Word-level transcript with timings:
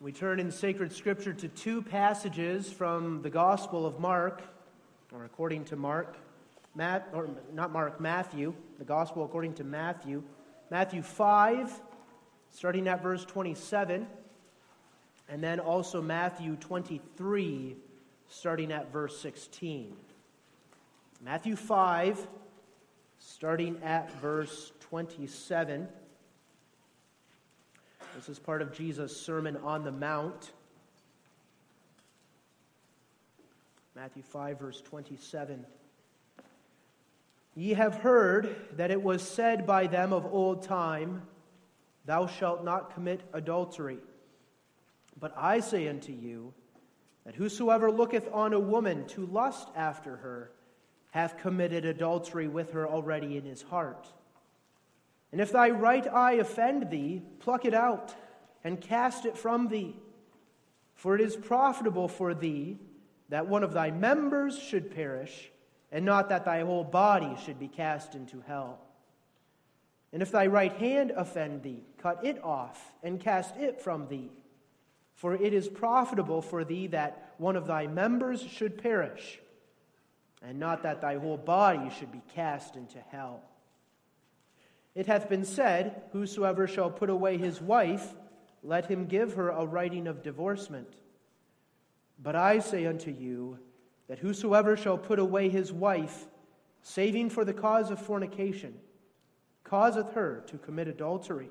We 0.00 0.12
turn 0.12 0.38
in 0.38 0.52
sacred 0.52 0.92
scripture 0.92 1.32
to 1.32 1.48
two 1.48 1.82
passages 1.82 2.70
from 2.70 3.20
the 3.22 3.30
Gospel 3.30 3.84
of 3.84 3.98
Mark, 3.98 4.42
or 5.12 5.24
according 5.24 5.64
to 5.66 5.76
Mark, 5.76 6.16
Matt, 6.76 7.08
or 7.12 7.28
not 7.52 7.72
Mark, 7.72 8.00
Matthew, 8.00 8.54
the 8.78 8.84
Gospel 8.84 9.24
according 9.24 9.54
to 9.54 9.64
Matthew. 9.64 10.22
Matthew 10.70 11.02
5, 11.02 11.80
starting 12.52 12.86
at 12.86 13.02
verse 13.02 13.24
27, 13.24 14.06
and 15.28 15.42
then 15.42 15.58
also 15.58 16.00
Matthew 16.00 16.54
23, 16.54 17.74
starting 18.28 18.70
at 18.70 18.92
verse 18.92 19.18
16. 19.18 19.96
Matthew 21.24 21.56
5, 21.56 22.24
starting 23.18 23.82
at 23.82 24.12
verse 24.20 24.70
27. 24.78 25.88
This 28.18 28.30
is 28.30 28.40
part 28.40 28.62
of 28.62 28.72
Jesus' 28.72 29.16
Sermon 29.16 29.56
on 29.58 29.84
the 29.84 29.92
Mount. 29.92 30.50
Matthew 33.94 34.24
5, 34.24 34.58
verse 34.58 34.80
27. 34.80 35.64
Ye 37.54 37.74
have 37.74 37.94
heard 37.94 38.56
that 38.72 38.90
it 38.90 39.00
was 39.00 39.22
said 39.22 39.64
by 39.68 39.86
them 39.86 40.12
of 40.12 40.26
old 40.26 40.64
time, 40.64 41.22
Thou 42.06 42.26
shalt 42.26 42.64
not 42.64 42.92
commit 42.92 43.20
adultery. 43.32 43.98
But 45.20 45.32
I 45.36 45.60
say 45.60 45.86
unto 45.86 46.10
you, 46.10 46.52
that 47.24 47.36
whosoever 47.36 47.88
looketh 47.88 48.28
on 48.32 48.52
a 48.52 48.58
woman 48.58 49.06
to 49.10 49.26
lust 49.26 49.68
after 49.76 50.16
her 50.16 50.50
hath 51.12 51.38
committed 51.38 51.84
adultery 51.84 52.48
with 52.48 52.72
her 52.72 52.84
already 52.88 53.36
in 53.36 53.44
his 53.44 53.62
heart. 53.62 54.08
And 55.32 55.40
if 55.40 55.52
thy 55.52 55.70
right 55.70 56.06
eye 56.06 56.34
offend 56.34 56.90
thee, 56.90 57.22
pluck 57.40 57.64
it 57.64 57.74
out 57.74 58.14
and 58.64 58.80
cast 58.80 59.26
it 59.26 59.36
from 59.36 59.68
thee. 59.68 59.96
For 60.94 61.14
it 61.14 61.20
is 61.20 61.36
profitable 61.36 62.08
for 62.08 62.34
thee 62.34 62.78
that 63.28 63.46
one 63.46 63.62
of 63.62 63.72
thy 63.72 63.90
members 63.90 64.58
should 64.58 64.94
perish, 64.94 65.50
and 65.92 66.04
not 66.04 66.28
that 66.30 66.44
thy 66.44 66.60
whole 66.60 66.84
body 66.84 67.36
should 67.44 67.58
be 67.58 67.68
cast 67.68 68.14
into 68.14 68.42
hell. 68.46 68.80
And 70.12 70.22
if 70.22 70.30
thy 70.30 70.46
right 70.46 70.72
hand 70.72 71.12
offend 71.14 71.62
thee, 71.62 71.84
cut 71.98 72.24
it 72.24 72.42
off 72.42 72.94
and 73.02 73.20
cast 73.20 73.56
it 73.56 73.80
from 73.80 74.08
thee. 74.08 74.30
For 75.14 75.34
it 75.34 75.52
is 75.52 75.68
profitable 75.68 76.40
for 76.40 76.64
thee 76.64 76.86
that 76.88 77.34
one 77.38 77.56
of 77.56 77.66
thy 77.66 77.86
members 77.86 78.40
should 78.40 78.82
perish, 78.82 79.40
and 80.42 80.58
not 80.58 80.82
that 80.84 81.00
thy 81.00 81.16
whole 81.16 81.36
body 81.36 81.90
should 81.98 82.12
be 82.12 82.22
cast 82.34 82.76
into 82.76 82.98
hell. 83.10 83.42
It 84.98 85.06
hath 85.06 85.28
been 85.28 85.44
said, 85.44 86.02
Whosoever 86.10 86.66
shall 86.66 86.90
put 86.90 87.08
away 87.08 87.38
his 87.38 87.62
wife, 87.62 88.16
let 88.64 88.86
him 88.86 89.06
give 89.06 89.34
her 89.34 89.50
a 89.50 89.64
writing 89.64 90.08
of 90.08 90.24
divorcement. 90.24 90.92
But 92.20 92.34
I 92.34 92.58
say 92.58 92.84
unto 92.84 93.12
you, 93.12 93.60
that 94.08 94.18
whosoever 94.18 94.76
shall 94.76 94.98
put 94.98 95.20
away 95.20 95.50
his 95.50 95.72
wife, 95.72 96.26
saving 96.82 97.30
for 97.30 97.44
the 97.44 97.52
cause 97.52 97.92
of 97.92 98.00
fornication, 98.00 98.74
causeth 99.62 100.14
her 100.14 100.42
to 100.48 100.58
commit 100.58 100.88
adultery. 100.88 101.50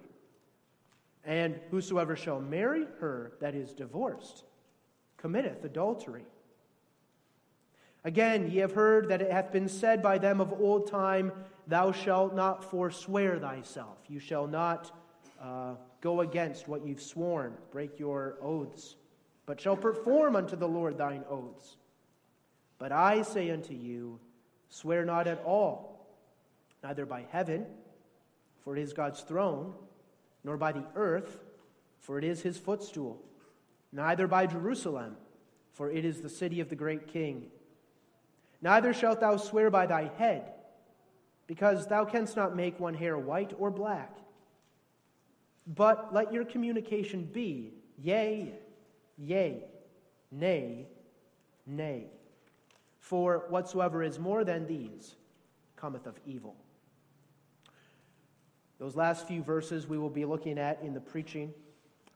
And 1.24 1.58
whosoever 1.72 2.18
shall 2.18 2.42
marry 2.42 2.86
her 3.00 3.32
that 3.40 3.56
is 3.56 3.72
divorced, 3.72 4.44
committeth 5.16 5.64
adultery. 5.64 6.26
Again, 8.04 8.52
ye 8.52 8.58
have 8.58 8.74
heard 8.74 9.08
that 9.08 9.22
it 9.22 9.32
hath 9.32 9.54
been 9.54 9.70
said 9.70 10.04
by 10.04 10.18
them 10.18 10.42
of 10.42 10.52
old 10.52 10.92
time, 10.92 11.32
Thou 11.68 11.92
shalt 11.92 12.34
not 12.34 12.64
forswear 12.64 13.38
thyself. 13.38 13.98
You 14.08 14.20
shall 14.20 14.48
not 14.48 14.92
uh, 15.42 15.76
go 16.00 16.22
against 16.22 16.68
what 16.68 16.86
you've 16.86 17.02
sworn, 17.02 17.56
break 17.72 18.00
your 18.00 18.38
oaths, 18.42 18.96
but 19.46 19.60
shall 19.60 19.76
perform 19.76 20.38
unto 20.38 20.56
the 20.56 20.68
Lord 20.68 20.98
thine 20.98 21.26
oaths. 21.30 21.76
But 22.80 22.94
I 22.94 23.22
say 23.22 23.50
unto 23.50 23.74
you, 23.74 24.20
swear 24.70 25.04
not 25.04 25.28
at 25.28 25.44
all, 25.44 26.08
neither 26.84 27.06
by 27.06 27.26
heaven, 27.32 27.66
for 28.64 28.78
it 28.78 28.82
is 28.82 28.94
God's 28.94 29.22
throne, 29.22 29.74
nor 30.46 30.56
by 30.56 30.72
the 30.72 30.86
earth, 30.96 31.40
for 32.00 32.18
it 32.18 32.24
is 32.24 32.42
his 32.42 32.58
footstool, 32.58 33.22
neither 33.92 34.28
by 34.28 34.46
Jerusalem, 34.46 35.18
for 35.74 35.92
it 35.92 36.06
is 36.06 36.22
the 36.22 36.30
city 36.30 36.62
of 36.62 36.70
the 36.70 36.76
great 36.76 37.08
king. 37.08 37.48
Neither 38.62 38.94
shalt 38.94 39.20
thou 39.20 39.36
swear 39.36 39.70
by 39.70 39.86
thy 39.86 40.10
head 40.18 40.54
because 41.48 41.88
thou 41.88 42.06
canst 42.06 42.36
not 42.36 42.56
make 42.56 42.80
one 42.80 42.94
hair 42.94 43.18
white 43.18 43.54
or 43.58 43.72
black. 43.72 44.18
But 45.66 46.14
let 46.14 46.32
your 46.32 46.46
communication 46.46 47.24
be 47.24 47.74
yea, 47.98 48.54
yea, 49.18 49.64
nay, 50.32 50.86
nay. 51.66 52.08
For 53.00 53.46
whatsoever 53.50 54.04
is 54.04 54.20
more 54.20 54.44
than 54.44 54.68
these 54.68 55.16
cometh 55.76 56.06
of 56.06 56.20
evil. 56.26 56.56
Those 58.80 58.96
last 58.96 59.28
few 59.28 59.42
verses 59.42 59.88
we 59.88 59.98
will 59.98 60.10
be 60.10 60.26
looking 60.26 60.60
at 60.60 60.82
in 60.84 60.94
the 60.94 61.00
preaching, 61.00 61.54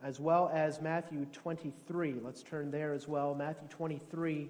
as 0.04 0.20
well 0.20 0.50
as 0.54 0.82
Matthew 0.82 1.26
23. 1.32 2.16
Let's 2.22 2.44
turn 2.44 2.72
there 2.72 2.94
as 2.94 3.08
well. 3.08 3.34
Matthew 3.34 3.68
23, 3.70 4.50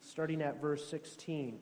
starting 0.00 0.42
at 0.42 0.60
verse 0.60 0.86
16. 0.88 1.58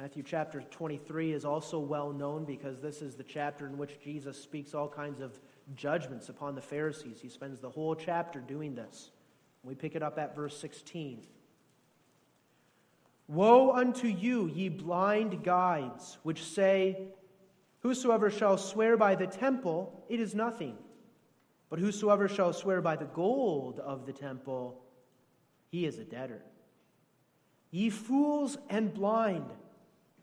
Matthew 0.00 0.22
chapter 0.22 0.62
23 0.62 1.34
is 1.34 1.44
also 1.44 1.78
well 1.78 2.10
known 2.10 2.46
because 2.46 2.80
this 2.80 3.02
is 3.02 3.16
the 3.16 3.22
chapter 3.22 3.66
in 3.66 3.76
which 3.76 4.00
Jesus 4.02 4.42
speaks 4.42 4.72
all 4.72 4.88
kinds 4.88 5.20
of 5.20 5.38
judgments 5.76 6.30
upon 6.30 6.54
the 6.54 6.62
Pharisees. 6.62 7.18
He 7.20 7.28
spends 7.28 7.60
the 7.60 7.68
whole 7.68 7.94
chapter 7.94 8.40
doing 8.40 8.74
this. 8.74 9.10
We 9.62 9.74
pick 9.74 9.94
it 9.94 10.02
up 10.02 10.18
at 10.18 10.34
verse 10.34 10.56
16. 10.58 11.20
Woe 13.28 13.72
unto 13.72 14.06
you, 14.06 14.46
ye 14.46 14.70
blind 14.70 15.44
guides, 15.44 16.16
which 16.22 16.44
say, 16.44 17.08
Whosoever 17.80 18.30
shall 18.30 18.56
swear 18.56 18.96
by 18.96 19.16
the 19.16 19.26
temple, 19.26 20.02
it 20.08 20.18
is 20.18 20.34
nothing. 20.34 20.78
But 21.68 21.78
whosoever 21.78 22.26
shall 22.26 22.54
swear 22.54 22.80
by 22.80 22.96
the 22.96 23.04
gold 23.04 23.78
of 23.80 24.06
the 24.06 24.14
temple, 24.14 24.80
he 25.70 25.84
is 25.84 25.98
a 25.98 26.04
debtor. 26.04 26.40
Ye 27.70 27.90
fools 27.90 28.56
and 28.70 28.94
blind, 28.94 29.44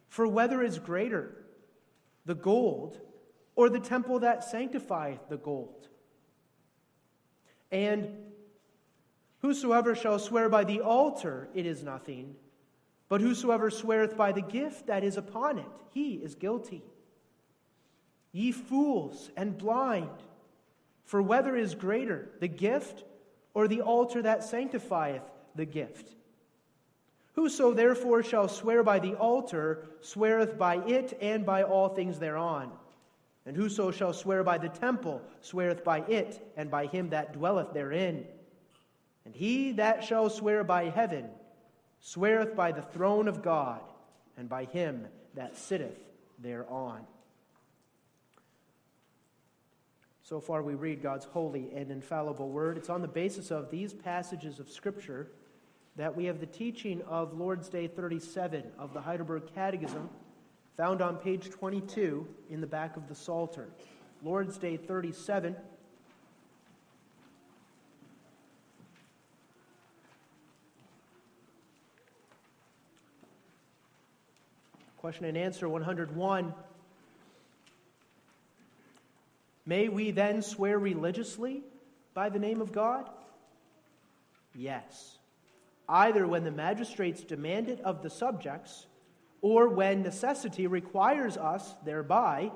for 0.09 0.27
whether 0.27 0.61
is 0.61 0.79
greater, 0.79 1.45
the 2.25 2.35
gold 2.35 2.99
or 3.55 3.69
the 3.69 3.79
temple 3.79 4.19
that 4.19 4.43
sanctifieth 4.43 5.29
the 5.29 5.37
gold? 5.37 5.87
And 7.71 8.09
whosoever 9.39 9.95
shall 9.95 10.19
swear 10.19 10.49
by 10.49 10.63
the 10.63 10.81
altar, 10.81 11.49
it 11.53 11.65
is 11.65 11.83
nothing. 11.83 12.35
But 13.09 13.21
whosoever 13.21 13.69
sweareth 13.69 14.17
by 14.17 14.31
the 14.31 14.41
gift 14.41 14.87
that 14.87 15.03
is 15.03 15.17
upon 15.17 15.59
it, 15.59 15.65
he 15.93 16.15
is 16.15 16.35
guilty. 16.35 16.83
Ye 18.31 18.51
fools 18.51 19.31
and 19.37 19.57
blind, 19.57 20.09
for 21.05 21.21
whether 21.21 21.55
is 21.55 21.73
greater, 21.73 22.29
the 22.39 22.49
gift 22.49 23.03
or 23.53 23.67
the 23.67 23.81
altar 23.81 24.21
that 24.21 24.43
sanctifieth 24.43 25.23
the 25.55 25.65
gift? 25.65 26.16
Whoso 27.37 27.71
therefore 27.71 28.23
shall 28.23 28.47
swear 28.47 28.81
by 28.81 28.97
the 28.97 29.13
altar 29.13 29.85
sweareth 30.01 30.57
by 30.57 30.77
it 30.87 31.15
and 31.21 31.45
by 31.45 31.61
all 31.61 31.89
things 31.89 32.17
thereon. 32.17 32.71
And 33.45 33.55
whoso 33.55 33.91
shall 33.91 34.11
swear 34.11 34.43
by 34.43 34.57
the 34.57 34.69
temple 34.69 35.21
sweareth 35.41 35.83
by 35.83 35.99
it 35.99 36.41
and 36.57 36.71
by 36.71 36.87
him 36.87 37.11
that 37.11 37.33
dwelleth 37.33 37.73
therein. 37.73 38.25
And 39.23 39.35
he 39.35 39.73
that 39.73 40.03
shall 40.03 40.31
swear 40.31 40.63
by 40.63 40.85
heaven 40.89 41.29
sweareth 41.99 42.55
by 42.55 42.71
the 42.71 42.81
throne 42.81 43.27
of 43.27 43.43
God 43.43 43.81
and 44.35 44.49
by 44.49 44.65
him 44.65 45.05
that 45.35 45.55
sitteth 45.55 45.99
thereon. 46.39 47.05
So 50.23 50.39
far, 50.39 50.63
we 50.63 50.73
read 50.73 51.03
God's 51.03 51.25
holy 51.25 51.69
and 51.75 51.91
infallible 51.91 52.49
word. 52.49 52.77
It's 52.77 52.89
on 52.89 53.03
the 53.03 53.07
basis 53.07 53.51
of 53.51 53.69
these 53.69 53.93
passages 53.93 54.59
of 54.59 54.71
Scripture 54.71 55.29
that 55.97 56.15
we 56.15 56.25
have 56.25 56.39
the 56.39 56.45
teaching 56.45 57.01
of 57.07 57.33
Lord's 57.33 57.69
Day 57.69 57.87
37 57.87 58.63
of 58.77 58.93
the 58.93 59.01
Heidelberg 59.01 59.43
Catechism, 59.53 60.09
found 60.77 61.01
on 61.01 61.17
page 61.17 61.49
22 61.49 62.25
in 62.51 62.61
the 62.61 62.67
back 62.67 62.95
of 62.95 63.07
the 63.07 63.15
Psalter. 63.15 63.67
Lord's 64.23 64.57
Day 64.59 64.77
37. 64.77 65.55
Question 74.97 75.25
and 75.25 75.37
answer 75.37 75.67
101. 75.67 76.53
May 79.65 79.89
we 79.89 80.11
then 80.11 80.43
swear 80.43 80.77
religiously 80.77 81.63
by 82.13 82.29
the 82.29 82.39
name 82.39 82.61
of 82.61 82.71
God? 82.71 83.09
Yes 84.53 85.16
either 85.89 86.27
when 86.27 86.43
the 86.43 86.51
magistrates 86.51 87.23
demand 87.23 87.69
it 87.69 87.79
of 87.81 88.01
the 88.01 88.09
subjects, 88.09 88.87
or 89.41 89.69
when 89.69 90.01
necessity 90.01 90.67
requires 90.67 91.37
us 91.37 91.75
thereby 91.85 92.51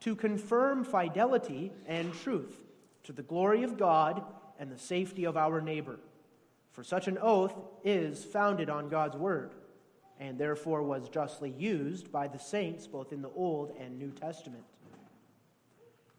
to 0.00 0.14
confirm 0.14 0.84
fidelity 0.84 1.72
and 1.86 2.12
truth 2.12 2.60
to 3.02 3.12
the 3.12 3.22
glory 3.22 3.62
of 3.62 3.78
God 3.78 4.22
and 4.58 4.70
the 4.70 4.78
safety 4.78 5.24
of 5.24 5.36
our 5.36 5.60
neighbor. 5.60 5.98
For 6.72 6.84
such 6.84 7.08
an 7.08 7.18
oath 7.20 7.54
is 7.84 8.24
founded 8.24 8.68
on 8.68 8.88
God's 8.88 9.16
word, 9.16 9.52
and 10.20 10.38
therefore 10.38 10.82
was 10.82 11.08
justly 11.08 11.54
used 11.58 12.12
by 12.12 12.28
the 12.28 12.38
saints 12.38 12.86
both 12.86 13.12
in 13.12 13.22
the 13.22 13.30
Old 13.30 13.74
and 13.80 13.98
New 13.98 14.10
Testament. 14.10 14.64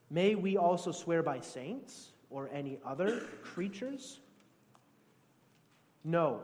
May 0.10 0.36
we 0.36 0.58
also 0.58 0.92
swear 0.92 1.22
by 1.22 1.42
saints 1.42 2.12
or 2.30 2.50
any 2.52 2.80
other 2.86 3.22
creatures? 3.44 4.19
No, 6.04 6.42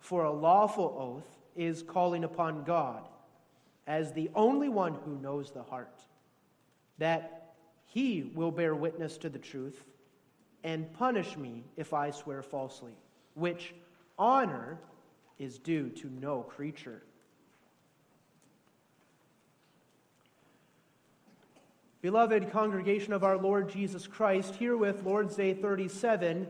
for 0.00 0.24
a 0.24 0.32
lawful 0.32 0.96
oath 0.98 1.38
is 1.56 1.82
calling 1.82 2.24
upon 2.24 2.64
God 2.64 3.08
as 3.86 4.12
the 4.12 4.30
only 4.34 4.68
one 4.68 4.94
who 5.04 5.18
knows 5.18 5.50
the 5.50 5.62
heart, 5.62 6.00
that 6.98 7.54
he 7.86 8.30
will 8.34 8.50
bear 8.50 8.74
witness 8.74 9.16
to 9.18 9.28
the 9.28 9.38
truth 9.38 9.82
and 10.62 10.92
punish 10.94 11.36
me 11.36 11.64
if 11.76 11.94
I 11.94 12.10
swear 12.10 12.42
falsely, 12.42 12.92
which 13.34 13.74
honor 14.18 14.78
is 15.38 15.58
due 15.58 15.88
to 15.90 16.10
no 16.20 16.42
creature. 16.42 17.02
Beloved 22.00 22.52
congregation 22.52 23.12
of 23.12 23.24
our 23.24 23.36
Lord 23.36 23.70
Jesus 23.70 24.06
Christ, 24.06 24.54
here 24.54 24.76
with 24.76 25.04
Lord's 25.04 25.34
Day 25.34 25.54
37, 25.54 26.46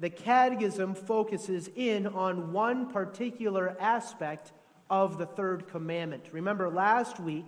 the 0.00 0.10
Catechism 0.10 0.94
focuses 0.94 1.68
in 1.76 2.06
on 2.06 2.52
one 2.52 2.90
particular 2.90 3.76
aspect 3.78 4.52
of 4.88 5.18
the 5.18 5.26
third 5.26 5.68
commandment. 5.68 6.24
Remember, 6.32 6.70
last 6.70 7.20
week 7.20 7.44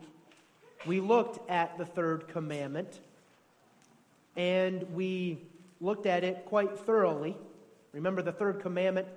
we 0.87 1.01
looked 1.01 1.51
at 1.51 1.79
the 1.79 1.87
third 1.87 2.29
commandment 2.29 3.01
and 4.37 4.83
we 4.95 5.39
looked 5.81 6.07
at 6.07 6.25
it 6.25 6.45
quite 6.45 6.79
thoroughly. 6.79 7.37
Remember, 7.93 8.23
the 8.23 8.33
third 8.33 8.61
commandment 8.61 9.09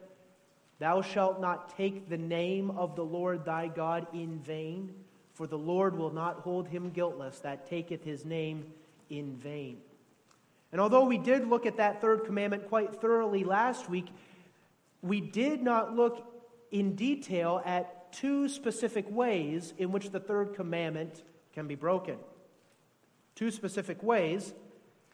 Thou 0.80 1.02
shalt 1.02 1.40
not 1.40 1.78
take 1.78 2.10
the 2.10 2.18
name 2.18 2.72
of 2.72 2.96
the 2.96 3.06
Lord 3.06 3.46
thy 3.46 3.68
God 3.68 4.08
in 4.14 4.40
vain, 4.40 4.94
for 5.34 5.48
the 5.48 5.58
Lord 5.58 5.98
will 5.98 6.12
not 6.12 6.42
hold 6.42 6.68
him 6.68 6.90
guiltless 6.90 7.40
that 7.40 7.70
taketh 7.70 8.04
his 8.04 8.26
name 8.26 8.66
in 9.10 9.38
vain. 9.38 9.78
And 10.76 10.82
although 10.82 11.06
we 11.06 11.18
did 11.18 11.48
look 11.48 11.66
at 11.66 11.78
that 11.78 12.02
third 12.02 12.26
commandment 12.26 12.68
quite 12.68 13.00
thoroughly 13.00 13.46
last 13.46 13.90
week, 13.90 14.08
we 15.02 15.22
did 15.22 15.64
not 15.64 15.96
look 15.96 16.30
in 16.70 16.98
detail 16.98 17.62
at 17.64 18.12
two 18.12 18.50
specific 18.50 19.10
ways 19.10 19.74
in 19.78 19.94
which 19.94 20.10
the 20.10 20.20
third 20.20 20.54
commandment 20.54 21.24
can 21.54 21.66
be 21.66 21.76
broken. 21.76 22.18
Two 23.36 23.52
specific 23.52 24.04
ways 24.04 24.54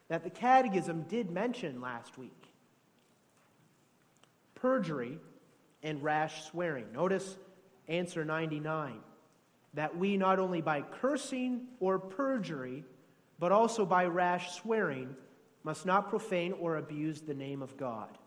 that 0.08 0.24
the 0.24 0.32
Catechism 0.32 1.04
did 1.04 1.30
mention 1.30 1.80
last 1.80 2.18
week 2.18 2.50
perjury 4.56 5.20
and 5.84 6.02
rash 6.02 6.44
swearing. 6.46 6.92
Notice 6.92 7.38
answer 7.88 8.26
99 8.26 8.96
that 9.76 9.96
we 9.96 10.18
not 10.18 10.40
only 10.40 10.62
by 10.62 10.82
cursing 10.82 11.68
or 11.80 12.00
perjury, 12.00 12.84
but 13.38 13.52
also 13.52 13.86
by 13.86 14.06
rash 14.06 14.56
swearing, 14.56 15.16
must 15.64 15.86
not 15.86 16.10
profane 16.10 16.54
or 16.54 16.78
abuse 16.78 17.22
the 17.22 17.34
name 17.34 17.62
of 17.62 17.78
God. 17.78 18.18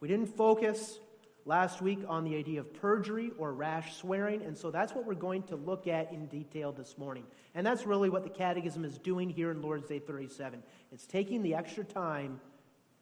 We 0.00 0.08
didn't 0.08 0.26
focus 0.36 0.98
last 1.44 1.80
week 1.82 2.00
on 2.08 2.24
the 2.24 2.36
idea 2.36 2.60
of 2.60 2.72
perjury 2.74 3.32
or 3.38 3.52
rash 3.52 3.96
swearing, 3.96 4.42
and 4.42 4.56
so 4.56 4.70
that's 4.70 4.94
what 4.94 5.06
we're 5.06 5.14
going 5.14 5.42
to 5.44 5.56
look 5.56 5.86
at 5.86 6.12
in 6.12 6.26
detail 6.26 6.72
this 6.72 6.96
morning. 6.98 7.24
And 7.54 7.66
that's 7.66 7.86
really 7.86 8.10
what 8.10 8.22
the 8.22 8.30
Catechism 8.30 8.84
is 8.84 8.98
doing 8.98 9.28
here 9.28 9.50
in 9.50 9.62
Lord's 9.62 9.86
Day 9.86 9.98
37. 9.98 10.62
It's 10.92 11.06
taking 11.06 11.42
the 11.42 11.54
extra 11.54 11.84
time 11.84 12.40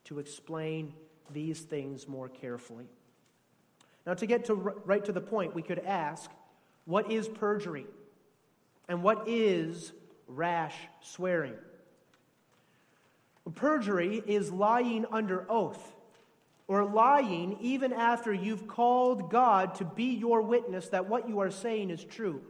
to 0.04 0.18
explain 0.18 0.94
these 1.30 1.60
things 1.60 2.08
more 2.08 2.28
carefully. 2.28 2.86
Now, 4.06 4.14
to 4.14 4.26
get 4.26 4.46
to 4.46 4.54
right 4.54 5.04
to 5.04 5.12
the 5.12 5.20
point, 5.20 5.54
we 5.54 5.62
could 5.62 5.80
ask 5.80 6.30
what 6.86 7.12
is 7.12 7.28
perjury? 7.28 7.84
And 8.88 9.02
what 9.02 9.28
is 9.28 9.92
rash 10.26 10.74
swearing? 11.02 11.54
Perjury 13.54 14.22
is 14.26 14.50
lying 14.50 15.06
under 15.10 15.50
oath 15.50 15.94
or 16.66 16.84
lying 16.84 17.56
even 17.60 17.92
after 17.92 18.32
you've 18.32 18.68
called 18.68 19.30
God 19.30 19.76
to 19.76 19.84
be 19.84 20.14
your 20.14 20.42
witness 20.42 20.88
that 20.88 21.08
what 21.08 21.28
you 21.28 21.40
are 21.40 21.50
saying 21.50 21.90
is 21.90 22.04
true. 22.04 22.42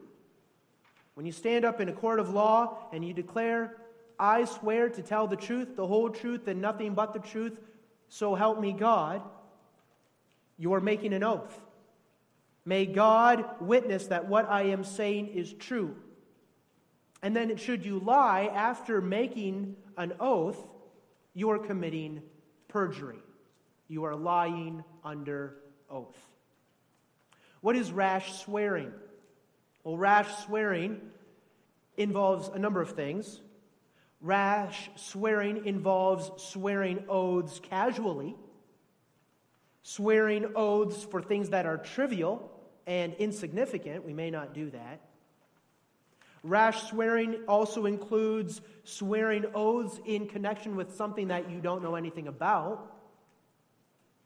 When 1.14 1.24
you 1.26 1.32
stand 1.32 1.64
up 1.64 1.80
in 1.80 1.88
a 1.88 1.92
court 1.92 2.20
of 2.20 2.30
law 2.30 2.78
and 2.92 3.04
you 3.04 3.14
declare, 3.14 3.76
I 4.18 4.44
swear 4.44 4.88
to 4.90 5.02
tell 5.02 5.26
the 5.26 5.36
truth, 5.36 5.76
the 5.76 5.86
whole 5.86 6.10
truth, 6.10 6.48
and 6.48 6.60
nothing 6.60 6.94
but 6.94 7.12
the 7.12 7.20
truth, 7.20 7.58
so 8.08 8.34
help 8.34 8.60
me 8.60 8.72
God, 8.72 9.22
you 10.56 10.74
are 10.74 10.80
making 10.80 11.12
an 11.12 11.22
oath. 11.22 11.60
May 12.64 12.86
God 12.86 13.44
witness 13.60 14.08
that 14.08 14.26
what 14.28 14.50
I 14.50 14.64
am 14.64 14.82
saying 14.84 15.28
is 15.28 15.52
true. 15.52 15.94
And 17.22 17.34
then, 17.34 17.56
should 17.56 17.84
you 17.84 17.98
lie 17.98 18.50
after 18.52 19.00
making 19.00 19.76
an 19.96 20.12
oath, 20.20 20.58
you 21.38 21.50
are 21.50 21.58
committing 21.60 22.20
perjury. 22.66 23.22
You 23.86 24.02
are 24.06 24.16
lying 24.16 24.82
under 25.04 25.54
oath. 25.88 26.18
What 27.60 27.76
is 27.76 27.92
rash 27.92 28.40
swearing? 28.40 28.90
Well, 29.84 29.96
rash 29.96 30.28
swearing 30.46 31.00
involves 31.96 32.48
a 32.48 32.58
number 32.58 32.82
of 32.82 32.90
things. 32.90 33.40
Rash 34.20 34.90
swearing 34.96 35.64
involves 35.64 36.28
swearing 36.42 37.04
oaths 37.08 37.60
casually, 37.60 38.34
swearing 39.84 40.44
oaths 40.56 41.04
for 41.04 41.22
things 41.22 41.50
that 41.50 41.66
are 41.66 41.78
trivial 41.78 42.50
and 42.84 43.14
insignificant. 43.14 44.04
We 44.04 44.12
may 44.12 44.32
not 44.32 44.54
do 44.54 44.70
that. 44.70 45.07
Rash 46.42 46.88
swearing 46.88 47.42
also 47.48 47.86
includes 47.86 48.60
swearing 48.84 49.46
oaths 49.54 50.00
in 50.06 50.28
connection 50.28 50.76
with 50.76 50.94
something 50.94 51.28
that 51.28 51.50
you 51.50 51.60
don't 51.60 51.82
know 51.82 51.94
anything 51.94 52.28
about. 52.28 52.94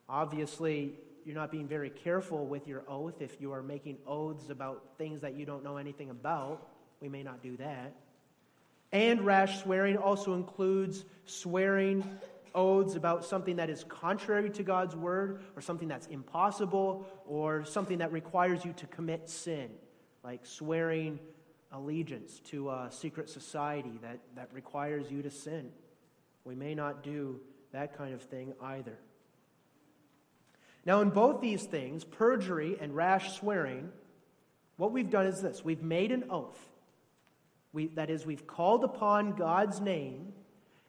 Obviously, 0.09 0.95
you're 1.25 1.35
not 1.35 1.51
being 1.51 1.69
very 1.69 1.91
careful 1.91 2.47
with 2.47 2.67
your 2.67 2.85
oath 2.89 3.21
if 3.21 3.41
you 3.41 3.53
are 3.53 3.63
making 3.63 3.97
oaths 4.07 4.51
about 4.51 4.83
things 4.99 5.21
that 5.23 5.35
you 5.35 5.47
don't 5.47 5.65
know 5.65 5.77
anything 5.77 6.11
about. 6.11 6.69
We 7.01 7.09
may 7.09 7.23
not 7.23 7.43
do 7.43 7.57
that. 7.57 7.95
And 8.93 9.25
rash 9.25 9.63
swearing 9.63 9.97
also 9.97 10.35
includes 10.35 11.05
swearing 11.25 12.05
oaths 12.55 12.95
about 12.97 13.25
something 13.25 13.57
that 13.57 13.71
is 13.71 13.85
contrary 13.85 14.51
to 14.51 14.63
God's 14.63 14.95
word, 14.95 15.41
or 15.57 15.63
something 15.63 15.89
that's 15.89 16.07
impossible, 16.09 17.07
or 17.27 17.65
something 17.65 17.99
that 17.99 18.13
requires 18.13 18.63
you 18.65 18.75
to 18.75 18.87
commit 18.89 19.31
sin, 19.31 19.71
like 20.23 20.45
swearing 20.45 21.19
allegiance 21.73 22.41
to 22.51 22.71
a 22.71 22.89
secret 22.91 23.29
society 23.29 23.99
that, 24.03 24.21
that 24.37 24.49
requires 24.53 25.11
you 25.11 25.23
to 25.23 25.31
sin. 25.31 25.71
We 26.45 26.55
may 26.55 26.75
not 26.75 27.03
do 27.03 27.41
that 27.73 27.97
kind 27.97 28.15
of 28.15 28.23
thing 28.23 28.53
either. 28.61 28.99
Now, 30.85 31.01
in 31.01 31.11
both 31.11 31.41
these 31.41 31.65
things, 31.65 32.05
perjury 32.05 32.77
and 32.81 32.95
rash 32.95 33.37
swearing, 33.37 33.91
what 34.77 34.93
we've 34.93 35.11
done 35.11 35.27
is 35.27 35.41
this 35.41 35.65
we've 35.65 35.83
made 35.83 36.13
an 36.13 36.25
oath. 36.31 36.59
We, 37.73 37.87
that 37.89 38.11
is, 38.11 38.27
we've 38.27 38.47
called 38.47 38.85
upon 38.85 39.33
God's 39.33 39.81
name 39.81 40.33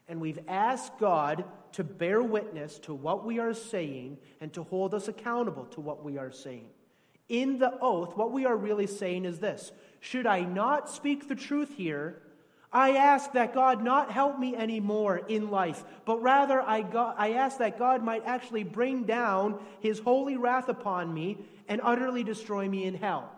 and 0.08 0.20
we've 0.20 0.40
asked 0.48 1.00
God 1.00 1.46
to 1.74 1.84
bear 1.84 2.22
witness 2.22 2.78
to 2.80 2.94
what 2.94 3.26
we 3.26 3.40
are 3.40 3.54
saying 3.54 4.18
and 4.42 4.52
to 4.54 4.64
hold 4.64 4.94
us 4.94 5.08
accountable 5.08 5.66
to 5.68 5.82
what 5.82 6.04
we 6.04 6.18
are 6.18 6.32
saying. 6.32 6.68
In 7.30 7.58
the 7.58 7.80
oath, 7.82 8.18
what 8.18 8.32
we 8.32 8.46
are 8.46 8.56
really 8.56 8.88
saying 8.88 9.26
is 9.26 9.40
this 9.40 9.72
Should 10.04 10.28
I 10.28 10.42
not 10.42 10.90
speak 10.90 11.30
the 11.30 11.36
truth 11.36 11.78
here, 11.78 12.22
I 12.74 12.98
ask 12.98 13.32
that 13.32 13.54
God 13.54 13.82
not 13.82 14.12
help 14.12 14.38
me 14.38 14.54
anymore 14.54 15.22
in 15.30 15.50
life, 15.50 15.82
but 16.04 16.22
rather 16.22 16.62
I, 16.62 16.82
I 17.18 17.34
ask 17.36 17.60
that 17.60 17.80
God 17.80 18.04
might 18.04 18.24
actually 18.26 18.66
bring 18.66 19.06
down 19.06 19.62
his 19.80 20.00
holy 20.00 20.36
wrath 20.36 20.68
upon 20.68 21.14
me 21.14 21.38
and 21.70 21.80
utterly 21.82 22.22
destroy 22.26 22.68
me 22.68 22.84
in 22.84 22.96
hell. 22.96 23.32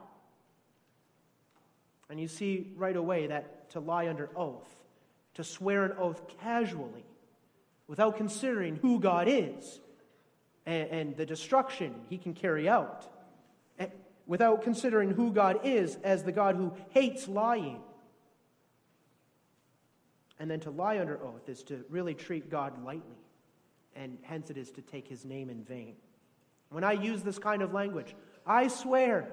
And 2.09 2.19
you 2.19 2.27
see 2.27 2.73
right 2.75 2.95
away 2.95 3.27
that 3.27 3.69
to 3.71 3.79
lie 3.79 4.07
under 4.07 4.31
oath, 4.35 4.75
to 5.35 5.43
swear 5.43 5.85
an 5.85 5.93
oath 5.99 6.19
casually, 6.41 7.05
without 7.87 8.17
considering 8.17 8.77
who 8.77 8.99
God 8.99 9.27
is 9.27 9.79
and, 10.65 10.89
and 10.89 11.15
the 11.15 11.27
destruction 11.27 11.93
he 12.09 12.17
can 12.17 12.33
carry 12.33 12.67
out, 12.67 13.07
without 14.27 14.61
considering 14.61 15.11
who 15.11 15.31
God 15.31 15.59
is 15.63 15.97
as 16.03 16.23
the 16.23 16.31
God 16.31 16.55
who 16.55 16.73
hates 16.89 17.27
lying 17.27 17.79
and 20.39 20.49
then 20.51 20.59
to 20.61 20.71
lie 20.71 20.99
under 20.99 21.21
oath 21.23 21.47
is 21.47 21.63
to 21.63 21.85
really 21.89 22.13
treat 22.13 22.49
God 22.49 22.83
lightly, 22.83 23.17
and 23.95 24.17
hence 24.23 24.49
it 24.49 24.57
is 24.57 24.71
to 24.71 24.81
take 24.81 25.07
his 25.07 25.23
name 25.23 25.49
in 25.49 25.63
vain. 25.63 25.95
When 26.69 26.83
I 26.83 26.93
use 26.93 27.23
this 27.23 27.39
kind 27.39 27.61
of 27.61 27.73
language, 27.73 28.15
I 28.45 28.67
swear, 28.67 29.31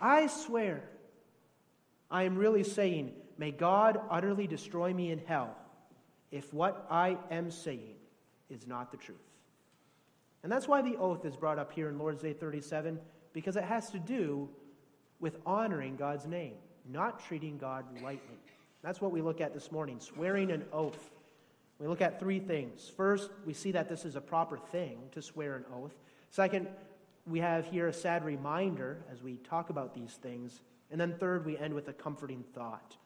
I 0.00 0.28
swear, 0.28 0.84
I 2.10 2.22
am 2.24 2.36
really 2.36 2.62
saying, 2.62 3.12
May 3.38 3.50
God 3.50 4.00
utterly 4.08 4.46
destroy 4.46 4.94
me 4.94 5.10
in 5.10 5.18
hell 5.18 5.54
if 6.30 6.54
what 6.54 6.86
I 6.90 7.18
am 7.30 7.50
saying 7.50 7.96
is 8.48 8.66
not 8.66 8.90
the 8.90 8.96
truth. 8.96 9.18
And 10.42 10.50
that's 10.50 10.68
why 10.68 10.80
the 10.80 10.96
oath 10.96 11.24
is 11.24 11.36
brought 11.36 11.58
up 11.58 11.72
here 11.72 11.88
in 11.88 11.98
Lord's 11.98 12.22
Day 12.22 12.32
37, 12.32 12.98
because 13.36 13.56
it 13.56 13.64
has 13.64 13.90
to 13.90 13.98
do 13.98 14.48
with 15.20 15.36
honoring 15.44 15.94
God's 15.94 16.24
name, 16.26 16.54
not 16.90 17.22
treating 17.22 17.58
God 17.58 17.84
lightly. 18.02 18.38
That's 18.82 18.98
what 18.98 19.12
we 19.12 19.20
look 19.20 19.42
at 19.42 19.52
this 19.52 19.70
morning 19.70 20.00
swearing 20.00 20.50
an 20.50 20.64
oath. 20.72 21.10
We 21.78 21.86
look 21.86 22.00
at 22.00 22.18
three 22.18 22.40
things. 22.40 22.90
First, 22.96 23.28
we 23.44 23.52
see 23.52 23.72
that 23.72 23.90
this 23.90 24.06
is 24.06 24.16
a 24.16 24.22
proper 24.22 24.56
thing 24.56 24.96
to 25.12 25.20
swear 25.20 25.54
an 25.54 25.66
oath. 25.70 25.92
Second, 26.30 26.66
we 27.26 27.40
have 27.40 27.66
here 27.66 27.88
a 27.88 27.92
sad 27.92 28.24
reminder 28.24 29.04
as 29.12 29.22
we 29.22 29.36
talk 29.36 29.68
about 29.68 29.94
these 29.94 30.14
things. 30.14 30.62
And 30.90 30.98
then 30.98 31.14
third, 31.20 31.44
we 31.44 31.58
end 31.58 31.74
with 31.74 31.88
a 31.88 31.92
comforting 31.92 32.42
thought. 32.54 32.96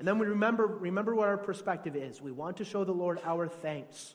And 0.00 0.08
then 0.08 0.18
we 0.18 0.26
remember, 0.26 0.66
remember 0.66 1.14
what 1.14 1.28
our 1.28 1.38
perspective 1.38 1.94
is. 1.94 2.20
We 2.20 2.32
want 2.32 2.56
to 2.56 2.64
show 2.64 2.82
the 2.82 2.90
Lord 2.90 3.20
our 3.24 3.46
thanks 3.46 4.14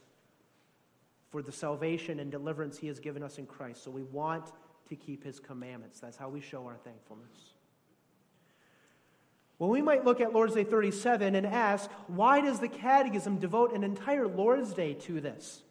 for 1.30 1.42
the 1.42 1.54
salvation 1.54 2.20
and 2.20 2.30
deliverance 2.30 2.78
he 2.78 2.88
has 2.88 3.00
given 3.00 3.24
us 3.24 3.38
in 3.38 3.46
Christ. 3.46 3.82
So 3.82 3.92
we 3.92 4.04
want 4.04 4.52
to 4.90 4.96
keep 4.96 5.24
his 5.24 5.40
commandments. 5.40 6.00
That's 6.00 6.18
how 6.18 6.30
we 6.30 6.42
show 6.42 6.66
our 6.66 6.78
thankfulness. 6.84 7.54
Well, 9.58 9.70
we 9.70 9.82
might 9.82 10.04
look 10.04 10.20
at 10.20 10.34
Lord's 10.34 10.54
Day 10.54 10.66
37 10.66 11.36
and 11.36 11.46
ask, 11.46 11.90
why 12.08 12.42
does 12.42 12.60
the 12.60 12.68
Catechism 12.68 13.38
devote 13.38 13.74
an 13.74 13.84
entire 13.84 14.28
Lord's 14.28 14.74
Day 14.74 14.94
to 14.94 15.22
this? 15.22 15.64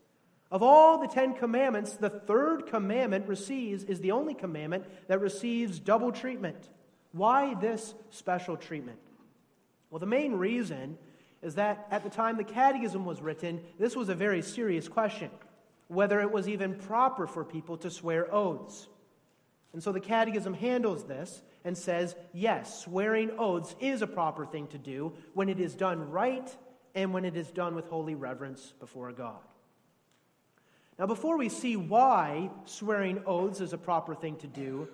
Of 0.50 0.62
all 0.62 0.98
the 0.98 1.08
Ten 1.08 1.34
Commandments, 1.34 1.94
the 1.94 2.08
third 2.08 2.66
commandment 2.66 3.28
receives, 3.28 3.84
is 3.84 4.00
the 4.00 4.12
only 4.12 4.34
commandment 4.34 4.84
that 5.08 5.20
receives 5.20 5.78
double 5.78 6.12
treatment. 6.12 6.70
Why 7.12 7.54
this 7.54 7.94
special 8.10 8.56
treatment? 8.56 8.98
Well, 9.90 9.98
the 9.98 10.06
main 10.06 10.34
reason 10.34 10.96
is 11.42 11.56
that 11.56 11.86
at 11.90 12.04
the 12.04 12.10
time 12.10 12.36
the 12.36 12.44
Catechism 12.44 13.04
was 13.04 13.20
written, 13.20 13.60
this 13.78 13.94
was 13.94 14.08
a 14.08 14.14
very 14.14 14.42
serious 14.42 14.88
question 14.88 15.30
whether 15.88 16.20
it 16.20 16.30
was 16.30 16.48
even 16.48 16.74
proper 16.74 17.26
for 17.26 17.44
people 17.44 17.76
to 17.78 17.90
swear 17.90 18.32
oaths. 18.34 18.88
And 19.74 19.82
so 19.82 19.92
the 19.92 20.00
Catechism 20.00 20.54
handles 20.54 21.04
this 21.04 21.42
and 21.64 21.76
says, 21.76 22.14
yes, 22.32 22.84
swearing 22.84 23.32
oaths 23.38 23.74
is 23.80 24.02
a 24.02 24.06
proper 24.06 24.46
thing 24.46 24.68
to 24.68 24.78
do 24.78 25.12
when 25.34 25.48
it 25.48 25.58
is 25.58 25.74
done 25.74 26.10
right 26.10 26.56
and 26.94 27.12
when 27.12 27.24
it 27.24 27.36
is 27.36 27.50
done 27.50 27.74
with 27.74 27.88
holy 27.88 28.14
reverence 28.14 28.72
before 28.78 29.10
God. 29.12 29.40
Now, 30.96 31.06
before 31.06 31.36
we 31.36 31.48
see 31.48 31.74
why 31.74 32.50
swearing 32.66 33.24
oaths 33.26 33.60
is 33.60 33.72
a 33.72 33.78
proper 33.78 34.14
thing 34.14 34.36
to 34.36 34.46
do, 34.46 34.86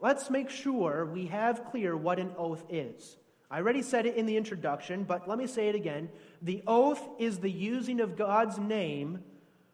let's 0.00 0.30
make 0.30 0.50
sure 0.50 1.04
we 1.04 1.26
have 1.26 1.64
clear 1.72 1.96
what 1.96 2.20
an 2.20 2.30
oath 2.38 2.64
is. 2.70 3.16
I 3.50 3.56
already 3.56 3.82
said 3.82 4.06
it 4.06 4.14
in 4.14 4.26
the 4.26 4.36
introduction, 4.36 5.02
but 5.02 5.26
let 5.26 5.36
me 5.36 5.48
say 5.48 5.68
it 5.68 5.74
again. 5.74 6.10
The 6.42 6.62
oath 6.64 7.02
is 7.18 7.38
the 7.38 7.50
using 7.50 7.98
of 7.98 8.16
God's 8.16 8.58
name 8.58 9.24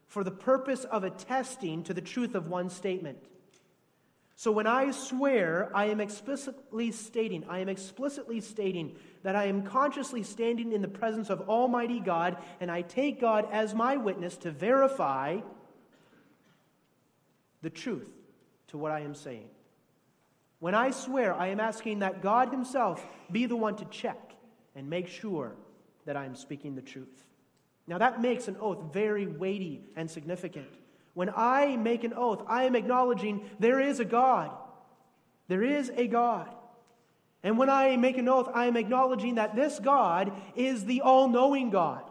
for 0.07 0.23
the 0.23 0.31
purpose 0.31 0.85
of 0.85 1.03
attesting 1.03 1.83
to 1.83 1.93
the 1.93 2.01
truth 2.01 2.33
of 2.33 2.47
one 2.47 2.71
statement. 2.71 3.19
So 4.37 4.51
when 4.51 4.67
I 4.67 4.91
swear, 4.91 5.71
I 5.73 5.85
am 5.85 6.01
explicitly 6.01 6.91
stating, 6.91 7.45
I 7.47 7.59
am 7.59 7.69
explicitly 7.69 8.41
stating 8.41 8.97
that 9.23 9.35
I 9.35 9.45
am 9.45 9.63
consciously 9.63 10.23
standing 10.23 10.73
in 10.73 10.81
the 10.81 10.89
presence 10.89 11.29
of 11.29 11.49
Almighty 11.49 12.01
God, 12.01 12.37
and 12.59 12.69
I 12.69 12.81
take 12.81 13.21
God 13.21 13.47
as 13.51 13.73
my 13.73 13.95
witness 13.95 14.35
to 14.37 14.51
verify 14.51 15.39
the 17.61 17.69
truth 17.69 18.09
to 18.67 18.77
what 18.77 18.91
I 18.91 18.99
am 18.99 19.15
saying. 19.15 19.47
When 20.59 20.75
I 20.75 20.91
swear, 20.91 21.33
I 21.33 21.47
am 21.47 21.61
asking 21.61 21.99
that 21.99 22.21
God 22.21 22.49
Himself 22.49 23.05
be 23.31 23.45
the 23.45 23.55
one 23.55 23.77
to 23.77 23.85
check 23.85 24.33
and 24.75 24.89
make 24.89 25.07
sure 25.07 25.53
that 26.05 26.17
I 26.17 26.25
am 26.25 26.35
speaking 26.35 26.75
the 26.75 26.81
truth. 26.81 27.23
Now, 27.87 27.99
that 27.99 28.21
makes 28.21 28.47
an 28.47 28.57
oath 28.59 28.93
very 28.93 29.27
weighty 29.27 29.81
and 29.95 30.09
significant. 30.11 30.67
When 31.15 31.31
I 31.35 31.77
make 31.77 32.03
an 32.03 32.13
oath, 32.13 32.43
I 32.45 32.65
am 32.65 32.75
acknowledging 32.75 33.49
there 33.59 33.79
is 33.79 33.99
a 33.99 34.05
God. 34.05 34.51
There 35.47 35.63
is 35.63 35.89
a 35.95 36.07
God. 36.07 36.53
And 37.41 37.57
when 37.57 37.69
I 37.69 37.95
make 37.95 38.17
an 38.17 38.29
oath, 38.29 38.49
I 38.53 38.65
am 38.65 38.77
acknowledging 38.77 39.35
that 39.35 39.55
this 39.55 39.79
God 39.79 40.31
is 40.55 40.85
the 40.85 41.01
all 41.01 41.27
knowing 41.27 41.69
God 41.69 42.03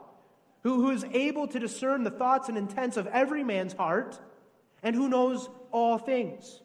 who, 0.62 0.82
who 0.82 0.90
is 0.90 1.04
able 1.12 1.46
to 1.48 1.58
discern 1.60 2.02
the 2.02 2.10
thoughts 2.10 2.48
and 2.48 2.56
intents 2.56 2.96
of 2.96 3.06
every 3.08 3.44
man's 3.44 3.74
heart 3.74 4.18
and 4.82 4.96
who 4.96 5.08
knows 5.08 5.48
all 5.70 5.98
things. 5.98 6.60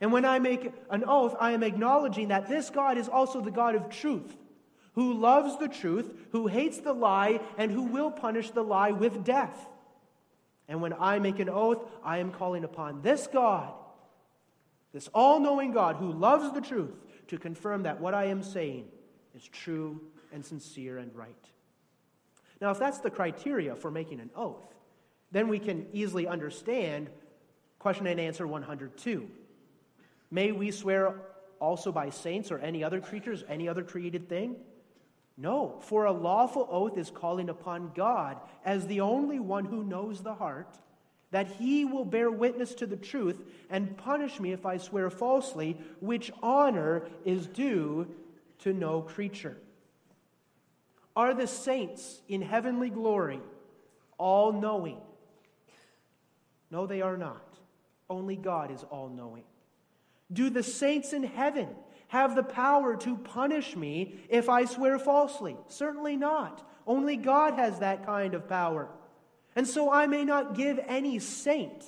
And 0.00 0.12
when 0.12 0.24
I 0.24 0.40
make 0.40 0.72
an 0.90 1.04
oath, 1.06 1.36
I 1.38 1.52
am 1.52 1.62
acknowledging 1.62 2.28
that 2.28 2.48
this 2.48 2.68
God 2.68 2.98
is 2.98 3.08
also 3.08 3.40
the 3.40 3.50
God 3.50 3.76
of 3.76 3.88
truth, 3.88 4.36
who 4.94 5.14
loves 5.14 5.56
the 5.58 5.68
truth, 5.68 6.12
who 6.32 6.48
hates 6.48 6.78
the 6.78 6.92
lie, 6.92 7.40
and 7.56 7.70
who 7.70 7.84
will 7.84 8.10
punish 8.10 8.50
the 8.50 8.64
lie 8.64 8.90
with 8.90 9.24
death. 9.24 9.68
And 10.68 10.82
when 10.82 10.94
I 10.98 11.18
make 11.18 11.38
an 11.38 11.48
oath, 11.48 11.84
I 12.04 12.18
am 12.18 12.32
calling 12.32 12.64
upon 12.64 13.02
this 13.02 13.28
God, 13.32 13.72
this 14.92 15.08
all 15.14 15.38
knowing 15.38 15.72
God 15.72 15.96
who 15.96 16.12
loves 16.12 16.52
the 16.52 16.60
truth, 16.60 16.94
to 17.28 17.38
confirm 17.38 17.84
that 17.84 18.00
what 18.00 18.14
I 18.14 18.26
am 18.26 18.42
saying 18.42 18.86
is 19.34 19.46
true 19.46 20.00
and 20.32 20.44
sincere 20.44 20.98
and 20.98 21.14
right. 21.14 21.34
Now, 22.60 22.70
if 22.70 22.78
that's 22.78 22.98
the 22.98 23.10
criteria 23.10 23.74
for 23.74 23.90
making 23.90 24.20
an 24.20 24.30
oath, 24.34 24.74
then 25.30 25.48
we 25.48 25.58
can 25.58 25.86
easily 25.92 26.26
understand 26.26 27.10
question 27.78 28.06
and 28.06 28.18
answer 28.18 28.46
102. 28.46 29.28
May 30.30 30.52
we 30.52 30.70
swear 30.70 31.14
also 31.60 31.92
by 31.92 32.10
saints 32.10 32.50
or 32.50 32.58
any 32.58 32.82
other 32.82 33.00
creatures, 33.00 33.44
any 33.48 33.68
other 33.68 33.82
created 33.82 34.28
thing? 34.28 34.56
No, 35.36 35.76
for 35.80 36.06
a 36.06 36.12
lawful 36.12 36.66
oath 36.70 36.96
is 36.96 37.10
calling 37.10 37.50
upon 37.50 37.92
God 37.94 38.38
as 38.64 38.86
the 38.86 39.02
only 39.02 39.38
one 39.38 39.66
who 39.66 39.84
knows 39.84 40.22
the 40.22 40.34
heart, 40.34 40.78
that 41.30 41.48
he 41.48 41.84
will 41.84 42.04
bear 42.04 42.30
witness 42.30 42.74
to 42.76 42.86
the 42.86 42.96
truth 42.96 43.42
and 43.68 43.96
punish 43.98 44.40
me 44.40 44.52
if 44.52 44.64
I 44.64 44.78
swear 44.78 45.10
falsely, 45.10 45.76
which 46.00 46.32
honor 46.42 47.06
is 47.24 47.46
due 47.46 48.06
to 48.60 48.72
no 48.72 49.02
creature. 49.02 49.58
Are 51.14 51.34
the 51.34 51.46
saints 51.46 52.20
in 52.28 52.42
heavenly 52.42 52.90
glory 52.90 53.40
all 54.18 54.52
knowing? 54.52 54.98
No, 56.70 56.86
they 56.86 57.02
are 57.02 57.16
not. 57.16 57.42
Only 58.08 58.36
God 58.36 58.70
is 58.70 58.84
all 58.84 59.08
knowing. 59.08 59.44
Do 60.32 60.48
the 60.50 60.62
saints 60.62 61.12
in 61.12 61.22
heaven 61.22 61.68
have 62.08 62.34
the 62.34 62.42
power 62.42 62.96
to 62.96 63.16
punish 63.16 63.76
me 63.76 64.20
if 64.28 64.48
I 64.48 64.64
swear 64.64 64.98
falsely? 64.98 65.56
Certainly 65.68 66.16
not. 66.16 66.66
Only 66.86 67.16
God 67.16 67.54
has 67.54 67.80
that 67.80 68.06
kind 68.06 68.34
of 68.34 68.48
power. 68.48 68.88
And 69.56 69.66
so 69.66 69.90
I 69.90 70.06
may 70.06 70.24
not 70.24 70.54
give 70.54 70.78
any 70.86 71.18
saint 71.18 71.84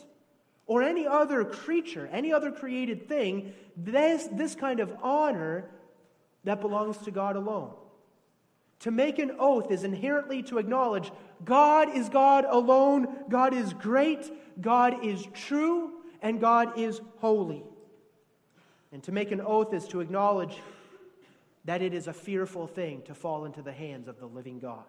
or 0.66 0.82
any 0.82 1.06
other 1.06 1.44
creature, 1.44 2.08
any 2.12 2.32
other 2.32 2.50
created 2.50 3.08
thing, 3.08 3.52
this, 3.76 4.28
this 4.32 4.54
kind 4.54 4.80
of 4.80 4.92
honor 5.02 5.70
that 6.44 6.60
belongs 6.60 6.98
to 6.98 7.10
God 7.10 7.36
alone. 7.36 7.72
To 8.80 8.90
make 8.90 9.18
an 9.18 9.32
oath 9.38 9.70
is 9.70 9.84
inherently 9.84 10.42
to 10.44 10.58
acknowledge 10.58 11.10
God 11.44 11.96
is 11.96 12.08
God 12.08 12.44
alone, 12.48 13.08
God 13.28 13.54
is 13.54 13.72
great, 13.72 14.30
God 14.60 15.04
is 15.04 15.26
true, 15.34 15.92
and 16.22 16.40
God 16.40 16.78
is 16.78 17.00
holy. 17.18 17.64
And 18.92 19.02
to 19.04 19.12
make 19.12 19.30
an 19.32 19.40
oath 19.40 19.74
is 19.74 19.86
to 19.88 20.00
acknowledge 20.00 20.56
that 21.64 21.82
it 21.82 21.92
is 21.92 22.08
a 22.08 22.12
fearful 22.12 22.66
thing 22.66 23.02
to 23.02 23.14
fall 23.14 23.44
into 23.44 23.62
the 23.62 23.72
hands 23.72 24.08
of 24.08 24.18
the 24.18 24.26
living 24.26 24.58
God. 24.58 24.84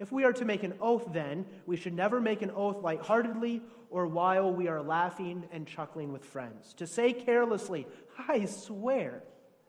If 0.00 0.10
we 0.10 0.24
are 0.24 0.32
to 0.32 0.44
make 0.44 0.62
an 0.62 0.74
oath, 0.80 1.12
then, 1.12 1.44
we 1.66 1.76
should 1.76 1.92
never 1.92 2.20
make 2.20 2.40
an 2.40 2.50
oath 2.50 2.82
lightheartedly 2.82 3.62
or 3.90 4.06
while 4.06 4.50
we 4.50 4.66
are 4.66 4.82
laughing 4.82 5.44
and 5.52 5.66
chuckling 5.66 6.10
with 6.10 6.24
friends. 6.24 6.72
To 6.74 6.86
say 6.86 7.12
carelessly, 7.12 7.86
I 8.28 8.46
swear, 8.46 9.22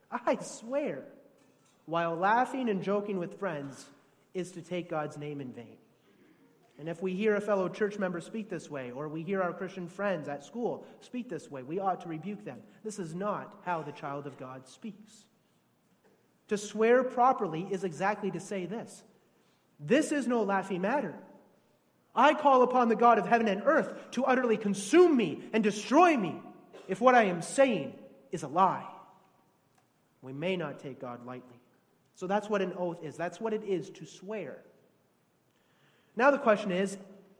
I 0.09 0.38
swear, 0.41 1.03
while 1.85 2.15
laughing 2.15 2.69
and 2.69 2.81
joking 2.81 3.17
with 3.17 3.39
friends 3.39 3.85
is 4.33 4.51
to 4.51 4.61
take 4.61 4.89
God's 4.89 5.17
name 5.17 5.41
in 5.41 5.51
vain. 5.51 5.77
And 6.81 6.89
if 6.89 7.00
we 7.00 7.13
hear 7.13 7.35
a 7.35 7.41
fellow 7.41 7.69
church 7.69 8.00
member 8.00 8.19
speak 8.19 8.50
this 8.50 8.67
way, 8.67 8.89
or 8.89 9.07
we 9.07 9.21
hear 9.21 9.43
our 9.43 9.53
Christian 9.53 9.88
friends 9.88 10.27
at 10.27 10.43
school 10.43 10.83
speak 11.00 11.29
this 11.29 11.51
way, 11.51 11.61
we 11.61 11.77
ought 11.77 12.01
to 12.01 12.09
rebuke 12.09 12.43
them. 12.43 12.57
This 12.83 12.97
is 12.97 13.13
not 13.13 13.53
how 13.63 13.83
the 13.83 13.91
child 13.91 14.25
of 14.25 14.35
God 14.39 14.67
speaks. 14.67 15.25
To 16.47 16.57
swear 16.57 17.03
properly 17.03 17.67
is 17.69 17.83
exactly 17.83 18.31
to 18.31 18.39
say 18.39 18.65
this 18.65 19.03
This 19.79 20.11
is 20.11 20.25
no 20.25 20.41
laughing 20.41 20.81
matter. 20.81 21.13
I 22.15 22.33
call 22.33 22.63
upon 22.63 22.89
the 22.89 22.95
God 22.95 23.19
of 23.19 23.27
heaven 23.27 23.47
and 23.47 23.61
earth 23.63 23.93
to 24.13 24.25
utterly 24.25 24.57
consume 24.57 25.15
me 25.15 25.43
and 25.53 25.63
destroy 25.63 26.17
me 26.17 26.41
if 26.88 27.00
what 27.00 27.13
I 27.13 27.25
am 27.25 27.43
saying 27.43 27.93
is 28.31 28.41
a 28.41 28.47
lie. 28.47 28.88
We 30.23 30.33
may 30.33 30.57
not 30.57 30.79
take 30.79 31.00
God 31.00 31.27
lightly. 31.27 31.61
So 32.15 32.25
that's 32.25 32.50
what 32.50 32.63
an 32.63 32.73
oath 32.75 33.03
is. 33.03 33.17
That's 33.17 33.39
what 33.39 33.53
it 33.53 33.63
is 33.65 33.91
to 33.91 34.07
swear. 34.07 34.63
Now 36.15 36.32
the 36.32 36.38
question 36.38 36.72
is 36.72 36.98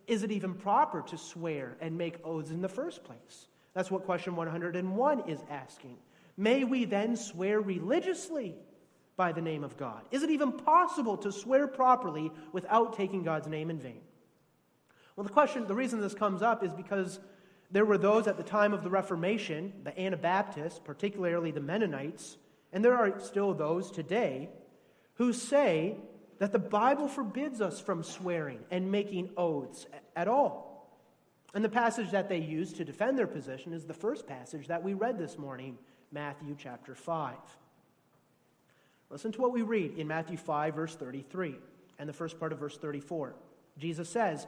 is 0.08 0.24
it 0.24 0.32
even 0.32 0.56
proper 0.56 1.01
to 1.04 1.18
swear 1.18 1.78
and 1.80 1.98
make 1.98 2.25
oaths 2.25 2.51
in 2.51 2.62
the 2.62 2.70
first 2.70 3.04
place? 3.04 3.48
That's 3.74 3.90
what 3.90 4.04
question 4.04 4.36
101 4.36 5.30
is 5.30 5.40
asking. 5.50 5.98
May 6.36 6.63
we 6.63 6.86
then 6.86 7.16
swear 7.16 7.62
religiously 7.62 8.56
by 9.16 9.32
the 9.32 9.42
name 9.42 9.63
of 9.63 9.78
God? 9.78 10.01
Is 10.12 10.24
it 10.24 10.30
even 10.32 10.51
possible 10.51 11.18
to 11.18 11.32
swear 11.32 11.68
properly 11.68 12.32
without 12.51 12.98
taking 12.98 13.24
God's 13.24 13.48
name 13.48 13.70
in 13.70 13.80
vain? 13.80 14.01
Well, 15.16 15.24
the 15.24 15.34
question, 15.34 15.68
the 15.68 15.75
reason 15.75 16.01
this 16.01 16.13
comes 16.13 16.42
up 16.42 16.63
is 16.63 16.74
because 16.74 17.20
there 17.70 17.86
were 17.86 17.98
those 17.98 18.28
at 18.28 18.38
the 18.38 18.44
time 18.44 18.74
of 18.74 18.84
the 18.84 18.90
Reformation, 18.90 19.74
the 19.84 19.98
Anabaptists, 20.00 20.80
particularly 20.84 21.51
the 21.51 21.62
Mennonites, 21.62 22.38
and 22.74 22.84
there 22.84 22.98
are 22.98 23.20
still 23.20 23.54
those 23.54 23.92
today 23.92 24.50
who 25.16 25.32
say 25.32 25.96
that 26.41 26.51
the 26.51 26.57
Bible 26.57 27.07
forbids 27.07 27.62
us 27.62 27.79
from 27.79 28.01
swearing 28.01 28.57
and 28.71 28.91
making 28.91 29.29
oaths 29.38 29.86
at 30.15 30.27
all. 30.27 30.89
And 31.53 31.63
the 31.63 31.69
passage 31.69 32.10
that 32.10 32.29
they 32.29 32.39
use 32.39 32.74
to 32.74 32.83
defend 32.83 33.15
their 33.15 33.27
position 33.27 33.74
is 33.74 33.86
the 33.86 33.93
first 33.93 34.25
passage 34.25 34.67
that 34.67 34.81
we 34.81 34.95
read 34.95 35.19
this 35.19 35.38
morning, 35.38 35.77
Matthew 36.12 36.55
chapter 36.57 36.95
5. 36.95 37.36
Listen 39.12 39.31
to 39.33 39.39
what 39.39 39.53
we 39.53 39.62
read 39.62 40.00
in 40.00 40.07
Matthew 40.07 40.36
5, 40.36 40.74
verse 40.74 40.95
33, 40.95 41.57
and 42.00 42.10
the 42.10 42.13
first 42.13 42.39
part 42.39 42.51
of 42.51 42.57
verse 42.57 42.75
34. 42.75 43.36
Jesus 43.77 44.10
says, 44.10 44.48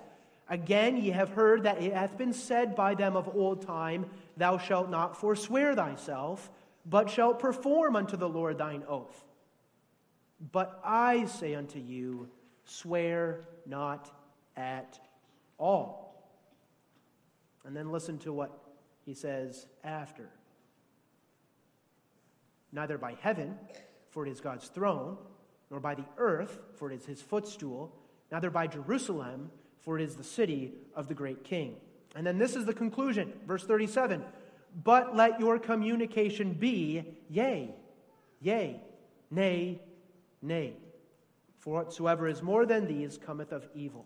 Again, 0.49 0.97
ye 0.97 1.11
have 1.11 1.29
heard 1.29 1.61
that 1.61 1.79
it 1.79 1.93
hath 1.93 2.17
been 2.17 2.33
said 2.33 2.75
by 2.75 2.95
them 2.95 3.15
of 3.15 3.35
old 3.35 3.67
time, 3.67 4.07
Thou 4.35 4.57
shalt 4.57 4.89
not 4.89 5.15
forswear 5.15 5.75
thyself, 5.75 6.49
but 6.87 7.11
shalt 7.11 7.37
perform 7.37 7.95
unto 7.95 8.17
the 8.17 8.27
Lord 8.27 8.57
thine 8.57 8.81
oath. 8.89 9.23
But 10.51 10.79
I 10.83 11.25
say 11.25 11.55
unto 11.55 11.79
you, 11.79 12.29
Swear 12.65 13.41
not 13.65 14.09
at 14.55 14.99
all. 15.57 16.31
And 17.65 17.75
then 17.75 17.91
listen 17.91 18.17
to 18.19 18.33
what 18.33 18.57
he 19.05 19.13
says 19.13 19.67
after. 19.83 20.29
Neither 22.71 22.97
by 22.97 23.15
heaven, 23.19 23.57
for 24.09 24.25
it 24.25 24.31
is 24.31 24.41
God's 24.41 24.67
throne, 24.67 25.17
nor 25.69 25.79
by 25.79 25.95
the 25.95 26.05
earth, 26.17 26.59
for 26.75 26.91
it 26.91 26.95
is 26.95 27.05
his 27.05 27.21
footstool, 27.21 27.95
neither 28.31 28.49
by 28.49 28.67
Jerusalem, 28.67 29.51
for 29.81 29.99
it 29.99 30.03
is 30.03 30.15
the 30.15 30.23
city 30.23 30.73
of 30.95 31.07
the 31.07 31.13
great 31.13 31.43
king. 31.43 31.75
And 32.15 32.25
then 32.25 32.37
this 32.37 32.55
is 32.55 32.65
the 32.65 32.73
conclusion, 32.73 33.33
verse 33.47 33.63
37 33.63 34.23
But 34.83 35.15
let 35.15 35.39
your 35.39 35.59
communication 35.59 36.53
be 36.53 37.03
yea, 37.29 37.73
yea, 38.41 38.81
nay, 39.31 39.81
nay. 40.43 40.75
For 41.59 41.73
whatsoever 41.73 42.27
is 42.27 42.41
more 42.41 42.65
than 42.65 42.85
these 42.85 43.17
cometh 43.17 43.51
of 43.51 43.67
evil. 43.73 44.05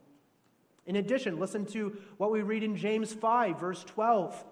In 0.85 0.95
addition, 0.95 1.39
listen 1.39 1.65
to 1.67 1.97
what 2.17 2.31
we 2.31 2.41
read 2.41 2.63
in 2.63 2.77
James 2.77 3.11
5, 3.13 3.59
verse 3.59 3.83
12. 3.83 4.45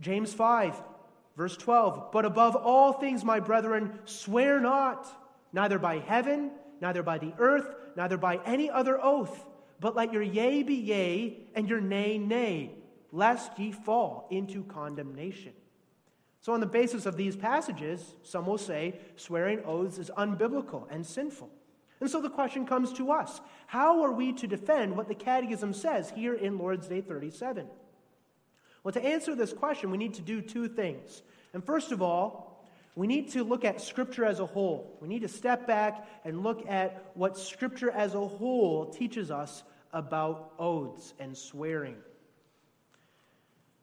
James 0.00 0.34
5, 0.34 0.82
verse 1.36 1.56
12. 1.56 2.12
But 2.12 2.24
above 2.24 2.56
all 2.56 2.92
things, 2.92 3.24
my 3.24 3.40
brethren, 3.40 3.98
swear 4.04 4.60
not, 4.60 5.06
neither 5.52 5.78
by 5.78 6.00
heaven, 6.00 6.50
neither 6.80 7.02
by 7.02 7.18
the 7.18 7.32
earth, 7.38 7.74
neither 7.96 8.18
by 8.18 8.40
any 8.44 8.68
other 8.68 9.02
oath 9.02 9.46
but 9.80 9.96
let 9.96 10.12
your 10.12 10.22
yea 10.22 10.62
be 10.62 10.74
yea, 10.74 11.36
and 11.54 11.68
your 11.68 11.80
nay, 11.80 12.18
nay, 12.18 12.70
lest 13.12 13.58
ye 13.58 13.72
fall 13.72 14.26
into 14.30 14.64
condemnation. 14.64 15.52
So, 16.40 16.52
on 16.52 16.60
the 16.60 16.66
basis 16.66 17.06
of 17.06 17.16
these 17.16 17.34
passages, 17.34 18.14
some 18.22 18.46
will 18.46 18.58
say 18.58 19.00
swearing 19.16 19.60
oaths 19.64 19.98
is 19.98 20.10
unbiblical 20.16 20.86
and 20.90 21.04
sinful. 21.04 21.50
And 22.00 22.10
so 22.10 22.20
the 22.20 22.30
question 22.30 22.66
comes 22.66 22.92
to 22.94 23.10
us 23.12 23.40
how 23.66 24.02
are 24.02 24.12
we 24.12 24.32
to 24.34 24.46
defend 24.46 24.96
what 24.96 25.08
the 25.08 25.14
Catechism 25.14 25.72
says 25.72 26.10
here 26.10 26.34
in 26.34 26.58
Lord's 26.58 26.88
Day 26.88 27.00
37? 27.00 27.66
Well, 28.84 28.92
to 28.92 29.04
answer 29.04 29.34
this 29.34 29.52
question, 29.52 29.90
we 29.90 29.98
need 29.98 30.14
to 30.14 30.22
do 30.22 30.40
two 30.40 30.68
things. 30.68 31.22
And 31.52 31.64
first 31.64 31.90
of 31.90 32.02
all, 32.02 32.64
we 32.94 33.06
need 33.06 33.30
to 33.32 33.42
look 33.42 33.64
at 33.64 33.80
Scripture 33.80 34.24
as 34.24 34.40
a 34.40 34.46
whole. 34.46 34.96
We 35.00 35.08
need 35.08 35.22
to 35.22 35.28
step 35.28 35.66
back 35.66 36.06
and 36.24 36.42
look 36.42 36.68
at 36.68 37.10
what 37.14 37.36
Scripture 37.36 37.90
as 37.90 38.14
a 38.14 38.26
whole 38.26 38.86
teaches 38.86 39.30
us 39.30 39.64
about 39.92 40.52
oaths 40.58 41.14
and 41.18 41.36
swearing. 41.36 41.96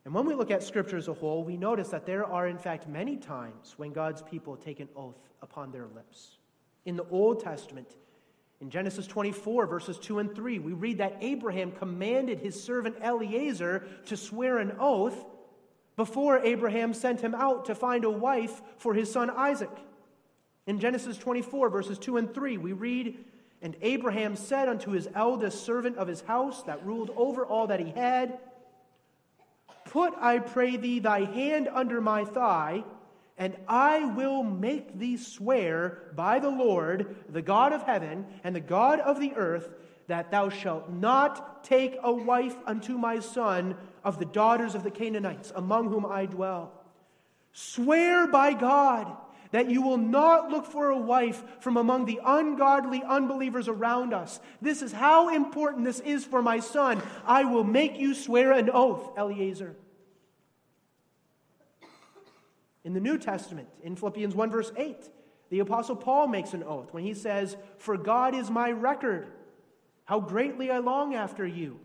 And 0.06 0.13
when 0.13 0.26
we 0.26 0.36
look 0.36 0.52
at 0.52 0.63
Scripture 0.63 0.98
as 0.98 1.08
a 1.08 1.13
whole, 1.13 1.44
we 1.44 1.56
notice 1.56 1.89
that 1.89 2.06
there 2.06 2.26
are, 2.26 2.48
in 2.48 2.58
fact, 2.58 2.88
many 2.88 3.16
times 3.16 3.74
when 3.78 3.94
God's 3.94 4.22
people 4.22 4.58
take 4.58 4.80
an 4.80 4.89
oath 4.96 5.18
upon 5.42 5.72
their 5.72 5.88
lips. 5.88 6.38
In 6.86 6.98
the 6.98 7.08
Old 7.10 7.39
Testament, 7.39 7.96
in 8.60 8.70
Genesis 8.70 9.08
24, 9.08 9.66
verses 9.68 9.98
2 10.00 10.20
and 10.20 10.36
3, 10.36 10.60
we 10.60 10.74
read 10.74 10.98
that 10.98 11.18
Abraham 11.22 11.72
commanded 11.72 12.39
his 12.39 12.62
servant 12.62 12.98
Eliezer 13.02 13.86
to 14.06 14.18
swear 14.18 14.58
an 14.58 14.76
oath 14.80 15.26
before 15.96 16.39
Abraham 16.39 16.94
sent 16.94 17.22
him 17.22 17.36
out 17.36 17.66
to 17.66 17.76
find 17.76 18.04
a 18.04 18.10
wife 18.10 18.62
for 18.78 18.94
his 18.94 19.12
son 19.12 19.30
Isaac. 19.30 19.70
In 20.66 20.80
Genesis 20.80 21.18
24, 21.18 21.70
verses 21.70 22.00
2 22.00 22.18
and 22.18 22.34
3, 22.34 22.58
we 22.58 22.74
read, 22.74 23.24
And 23.62 23.76
Abraham 23.82 24.36
said 24.36 24.68
unto 24.68 24.92
his 24.92 25.08
eldest 25.13 25.66
servant 25.66 25.98
of 25.98 26.08
his 26.08 26.22
house 26.22 26.63
that 26.63 26.86
ruled 26.86 27.12
over 27.16 27.46
all 27.46 27.68
that 27.68 27.80
he 27.80 27.92
had, 27.92 28.39
Put, 29.93 30.15
I 30.19 30.39
pray 30.39 30.75
thee, 30.75 30.97
thy 30.97 31.23
hand 31.23 31.69
under 31.71 32.01
my 32.01 32.25
thigh, 32.25 32.84
and 33.38 33.56
I 33.67 34.06
will 34.06 34.41
make 34.41 34.97
thee 34.97 35.17
swear 35.17 36.12
by 36.15 36.39
the 36.39 36.49
Lord, 36.49 37.15
the 37.29 37.43
God 37.43 37.73
of 37.73 37.84
heaven 37.84 38.25
and 38.43 38.56
the 38.56 38.60
God 38.60 38.99
of 39.01 39.19
the 39.19 39.34
earth, 39.36 39.69
that 40.08 40.32
thou 40.32 40.49
shalt 40.49 40.89
not 40.89 41.63
take 41.63 41.95
a 42.01 42.12
wife 42.12 42.56
unto 42.65 42.97
my 42.97 43.19
son 43.19 43.75
of 44.03 44.17
the 44.17 44.25
daughters 44.25 44.73
of 44.73 44.84
the 44.84 44.89
Canaanites, 44.89 45.53
among 45.56 45.89
whom 45.89 46.08
I 46.08 46.25
dwell. 46.25 46.71
Swear 47.51 48.25
by 48.25 48.53
God 48.53 49.15
that 49.51 49.69
you 49.69 49.84
will 49.84 49.97
not 49.97 50.49
look 50.49 50.65
for 50.65 50.89
a 50.89 50.97
wife 50.97 51.43
from 51.60 51.77
among 51.77 52.06
the 52.06 52.19
ungodly 52.25 53.03
unbelievers 53.03 53.67
around 53.67 54.12
us. 54.12 54.39
This 54.60 54.82
is 54.82 54.91
how 54.91 55.29
important 55.29 55.86
this 55.86 55.99
is 55.99 56.25
for 56.25 56.41
my 56.41 56.62
son. 56.62 56.99
I 57.27 57.43
will 57.43 57.63
make 57.63 57.99
you 57.99 58.15
swear 58.15 58.53
an 58.53 58.71
oath, 58.73 59.15
Eliezer. 59.15 59.75
In 62.84 62.93
the 62.93 63.00
New 63.00 63.17
Testament, 63.17 63.69
in 63.82 63.96
Philippians 63.96 64.36
1, 64.36 64.52
verse 64.52 64.72
8, 64.76 64.98
the 65.50 65.60
Apostle 65.60 65.96
Paul 65.96 66.28
makes 66.28 66.54
an 66.54 66.63
oath 66.63 66.93
when 66.93 67.04
he 67.04 67.13
says, 67.13 67.56
For 67.78 67.98
God 67.98 68.36
is 68.36 68.50
my 68.50 68.72
record, 68.72 69.28
how 70.06 70.19
greatly 70.19 70.69
I 70.69 70.80
long 70.80 71.15
after 71.15 71.46
you. 71.46 71.80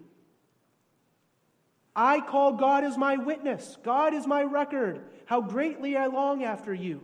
I 1.95 2.21
call 2.21 2.53
God 2.53 2.85
as 2.85 2.97
my 2.97 3.17
witness. 3.17 3.77
God 3.83 4.15
is 4.15 4.27
my 4.27 4.43
record. 4.43 5.01
How 5.27 5.41
greatly 5.41 5.97
I 5.97 6.07
long 6.07 6.45
after 6.45 6.73
you. 6.73 7.03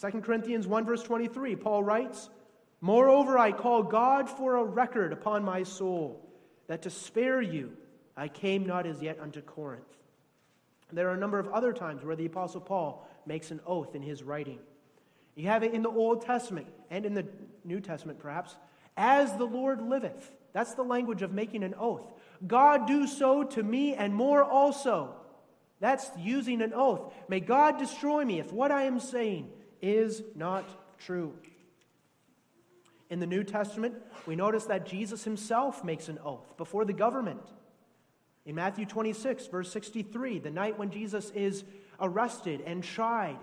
2 0.00 0.20
Corinthians 0.20 0.66
1, 0.66 0.84
verse 0.84 1.02
23, 1.02 1.56
Paul 1.56 1.82
writes, 1.84 2.30
Moreover, 2.80 3.38
I 3.38 3.52
call 3.52 3.82
God 3.82 4.28
for 4.28 4.56
a 4.56 4.64
record 4.64 5.12
upon 5.12 5.44
my 5.44 5.62
soul, 5.62 6.20
that 6.66 6.82
to 6.82 6.90
spare 6.90 7.40
you 7.40 7.76
I 8.16 8.28
came 8.28 8.66
not 8.66 8.86
as 8.86 9.02
yet 9.02 9.18
unto 9.20 9.40
Corinth. 9.40 9.84
There 10.94 11.08
are 11.08 11.14
a 11.14 11.18
number 11.18 11.38
of 11.38 11.48
other 11.48 11.72
times 11.72 12.04
where 12.04 12.16
the 12.16 12.26
Apostle 12.26 12.60
Paul 12.60 13.06
makes 13.26 13.50
an 13.50 13.60
oath 13.66 13.94
in 13.94 14.02
his 14.02 14.22
writing. 14.22 14.58
You 15.34 15.48
have 15.48 15.62
it 15.62 15.74
in 15.74 15.82
the 15.82 15.90
Old 15.90 16.22
Testament 16.22 16.66
and 16.90 17.04
in 17.04 17.14
the 17.14 17.26
New 17.64 17.80
Testament, 17.80 18.18
perhaps. 18.18 18.56
As 18.96 19.36
the 19.36 19.44
Lord 19.44 19.82
liveth. 19.82 20.32
That's 20.52 20.74
the 20.74 20.84
language 20.84 21.22
of 21.22 21.32
making 21.32 21.64
an 21.64 21.74
oath. 21.78 22.12
God 22.46 22.86
do 22.86 23.08
so 23.08 23.42
to 23.42 23.62
me 23.62 23.94
and 23.94 24.14
more 24.14 24.44
also. 24.44 25.16
That's 25.80 26.08
using 26.16 26.62
an 26.62 26.72
oath. 26.72 27.12
May 27.28 27.40
God 27.40 27.78
destroy 27.78 28.24
me 28.24 28.38
if 28.38 28.52
what 28.52 28.70
I 28.70 28.84
am 28.84 29.00
saying 29.00 29.50
is 29.82 30.22
not 30.36 30.64
true. 30.98 31.34
In 33.10 33.18
the 33.18 33.26
New 33.26 33.42
Testament, 33.42 33.96
we 34.26 34.36
notice 34.36 34.66
that 34.66 34.86
Jesus 34.86 35.24
himself 35.24 35.84
makes 35.84 36.08
an 36.08 36.18
oath 36.24 36.56
before 36.56 36.84
the 36.84 36.92
government. 36.92 37.40
In 38.46 38.54
Matthew 38.54 38.84
26, 38.84 39.46
verse 39.46 39.72
63, 39.72 40.38
the 40.38 40.50
night 40.50 40.78
when 40.78 40.90
Jesus 40.90 41.30
is 41.30 41.64
arrested 42.00 42.62
and 42.66 42.84
tried, 42.84 43.38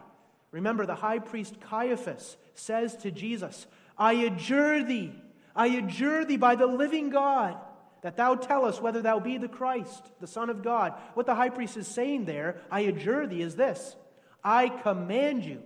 remember 0.52 0.86
the 0.86 0.96
high 0.96 1.20
priest 1.20 1.60
Caiaphas 1.60 2.38
says 2.54 2.96
to 2.98 3.12
Jesus, 3.12 3.66
I 3.98 4.14
adjure 4.14 4.84
thee, 4.84 5.14
I 5.56 5.68
adjure 5.68 6.26
thee 6.26 6.38
by 6.38 6.56
the 6.56 6.68
living 6.68 7.10
God 7.10 7.58
that 8.02 8.18
thou 8.18 8.36
tell 8.36 8.66
us 8.66 8.82
whether 8.82 9.02
thou 9.02 9.20
be 9.20 9.38
the 9.38 9.48
Christ, 9.48 10.04
the 10.20 10.28
Son 10.28 10.50
of 10.50 10.64
God. 10.64 10.94
What 11.14 11.26
the 11.26 11.36
high 11.36 11.50
priest 11.50 11.78
is 11.78 11.88
saying 11.88 12.26
there, 12.26 12.62
I 12.70 12.82
adjure 12.82 13.28
thee, 13.28 13.42
is 13.42 13.56
this 13.56 13.96
I 14.44 14.70
command 14.70 15.46
you 15.46 15.62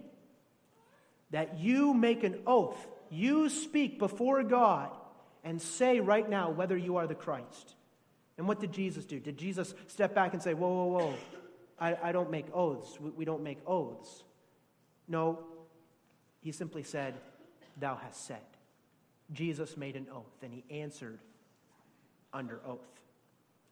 that 1.32 1.60
you 1.60 1.94
make 1.94 2.24
an 2.24 2.40
oath, 2.46 2.78
you 3.10 3.50
speak 3.50 4.00
before 4.00 4.44
God, 4.44 4.90
and 5.44 5.62
say 5.62 6.00
right 6.00 6.28
now 6.30 6.50
whether 6.50 6.78
you 6.78 6.98
are 6.98 7.08
the 7.08 7.16
Christ. 7.16 7.75
And 8.38 8.48
what 8.48 8.60
did 8.60 8.72
Jesus 8.72 9.06
do? 9.06 9.20
Did 9.20 9.38
Jesus 9.38 9.74
step 9.88 10.14
back 10.14 10.34
and 10.34 10.42
say, 10.42 10.54
Whoa, 10.54 10.68
whoa, 10.68 10.86
whoa, 10.86 11.14
I, 11.80 11.98
I 12.04 12.12
don't 12.12 12.32
make 12.32 12.46
oaths. 12.54 13.00
We, 13.00 13.10
we 13.12 13.26
don't 13.26 13.44
make 13.44 13.60
oaths. 13.66 14.24
No, 15.08 15.40
he 16.42 16.52
simply 16.52 16.84
said, 16.84 17.16
Thou 17.80 17.96
hast 17.96 18.26
said. 18.26 18.42
Jesus 19.32 19.76
made 19.76 19.96
an 19.96 20.08
oath, 20.14 20.44
and 20.44 20.54
he 20.54 20.64
answered 20.70 21.20
under 22.34 22.60
oath. 22.68 22.80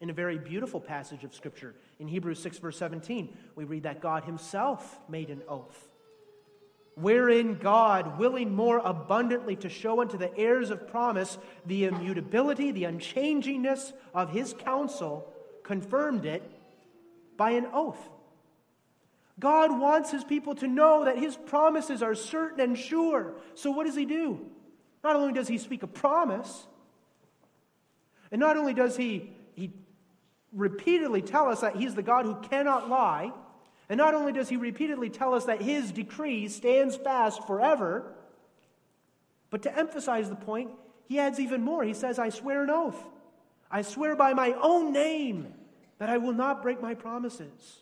In 0.01 0.09
a 0.09 0.13
very 0.13 0.37
beautiful 0.37 0.79
passage 0.79 1.23
of 1.23 1.33
Scripture, 1.33 1.75
in 1.99 2.07
Hebrews 2.07 2.39
6, 2.39 2.57
verse 2.57 2.77
17, 2.77 3.37
we 3.55 3.63
read 3.63 3.83
that 3.83 4.01
God 4.01 4.23
Himself 4.23 4.99
made 5.07 5.29
an 5.29 5.41
oath. 5.47 5.87
Wherein 6.95 7.55
God, 7.55 8.19
willing 8.19 8.53
more 8.53 8.79
abundantly 8.83 9.55
to 9.57 9.69
show 9.69 10.01
unto 10.01 10.17
the 10.17 10.35
heirs 10.37 10.69
of 10.69 10.87
promise 10.87 11.37
the 11.65 11.85
immutability, 11.85 12.71
the 12.71 12.83
unchangingness 12.83 13.93
of 14.13 14.31
his 14.31 14.53
counsel, 14.53 15.31
confirmed 15.63 16.25
it 16.25 16.43
by 17.37 17.51
an 17.51 17.67
oath. 17.73 18.09
God 19.39 19.79
wants 19.79 20.11
his 20.11 20.23
people 20.23 20.53
to 20.55 20.67
know 20.67 21.05
that 21.05 21.17
his 21.17 21.35
promises 21.35 22.03
are 22.03 22.13
certain 22.13 22.59
and 22.59 22.77
sure. 22.77 23.33
So, 23.55 23.71
what 23.71 23.87
does 23.87 23.95
he 23.95 24.05
do? 24.05 24.39
Not 25.03 25.15
only 25.15 25.33
does 25.33 25.47
he 25.47 25.57
speak 25.57 25.83
a 25.83 25.87
promise, 25.87 26.67
and 28.31 28.39
not 28.39 28.57
only 28.57 28.73
does 28.73 28.95
he, 28.95 29.31
he 29.55 29.71
repeatedly 30.51 31.21
tell 31.21 31.49
us 31.49 31.61
that 31.61 31.75
he's 31.75 31.95
the 31.95 32.03
God 32.03 32.25
who 32.25 32.35
cannot 32.49 32.89
lie, 32.89 33.31
and 33.89 33.97
not 33.97 34.13
only 34.13 34.31
does 34.31 34.49
he 34.49 34.57
repeatedly 34.57 35.09
tell 35.09 35.33
us 35.33 35.45
that 35.45 35.61
his 35.61 35.91
decree 35.91 36.47
stands 36.47 36.95
fast 36.95 37.45
forever, 37.45 38.13
but 39.49 39.63
to 39.63 39.77
emphasize 39.77 40.29
the 40.29 40.35
point, 40.35 40.71
he 41.07 41.19
adds 41.19 41.39
even 41.39 41.61
more. 41.61 41.83
He 41.83 41.93
says, 41.93 42.17
I 42.17 42.29
swear 42.29 42.63
an 42.63 42.69
oath. 42.69 43.01
I 43.69 43.81
swear 43.81 44.15
by 44.15 44.33
my 44.33 44.53
own 44.61 44.93
name 44.93 45.53
that 45.97 46.09
I 46.09 46.17
will 46.17 46.33
not 46.33 46.61
break 46.61 46.81
my 46.81 46.93
promises. 46.93 47.81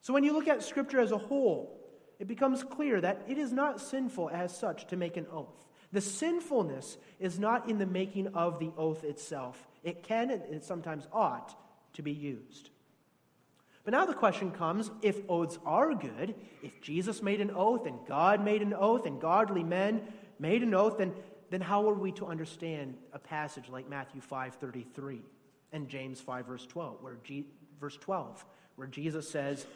So 0.00 0.12
when 0.12 0.24
you 0.24 0.32
look 0.32 0.48
at 0.48 0.62
Scripture 0.62 1.00
as 1.00 1.12
a 1.12 1.18
whole, 1.18 1.80
it 2.18 2.28
becomes 2.28 2.62
clear 2.62 3.00
that 3.00 3.22
it 3.26 3.38
is 3.38 3.52
not 3.52 3.80
sinful 3.80 4.30
as 4.30 4.56
such 4.56 4.86
to 4.88 4.96
make 4.96 5.16
an 5.16 5.26
oath. 5.32 5.64
The 5.92 6.00
sinfulness 6.00 6.98
is 7.20 7.38
not 7.38 7.68
in 7.68 7.78
the 7.78 7.86
making 7.86 8.28
of 8.28 8.58
the 8.58 8.72
oath 8.76 9.04
itself. 9.04 9.66
It 9.82 10.02
can 10.02 10.30
and 10.30 10.42
it 10.52 10.64
sometimes 10.64 11.06
ought 11.12 11.56
to 11.94 12.02
be 12.02 12.12
used. 12.12 12.70
But 13.84 13.92
now 13.92 14.06
the 14.06 14.14
question 14.14 14.50
comes 14.50 14.90
if 15.02 15.20
oaths 15.28 15.58
are 15.66 15.94
good, 15.94 16.34
if 16.62 16.80
Jesus 16.80 17.22
made 17.22 17.40
an 17.40 17.50
oath 17.50 17.86
and 17.86 17.98
God 18.06 18.42
made 18.42 18.62
an 18.62 18.72
oath 18.72 19.04
and 19.06 19.20
godly 19.20 19.62
men 19.62 20.00
made 20.38 20.62
an 20.62 20.74
oath, 20.74 20.98
then, 20.98 21.12
then 21.50 21.60
how 21.60 21.88
are 21.88 21.94
we 21.94 22.10
to 22.12 22.26
understand 22.26 22.96
a 23.12 23.18
passage 23.18 23.68
like 23.68 23.88
Matthew 23.88 24.20
5:33 24.20 25.20
and 25.72 25.88
James 25.88 26.20
5 26.20 26.46
verse 26.46 26.66
12, 26.66 27.02
where 27.02 27.18
G, 27.22 27.46
verse 27.78 27.96
12, 27.98 28.44
where 28.76 28.86
Jesus 28.86 29.28
says, 29.28 29.66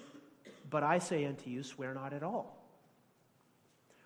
"But 0.70 0.82
I 0.82 0.98
say 0.98 1.26
unto 1.26 1.50
you, 1.50 1.62
swear 1.62 1.92
not 1.92 2.12
at 2.12 2.22
all." 2.22 2.57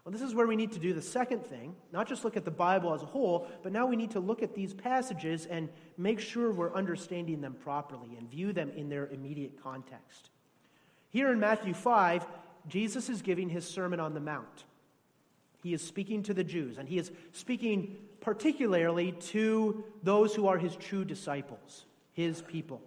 Well, 0.04 0.12
this 0.12 0.22
is 0.22 0.34
where 0.34 0.48
we 0.48 0.56
need 0.56 0.72
to 0.72 0.80
do 0.80 0.92
the 0.92 1.02
second 1.02 1.46
thing, 1.46 1.76
not 1.92 2.08
just 2.08 2.24
look 2.24 2.36
at 2.36 2.44
the 2.44 2.50
Bible 2.50 2.92
as 2.92 3.02
a 3.02 3.06
whole, 3.06 3.46
but 3.62 3.70
now 3.70 3.86
we 3.86 3.94
need 3.94 4.10
to 4.12 4.20
look 4.20 4.42
at 4.42 4.52
these 4.52 4.74
passages 4.74 5.46
and 5.46 5.68
make 5.96 6.18
sure 6.18 6.50
we're 6.50 6.74
understanding 6.74 7.40
them 7.40 7.54
properly 7.54 8.16
and 8.18 8.28
view 8.28 8.52
them 8.52 8.70
in 8.74 8.88
their 8.88 9.06
immediate 9.08 9.62
context. 9.62 10.30
Here 11.10 11.30
in 11.30 11.38
Matthew 11.38 11.72
5, 11.72 12.26
Jesus 12.68 13.08
is 13.08 13.22
giving 13.22 13.48
his 13.48 13.64
Sermon 13.64 14.00
on 14.00 14.12
the 14.12 14.20
Mount. 14.20 14.64
He 15.62 15.72
is 15.72 15.82
speaking 15.82 16.24
to 16.24 16.34
the 16.34 16.42
Jews, 16.42 16.78
and 16.78 16.88
he 16.88 16.98
is 16.98 17.12
speaking 17.30 17.96
particularly 18.20 19.12
to 19.12 19.84
those 20.02 20.34
who 20.34 20.48
are 20.48 20.58
his 20.58 20.74
true 20.74 21.04
disciples, 21.04 21.84
his 22.12 22.42
people. 22.42 22.82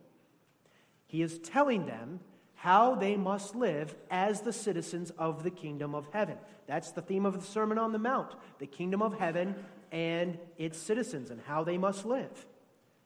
He 1.07 1.21
is 1.21 1.39
telling 1.39 1.85
them 1.85 2.19
how 2.55 2.95
they 2.95 3.15
must 3.15 3.55
live 3.55 3.95
as 4.09 4.41
the 4.41 4.53
citizens 4.53 5.11
of 5.17 5.43
the 5.43 5.51
kingdom 5.51 5.93
of 5.93 6.07
heaven. 6.11 6.37
That's 6.67 6.91
the 6.91 7.01
theme 7.01 7.25
of 7.25 7.39
the 7.39 7.45
Sermon 7.45 7.77
on 7.77 7.91
the 7.91 7.99
Mount 7.99 8.35
the 8.59 8.67
kingdom 8.67 9.01
of 9.01 9.19
heaven 9.19 9.55
and 9.91 10.37
its 10.57 10.77
citizens 10.77 11.29
and 11.29 11.41
how 11.45 11.63
they 11.63 11.77
must 11.77 12.05
live. 12.05 12.45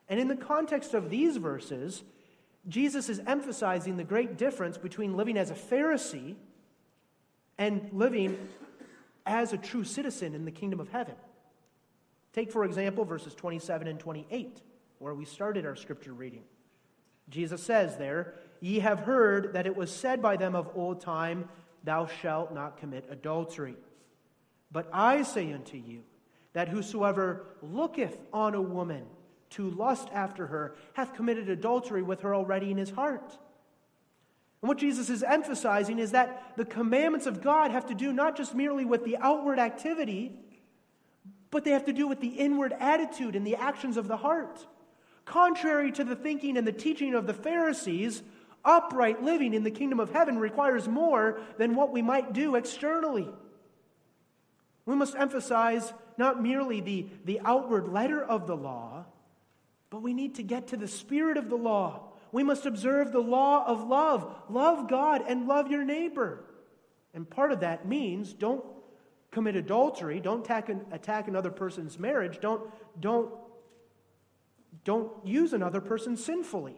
And 0.07 0.19
in 0.19 0.27
the 0.27 0.35
context 0.35 0.93
of 0.93 1.09
these 1.09 1.37
verses, 1.37 2.03
Jesus 2.67 3.09
is 3.09 3.21
emphasizing 3.25 3.97
the 3.97 4.03
great 4.03 4.37
difference 4.37 4.77
between 4.77 5.15
living 5.15 5.37
as 5.37 5.51
a 5.51 5.55
Pharisee 5.55 6.35
and 7.57 7.89
living 7.91 8.37
as 9.25 9.53
a 9.53 9.57
true 9.57 9.83
citizen 9.83 10.33
in 10.33 10.45
the 10.45 10.51
kingdom 10.51 10.79
of 10.79 10.89
heaven. 10.89 11.15
Take, 12.33 12.51
for 12.51 12.63
example, 12.63 13.05
verses 13.05 13.35
27 13.35 13.87
and 13.87 13.99
28, 13.99 14.61
where 14.99 15.13
we 15.13 15.25
started 15.25 15.65
our 15.65 15.75
scripture 15.75 16.13
reading. 16.13 16.43
Jesus 17.29 17.61
says 17.61 17.97
there, 17.97 18.33
Ye 18.59 18.79
have 18.79 19.01
heard 19.01 19.53
that 19.53 19.65
it 19.65 19.75
was 19.75 19.91
said 19.91 20.21
by 20.21 20.37
them 20.37 20.55
of 20.55 20.69
old 20.75 21.01
time, 21.01 21.49
Thou 21.83 22.07
shalt 22.07 22.53
not 22.53 22.77
commit 22.77 23.05
adultery. 23.09 23.75
But 24.71 24.89
I 24.91 25.23
say 25.23 25.53
unto 25.53 25.77
you, 25.77 26.03
that 26.53 26.69
whosoever 26.69 27.45
looketh 27.61 28.17
on 28.33 28.55
a 28.55 28.61
woman 28.61 29.05
to 29.51 29.69
lust 29.69 30.09
after 30.13 30.47
her 30.47 30.75
hath 30.93 31.13
committed 31.13 31.49
adultery 31.49 32.01
with 32.01 32.21
her 32.21 32.35
already 32.35 32.71
in 32.71 32.77
his 32.77 32.91
heart. 32.91 33.37
And 34.61 34.67
what 34.67 34.77
Jesus 34.77 35.09
is 35.09 35.23
emphasizing 35.23 35.99
is 35.99 36.11
that 36.11 36.53
the 36.57 36.65
commandments 36.65 37.25
of 37.25 37.41
God 37.41 37.71
have 37.71 37.87
to 37.87 37.95
do 37.95 38.11
not 38.11 38.35
just 38.35 38.53
merely 38.53 38.83
with 38.83 39.05
the 39.05 39.17
outward 39.17 39.57
activity, 39.57 40.33
but 41.49 41.63
they 41.63 41.71
have 41.71 41.85
to 41.85 41.93
do 41.93 42.07
with 42.07 42.19
the 42.19 42.27
inward 42.27 42.73
attitude 42.79 43.35
and 43.35 43.47
the 43.47 43.55
actions 43.55 43.97
of 43.97 44.07
the 44.07 44.17
heart. 44.17 44.67
Contrary 45.25 45.91
to 45.93 46.03
the 46.03 46.15
thinking 46.15 46.57
and 46.57 46.67
the 46.67 46.73
teaching 46.73 47.13
of 47.13 47.25
the 47.25 47.33
Pharisees, 47.33 48.21
upright 48.69 49.23
living 49.23 49.53
in 49.53 49.63
the 49.63 49.71
kingdom 49.71 49.99
of 49.99 50.11
heaven 50.11 50.37
requires 50.37 50.87
more 50.87 51.41
than 51.57 51.75
what 51.75 51.91
we 51.91 52.01
might 52.01 52.33
do 52.33 52.55
externally. 52.55 53.27
We 54.85 54.95
must 54.95 55.15
emphasize 55.15 55.91
not 56.17 56.41
merely 56.41 56.81
the, 56.81 57.07
the 57.25 57.39
outward 57.43 57.87
letter 57.87 58.23
of 58.23 58.47
the 58.47 58.55
law, 58.55 59.05
but 59.89 60.01
we 60.01 60.13
need 60.13 60.35
to 60.35 60.43
get 60.43 60.67
to 60.67 60.77
the 60.77 60.87
spirit 60.87 61.37
of 61.37 61.49
the 61.49 61.55
law. 61.55 62.03
We 62.31 62.43
must 62.43 62.65
observe 62.65 63.11
the 63.11 63.19
law 63.19 63.65
of 63.65 63.87
love. 63.87 64.35
Love 64.49 64.87
God 64.87 65.23
and 65.27 65.47
love 65.47 65.71
your 65.71 65.83
neighbor. 65.83 66.43
And 67.13 67.27
part 67.27 67.51
of 67.51 67.61
that 67.61 67.87
means 67.87 68.33
don't 68.33 68.63
commit 69.31 69.55
adultery, 69.55 70.19
don't 70.19 70.41
attack, 70.41 70.69
an, 70.69 70.85
attack 70.91 71.27
another 71.27 71.51
person's 71.51 71.97
marriage, 71.97 72.39
don't, 72.39 72.69
don't 72.99 73.31
don't 74.83 75.11
use 75.25 75.53
another 75.53 75.81
person 75.81 76.15
sinfully. 76.15 76.75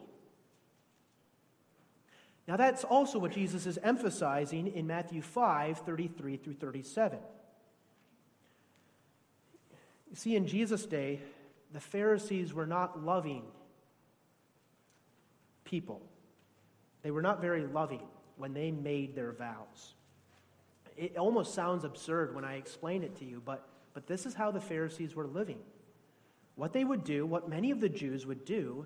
Now, 2.48 2.58
that's 2.58 2.84
also 2.84 3.20
what 3.20 3.32
Jesus 3.32 3.66
is 3.66 3.78
emphasizing 3.84 4.68
in 4.68 4.88
Matthew 4.88 5.22
5 5.22 5.80
33 5.80 6.38
through 6.38 6.54
37. 6.56 7.20
You 10.10 10.16
see, 10.16 10.36
in 10.36 10.46
Jesus' 10.46 10.86
day, 10.86 11.22
the 11.72 11.80
Pharisees 11.80 12.54
were 12.54 12.66
not 12.66 13.04
loving 13.04 13.44
people, 15.64 16.02
they 17.02 17.12
were 17.12 17.22
not 17.22 17.42
very 17.42 17.66
loving 17.66 18.08
when 18.38 18.54
they 18.54 18.72
made 18.72 19.16
their 19.16 19.32
vows. 19.32 19.94
It 20.98 21.18
almost 21.18 21.54
sounds 21.54 21.84
absurd 21.86 22.36
when 22.36 22.44
I 22.44 22.56
explain 22.56 23.04
it 23.04 23.18
to 23.20 23.26
you, 23.26 23.42
but, 23.44 23.68
but 23.94 24.08
this 24.08 24.26
is 24.26 24.34
how 24.34 24.52
the 24.52 24.60
Pharisees 24.60 25.16
were 25.16 25.26
living. 25.26 25.60
What 26.56 26.74
they 26.74 26.84
would 26.84 27.04
do, 27.04 27.26
what 27.26 27.50
many 27.50 27.72
of 27.72 27.80
the 27.80 27.90
Jews 27.90 28.26
would 28.26 28.44
do, 28.44 28.86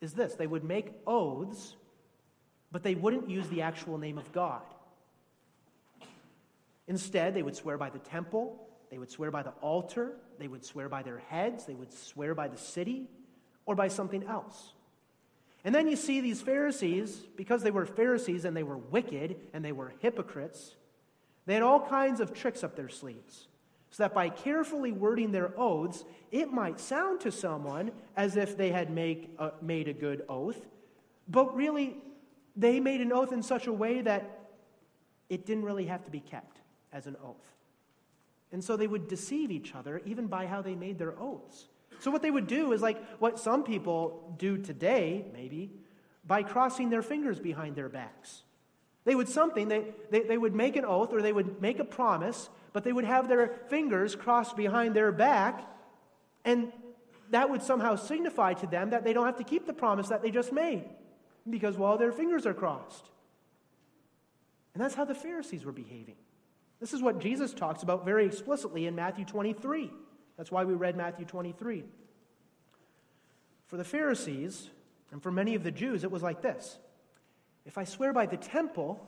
is 0.00 0.12
this 0.12 0.34
they 0.34 0.46
would 0.46 0.64
make 0.64 0.92
oaths, 1.06 1.76
but 2.70 2.82
they 2.82 2.94
wouldn't 2.94 3.28
use 3.28 3.48
the 3.48 3.62
actual 3.62 3.98
name 3.98 4.18
of 4.18 4.30
God. 4.32 4.62
Instead, 6.86 7.34
they 7.34 7.42
would 7.42 7.56
swear 7.56 7.76
by 7.76 7.90
the 7.90 7.98
temple, 7.98 8.68
they 8.90 8.98
would 8.98 9.10
swear 9.10 9.30
by 9.30 9.42
the 9.42 9.52
altar, 9.60 10.12
they 10.38 10.48
would 10.48 10.64
swear 10.64 10.88
by 10.88 11.02
their 11.02 11.18
heads, 11.18 11.66
they 11.66 11.74
would 11.74 11.92
swear 11.92 12.34
by 12.34 12.48
the 12.48 12.56
city, 12.56 13.08
or 13.66 13.74
by 13.74 13.88
something 13.88 14.24
else. 14.24 14.72
And 15.64 15.74
then 15.74 15.88
you 15.88 15.96
see 15.96 16.20
these 16.20 16.40
Pharisees, 16.40 17.16
because 17.36 17.62
they 17.62 17.70
were 17.70 17.84
Pharisees 17.84 18.44
and 18.44 18.56
they 18.56 18.62
were 18.62 18.78
wicked 18.78 19.36
and 19.52 19.64
they 19.64 19.72
were 19.72 19.92
hypocrites, 20.00 20.74
they 21.44 21.54
had 21.54 21.62
all 21.62 21.86
kinds 21.86 22.20
of 22.20 22.32
tricks 22.32 22.64
up 22.64 22.76
their 22.76 22.88
sleeves 22.88 23.48
so 23.90 24.02
that 24.02 24.14
by 24.14 24.28
carefully 24.28 24.92
wording 24.92 25.32
their 25.32 25.52
oaths, 25.58 26.04
it 26.30 26.52
might 26.52 26.78
sound 26.78 27.20
to 27.20 27.32
someone 27.32 27.90
as 28.16 28.36
if 28.36 28.56
they 28.56 28.70
had 28.70 28.90
make, 28.90 29.34
uh, 29.38 29.50
made 29.62 29.88
a 29.88 29.92
good 29.92 30.24
oath, 30.28 30.66
but 31.26 31.54
really, 31.56 31.96
they 32.58 32.80
made 32.80 33.00
an 33.00 33.12
oath 33.12 33.32
in 33.32 33.42
such 33.42 33.68
a 33.68 33.72
way 33.72 34.02
that 34.02 34.48
it 35.30 35.46
didn't 35.46 35.64
really 35.64 35.86
have 35.86 36.04
to 36.04 36.10
be 36.10 36.20
kept 36.20 36.58
as 36.92 37.06
an 37.06 37.16
oath. 37.24 37.36
And 38.50 38.62
so 38.62 38.76
they 38.76 38.88
would 38.88 39.08
deceive 39.08 39.50
each 39.50 39.74
other 39.74 40.02
even 40.04 40.26
by 40.26 40.46
how 40.46 40.60
they 40.60 40.74
made 40.74 40.98
their 40.98 41.14
oaths. 41.18 41.68
So, 42.00 42.10
what 42.10 42.22
they 42.22 42.30
would 42.30 42.46
do 42.46 42.72
is 42.72 42.82
like 42.82 43.02
what 43.20 43.38
some 43.38 43.64
people 43.64 44.34
do 44.38 44.56
today, 44.56 45.24
maybe, 45.32 45.70
by 46.26 46.42
crossing 46.42 46.90
their 46.90 47.02
fingers 47.02 47.38
behind 47.38 47.76
their 47.76 47.88
backs. 47.88 48.42
They 49.04 49.14
would 49.14 49.28
something, 49.28 49.68
they, 49.68 49.84
they, 50.10 50.20
they 50.20 50.38
would 50.38 50.54
make 50.54 50.76
an 50.76 50.84
oath 50.84 51.12
or 51.12 51.22
they 51.22 51.32
would 51.32 51.60
make 51.60 51.78
a 51.78 51.84
promise, 51.84 52.50
but 52.72 52.84
they 52.84 52.92
would 52.92 53.04
have 53.04 53.28
their 53.28 53.48
fingers 53.68 54.14
crossed 54.14 54.56
behind 54.56 54.94
their 54.94 55.10
back, 55.10 55.66
and 56.44 56.72
that 57.30 57.50
would 57.50 57.62
somehow 57.62 57.96
signify 57.96 58.54
to 58.54 58.66
them 58.66 58.90
that 58.90 59.04
they 59.04 59.12
don't 59.12 59.26
have 59.26 59.38
to 59.38 59.44
keep 59.44 59.66
the 59.66 59.72
promise 59.72 60.08
that 60.08 60.22
they 60.22 60.30
just 60.30 60.52
made 60.52 60.84
because, 61.50 61.76
well, 61.76 61.98
their 61.98 62.12
fingers 62.12 62.46
are 62.46 62.54
crossed. 62.54 63.06
And 64.74 64.82
that's 64.82 64.94
how 64.94 65.04
the 65.04 65.14
Pharisees 65.14 65.64
were 65.64 65.72
behaving. 65.72 66.16
This 66.80 66.92
is 66.92 67.02
what 67.02 67.18
Jesus 67.18 67.52
talks 67.52 67.82
about 67.82 68.04
very 68.04 68.26
explicitly 68.26 68.86
in 68.86 68.94
Matthew 68.94 69.24
23. 69.24 69.90
That's 70.36 70.52
why 70.52 70.64
we 70.64 70.74
read 70.74 70.96
Matthew 70.96 71.24
23. 71.24 71.84
For 73.66 73.76
the 73.76 73.84
Pharisees, 73.84 74.70
and 75.10 75.22
for 75.22 75.32
many 75.32 75.54
of 75.54 75.64
the 75.64 75.70
Jews, 75.70 76.04
it 76.04 76.10
was 76.10 76.22
like 76.22 76.42
this 76.42 76.78
If 77.66 77.78
I 77.78 77.84
swear 77.84 78.12
by 78.12 78.26
the 78.26 78.36
temple, 78.36 79.04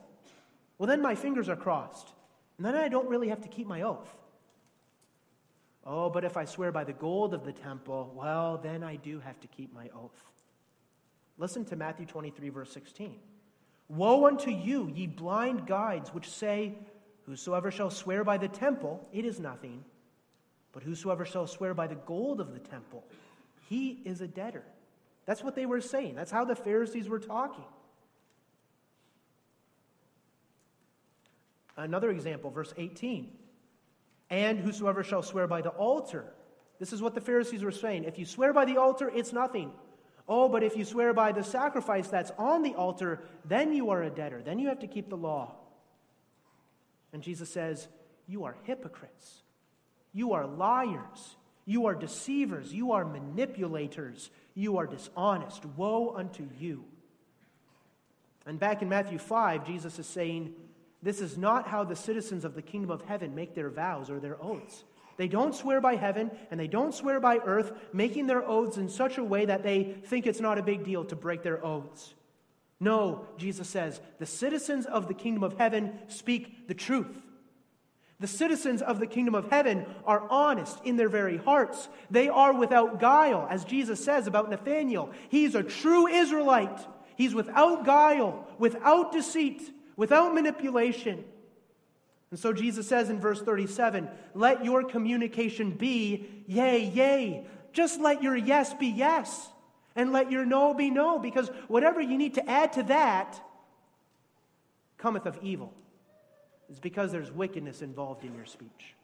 well, 0.79 0.87
then 0.87 1.03
my 1.03 1.15
fingers 1.15 1.49
are 1.49 1.57
crossed. 1.57 2.09
And 2.57 2.67
then 2.67 2.75
I 2.75 2.89
don't 2.89 3.09
really 3.09 3.29
have 3.29 3.41
to 3.43 3.49
keep 3.49 3.67
my 3.67 3.83
oath. 3.83 4.15
Oh, 5.87 6.11
but 6.11 6.25
if 6.25 6.37
I 6.37 6.45
swear 6.45 6.71
by 6.73 6.85
the 6.85 6.93
gold 6.93 7.33
of 7.33 7.45
the 7.45 7.53
temple, 7.53 8.13
well, 8.15 8.59
then 8.59 8.83
I 8.83 8.97
do 8.97 9.19
have 9.21 9.41
to 9.41 9.47
keep 9.47 9.73
my 9.73 9.89
oath. 9.95 10.31
Listen 11.41 11.65
to 11.65 11.77
Matthew 11.77 12.05
23, 12.05 12.51
verse 12.51 12.71
16. 12.71 13.17
Woe 13.89 14.27
unto 14.27 14.51
you, 14.51 14.93
ye 14.95 15.07
blind 15.07 15.67
guides, 15.67 16.11
which 16.11 16.29
say, 16.29 16.75
Whosoever 17.25 17.71
shall 17.71 17.91
swear 17.91 18.25
by 18.25 18.37
the 18.37 18.49
temple, 18.49 19.09
it 19.11 19.25
is 19.25 19.41
nothing. 19.41 19.83
But 20.73 20.83
whosoever 20.83 21.25
shall 21.25 21.47
swear 21.47 21.73
by 21.73 21.87
the 21.87 21.95
gold 21.95 22.41
of 22.41 22.53
the 22.53 22.59
temple, 22.59 23.05
he 23.71 24.03
is 24.05 24.21
a 24.21 24.29
debtor. 24.29 24.65
That's 25.25 25.43
what 25.43 25.55
they 25.55 25.65
were 25.65 25.81
saying. 25.81 26.15
That's 26.15 26.31
how 26.31 26.45
the 26.45 26.55
Pharisees 26.55 27.09
were 27.09 27.19
talking. 27.19 27.65
Another 31.77 32.11
example, 32.11 32.51
verse 32.51 32.75
18. 32.77 33.31
And 34.29 34.59
whosoever 34.59 35.03
shall 35.03 35.23
swear 35.23 35.47
by 35.47 35.63
the 35.63 35.71
altar. 35.71 36.27
This 36.79 36.93
is 36.93 37.01
what 37.01 37.15
the 37.15 37.21
Pharisees 37.21 37.63
were 37.65 37.71
saying. 37.71 38.05
If 38.05 38.19
you 38.19 38.27
swear 38.27 38.53
by 38.53 38.67
the 38.67 38.77
altar, 38.77 39.11
it's 39.15 39.33
nothing. 39.33 39.73
Oh, 40.33 40.49
but 40.49 40.63
if 40.63 40.77
you 40.77 40.85
swear 40.85 41.13
by 41.13 41.33
the 41.33 41.43
sacrifice 41.43 42.07
that's 42.07 42.31
on 42.39 42.63
the 42.63 42.75
altar, 42.75 43.21
then 43.45 43.73
you 43.73 43.91
are 43.91 44.05
a 44.05 44.11
debtor. 44.11 44.43
Then 44.43 44.61
you 44.61 44.69
have 44.69 44.79
to 44.79 44.87
keep 44.87 45.11
the 45.11 45.17
law. 45.17 45.57
And 47.13 47.21
Jesus 47.21 47.51
says, 47.51 47.89
You 48.29 48.45
are 48.45 48.55
hypocrites. 48.63 49.43
You 50.13 50.33
are 50.35 50.47
liars. 50.47 51.37
You 51.67 51.87
are 51.87 51.97
deceivers. 51.97 52.73
You 52.73 52.93
are 52.93 53.05
manipulators. 53.05 54.31
You 54.55 54.79
are 54.79 54.87
dishonest. 54.87 55.67
Woe 55.67 56.15
unto 56.17 56.49
you. 56.61 56.85
And 58.47 58.61
back 58.61 58.83
in 58.83 58.89
Matthew 58.89 59.19
5, 59.19 59.67
Jesus 59.67 59.99
is 59.99 60.07
saying, 60.07 60.55
This 61.03 61.21
is 61.21 61.37
not 61.37 61.67
how 61.67 61.83
the 61.83 61.97
citizens 61.97 62.45
of 62.45 62.55
the 62.55 62.63
kingdom 62.63 62.93
of 62.93 63.03
heaven 63.03 63.35
make 63.35 63.57
their 63.57 63.69
vows 63.69 64.09
or 64.09 64.21
their 64.21 64.41
oaths. 64.41 64.85
They 65.21 65.29
don't 65.29 65.55
swear 65.55 65.83
by 65.83 65.97
heaven 65.97 66.31
and 66.51 66.59
they 66.59 66.67
don't 66.67 66.95
swear 66.95 67.21
by 67.21 67.41
earth, 67.45 67.73
making 67.93 68.27
their 68.27 68.43
oaths 68.43 68.79
in 68.79 68.89
such 68.89 69.19
a 69.19 69.23
way 69.23 69.45
that 69.45 69.63
they 69.63 69.97
think 70.07 70.27
it's 70.27 70.41
not 70.41 70.57
a 70.57 70.63
big 70.63 70.83
deal 70.83 71.05
to 71.05 71.15
break 71.15 71.43
their 71.43 71.63
oaths. 71.63 72.15
No, 72.81 73.27
Jesus 73.37 73.69
says, 73.69 74.01
the 74.19 74.25
citizens 74.25 74.87
of 74.87 75.09
the 75.09 75.13
kingdom 75.13 75.43
of 75.45 75.59
heaven 75.59 75.93
speak 76.09 76.69
the 76.69 76.75
truth. 76.75 77.21
The 78.19 78.27
citizens 78.27 78.81
of 78.81 78.99
the 78.99 79.07
kingdom 79.07 79.35
of 79.35 79.51
heaven 79.51 79.85
are 80.07 80.27
honest 80.31 80.79
in 80.87 80.97
their 80.97 81.11
very 81.11 81.37
hearts. 81.37 81.91
They 82.11 82.31
are 82.31 82.55
without 82.55 82.99
guile, 82.99 83.47
as 83.51 83.67
Jesus 83.67 84.03
says 84.03 84.27
about 84.27 84.49
Nathanael. 84.49 85.11
He's 85.29 85.55
a 85.55 85.63
true 85.63 86.07
Israelite. 86.07 86.81
He's 87.17 87.35
without 87.35 87.85
guile, 87.85 88.49
without 88.59 89.13
deceit, 89.13 89.71
without 89.99 90.33
manipulation. 90.33 91.25
And 92.31 92.39
so 92.39 92.53
Jesus 92.53 92.87
says 92.87 93.11
in 93.11 93.21
verse 93.21 93.41
37 93.41 94.09
let 94.35 94.65
your 94.65 94.85
communication 94.85 95.73
be 95.73 96.45
yea, 96.47 96.85
yea. 96.85 97.47
Just 97.73 98.01
let 98.01 98.23
your 98.23 98.37
yes 98.37 98.75
be 98.75 98.89
yes, 98.89 99.49
and 99.95 100.13
let 100.13 100.31
your 100.31 100.45
no 100.45 100.75
be 100.75 100.91
no, 100.91 101.19
because 101.19 101.49
whatever 101.69 102.01
you 102.01 102.19
need 102.19 102.35
to 102.35 102.51
add 102.51 102.73
to 102.75 102.83
that 102.85 103.41
cometh 104.99 105.27
of 105.27 105.39
evil. 105.43 105.73
It's 106.69 106.79
because 106.79 107.11
there's 107.11 107.33
wickedness 107.33 107.83
involved 107.83 108.25
in 108.25 108.35
your 108.35 108.45
speech. 108.45 108.95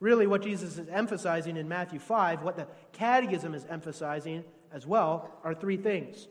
Really, 0.00 0.26
what 0.26 0.42
Jesus 0.42 0.78
is 0.78 0.88
emphasizing 0.88 1.56
in 1.56 1.68
Matthew 1.68 2.00
5, 2.00 2.42
what 2.42 2.56
the 2.56 2.66
Catechism 2.92 3.54
is 3.54 3.64
emphasizing 3.66 4.42
as 4.72 4.84
well, 4.84 5.30
are 5.44 5.54
three 5.54 5.76
things. 5.76 6.26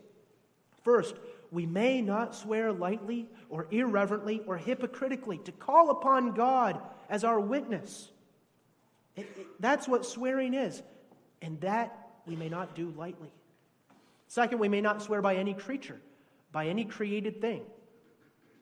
First, 0.84 1.16
we 1.52 1.66
may 1.66 2.02
not 2.02 2.34
swear 2.34 2.72
lightly 2.72 3.28
or 3.50 3.68
irreverently 3.72 4.42
or 4.48 4.58
hypocritically 4.58 5.38
to 5.40 5.52
call 5.52 5.90
upon 5.90 6.34
God 6.34 6.80
as 7.10 7.24
our 7.26 7.40
witness. 7.40 8.10
It, 9.18 9.30
it, 9.38 9.48
that's 9.60 9.88
what 9.88 10.06
swearing 10.06 10.54
is, 10.54 10.82
and 11.42 11.60
that 11.62 12.10
we 12.26 12.38
may 12.38 12.48
not 12.48 12.74
do 12.74 12.94
lightly. 12.98 13.32
Second, 14.28 14.60
we 14.60 14.70
may 14.70 14.80
not 14.80 15.02
swear 15.02 15.22
by 15.22 15.36
any 15.36 15.54
creature, 15.54 16.00
by 16.54 16.68
any 16.68 16.86
created 16.86 17.42
thing. 17.42 17.64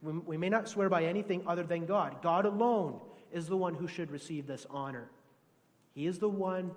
We 0.01 0.37
may 0.37 0.49
not 0.49 0.67
swear 0.67 0.89
by 0.89 1.03
anything 1.03 1.43
other 1.45 1.63
than 1.63 1.85
God. 1.85 2.21
God 2.23 2.45
alone 2.45 3.01
is 3.31 3.47
the 3.47 3.57
one 3.57 3.75
who 3.75 3.87
should 3.87 4.09
receive 4.09 4.47
this 4.47 4.65
honor. 4.69 5.11
He 5.93 6.07
is 6.07 6.17
the 6.17 6.29
one 6.29 6.71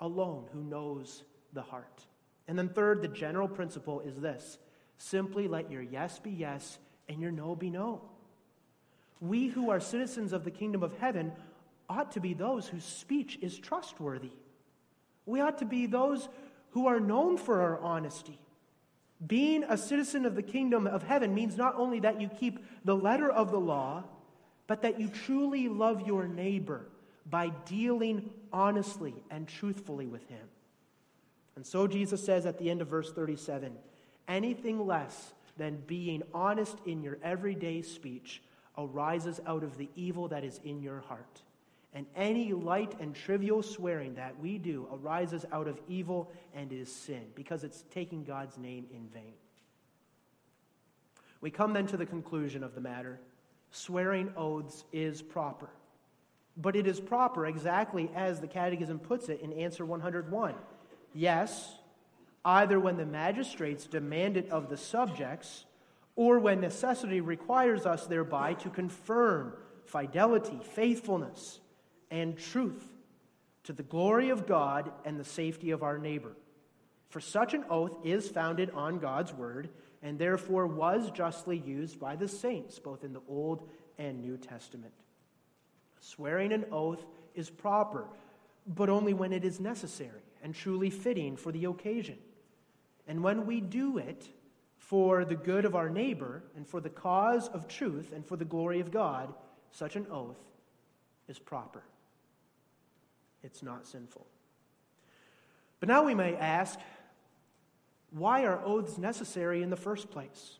alone 0.00 0.44
who 0.52 0.62
knows 0.62 1.24
the 1.54 1.62
heart. 1.62 2.04
And 2.46 2.58
then, 2.58 2.68
third, 2.68 3.00
the 3.02 3.08
general 3.08 3.48
principle 3.48 4.00
is 4.00 4.16
this 4.16 4.58
simply 5.00 5.48
let 5.48 5.70
your 5.70 5.82
yes 5.82 6.18
be 6.18 6.30
yes 6.30 6.78
and 7.08 7.20
your 7.20 7.32
no 7.32 7.56
be 7.56 7.70
no. 7.70 8.02
We 9.20 9.48
who 9.48 9.70
are 9.70 9.80
citizens 9.80 10.32
of 10.32 10.44
the 10.44 10.50
kingdom 10.50 10.82
of 10.82 10.96
heaven 10.98 11.32
ought 11.88 12.12
to 12.12 12.20
be 12.20 12.34
those 12.34 12.68
whose 12.68 12.84
speech 12.84 13.38
is 13.40 13.58
trustworthy. 13.58 14.30
We 15.26 15.40
ought 15.40 15.58
to 15.58 15.64
be 15.64 15.86
those 15.86 16.28
who 16.70 16.86
are 16.86 17.00
known 17.00 17.36
for 17.36 17.60
our 17.62 17.78
honesty. 17.80 18.38
Being 19.26 19.64
a 19.64 19.76
citizen 19.76 20.24
of 20.24 20.34
the 20.34 20.42
kingdom 20.42 20.86
of 20.86 21.02
heaven 21.02 21.34
means 21.34 21.56
not 21.56 21.74
only 21.76 22.00
that 22.00 22.20
you 22.20 22.28
keep 22.28 22.64
the 22.84 22.96
letter 22.96 23.30
of 23.30 23.50
the 23.50 23.60
law, 23.60 24.04
but 24.66 24.82
that 24.82 25.00
you 25.00 25.08
truly 25.08 25.68
love 25.68 26.06
your 26.06 26.26
neighbor 26.26 26.86
by 27.28 27.50
dealing 27.66 28.30
honestly 28.52 29.14
and 29.30 29.48
truthfully 29.48 30.06
with 30.06 30.26
him. 30.28 30.46
And 31.56 31.66
so 31.66 31.86
Jesus 31.86 32.24
says 32.24 32.46
at 32.46 32.58
the 32.58 32.70
end 32.70 32.80
of 32.80 32.88
verse 32.88 33.12
37 33.12 33.72
anything 34.28 34.86
less 34.86 35.32
than 35.56 35.82
being 35.86 36.22
honest 36.32 36.76
in 36.86 37.02
your 37.02 37.18
everyday 37.22 37.82
speech 37.82 38.42
arises 38.78 39.40
out 39.46 39.62
of 39.62 39.76
the 39.76 39.88
evil 39.94 40.28
that 40.28 40.44
is 40.44 40.60
in 40.64 40.80
your 40.80 41.00
heart. 41.00 41.42
And 41.92 42.06
any 42.14 42.52
light 42.52 42.94
and 43.00 43.14
trivial 43.14 43.62
swearing 43.62 44.14
that 44.14 44.38
we 44.38 44.58
do 44.58 44.86
arises 44.92 45.44
out 45.52 45.66
of 45.66 45.80
evil 45.88 46.30
and 46.54 46.72
is 46.72 46.90
sin, 46.90 47.24
because 47.34 47.64
it's 47.64 47.84
taking 47.90 48.22
God's 48.24 48.56
name 48.56 48.86
in 48.92 49.08
vain. 49.08 49.34
We 51.40 51.50
come 51.50 51.72
then 51.72 51.86
to 51.88 51.96
the 51.96 52.06
conclusion 52.06 52.62
of 52.62 52.74
the 52.74 52.80
matter 52.80 53.18
swearing 53.72 54.32
oaths 54.36 54.84
is 54.92 55.22
proper. 55.22 55.68
But 56.56 56.76
it 56.76 56.86
is 56.86 57.00
proper 57.00 57.46
exactly 57.46 58.10
as 58.14 58.40
the 58.40 58.48
Catechism 58.48 58.98
puts 58.98 59.28
it 59.28 59.40
in 59.40 59.52
answer 59.52 59.86
101. 59.86 60.54
Yes, 61.14 61.76
either 62.44 62.80
when 62.80 62.96
the 62.96 63.06
magistrates 63.06 63.86
demand 63.86 64.36
it 64.36 64.48
of 64.50 64.68
the 64.68 64.76
subjects, 64.76 65.64
or 66.16 66.38
when 66.38 66.60
necessity 66.60 67.20
requires 67.20 67.86
us 67.86 68.06
thereby 68.06 68.54
to 68.54 68.70
confirm 68.70 69.52
fidelity, 69.84 70.58
faithfulness, 70.74 71.60
and 72.10 72.38
truth 72.38 72.84
to 73.64 73.72
the 73.72 73.82
glory 73.82 74.30
of 74.30 74.46
God 74.46 74.90
and 75.04 75.18
the 75.18 75.24
safety 75.24 75.70
of 75.70 75.82
our 75.82 75.98
neighbor. 75.98 76.32
For 77.08 77.20
such 77.20 77.54
an 77.54 77.64
oath 77.68 77.92
is 78.04 78.28
founded 78.28 78.70
on 78.70 78.98
God's 78.98 79.32
word 79.32 79.68
and 80.02 80.18
therefore 80.18 80.66
was 80.66 81.10
justly 81.10 81.58
used 81.58 82.00
by 82.00 82.16
the 82.16 82.28
saints, 82.28 82.78
both 82.78 83.04
in 83.04 83.12
the 83.12 83.22
Old 83.28 83.68
and 83.98 84.20
New 84.20 84.36
Testament. 84.36 84.94
Swearing 86.00 86.52
an 86.52 86.64
oath 86.72 87.04
is 87.34 87.50
proper, 87.50 88.06
but 88.66 88.88
only 88.88 89.12
when 89.12 89.32
it 89.32 89.44
is 89.44 89.60
necessary 89.60 90.22
and 90.42 90.54
truly 90.54 90.88
fitting 90.88 91.36
for 91.36 91.52
the 91.52 91.66
occasion. 91.66 92.16
And 93.10 93.24
when 93.24 93.44
we 93.44 93.60
do 93.60 93.98
it 93.98 94.28
for 94.78 95.24
the 95.24 95.34
good 95.34 95.64
of 95.64 95.74
our 95.74 95.90
neighbor 95.90 96.44
and 96.54 96.64
for 96.64 96.80
the 96.80 96.88
cause 96.88 97.48
of 97.48 97.66
truth 97.66 98.12
and 98.14 98.24
for 98.24 98.36
the 98.36 98.44
glory 98.44 98.78
of 98.78 98.92
God, 98.92 99.34
such 99.72 99.96
an 99.96 100.06
oath 100.12 100.38
is 101.28 101.40
proper 101.40 101.82
it's 103.42 103.64
not 103.64 103.84
sinful. 103.84 104.24
But 105.80 105.88
now 105.88 106.04
we 106.04 106.14
may 106.14 106.36
ask, 106.36 106.78
why 108.10 108.44
are 108.44 108.64
oaths 108.64 108.96
necessary 108.96 109.62
in 109.62 109.70
the 109.70 109.76
first 109.76 110.10
place? 110.10 110.58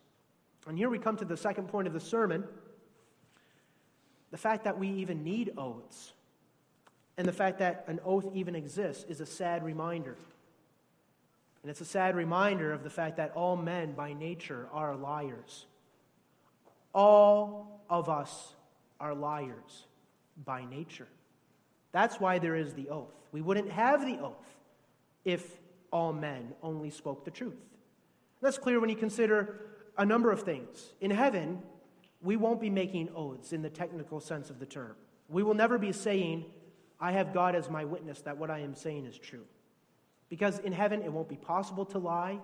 And 0.67 0.77
here 0.77 0.89
we 0.89 0.99
come 0.99 1.17
to 1.19 1.25
the 1.25 1.37
second 1.37 1.69
point 1.69 1.87
of 1.87 1.93
the 1.93 2.01
sermon 2.01 2.45
the 4.33 4.39
fact 4.39 4.65
that 4.65 4.77
we 4.77 4.89
even 4.89 5.23
need 5.23 5.53
oaths. 5.57 6.15
And 7.17 7.29
the 7.29 7.33
fact 7.33 7.61
that 7.61 7.85
an 7.87 8.01
oath 8.05 8.27
even 8.35 8.57
exists 8.57 9.05
is 9.09 9.21
a 9.21 9.27
sad 9.27 9.63
reminder. 9.63 10.17
And 11.63 11.71
it's 11.71 11.81
a 11.81 11.87
sad 11.87 12.17
reminder 12.17 12.73
of 12.73 12.83
the 12.83 12.91
fact 12.91 13.19
that 13.19 13.33
all 13.35 13.57
men 13.57 13.93
by 13.93 14.13
nature 14.13 14.69
are 14.73 14.97
liars. 14.97 15.67
All 16.95 17.83
of 17.89 18.09
us 18.09 18.55
are 18.99 19.15
liars 19.15 19.87
by 20.45 20.65
nature. 20.65 21.09
That's 21.93 22.19
why 22.19 22.39
there 22.39 22.57
is 22.57 22.75
the 22.75 22.89
oath. 22.89 23.15
We 23.33 23.43
wouldn't 23.43 23.71
have 23.71 24.07
the 24.07 24.19
oath 24.19 24.57
if 25.25 25.59
all 25.93 26.13
men 26.13 26.55
only 26.63 26.91
spoke 26.91 27.25
the 27.25 27.31
truth. 27.31 27.59
That's 28.41 28.59
clear 28.59 28.81
when 28.81 28.91
you 28.91 28.97
consider 28.97 29.61
a 29.99 30.07
number 30.07 30.33
of 30.33 30.43
things. 30.43 30.95
In 31.01 31.11
heaven, 31.11 31.63
we 32.23 32.37
won't 32.37 32.61
be 32.61 32.71
making 32.71 33.11
oaths 33.15 33.53
in 33.53 33.63
the 33.63 33.71
technical 33.71 34.21
sense 34.21 34.51
of 34.51 34.59
the 34.59 34.67
term. 34.67 34.95
We 35.29 35.43
will 35.43 35.55
never 35.55 35.79
be 35.79 35.93
saying, 35.93 36.47
I 36.99 37.13
have 37.13 37.35
God 37.35 37.55
as 37.55 37.69
my 37.69 37.85
witness 37.85 38.21
that 38.23 38.37
what 38.37 38.51
I 38.51 38.61
am 38.61 38.75
saying 38.75 39.07
is 39.07 39.19
true. 39.19 39.45
Because 40.31 40.61
in 40.61 40.73
heaven, 40.73 41.03
it 41.03 41.13
won't 41.13 41.29
be 41.29 41.37
possible 41.37 41.85
to 41.87 41.99
lie, 41.99 42.39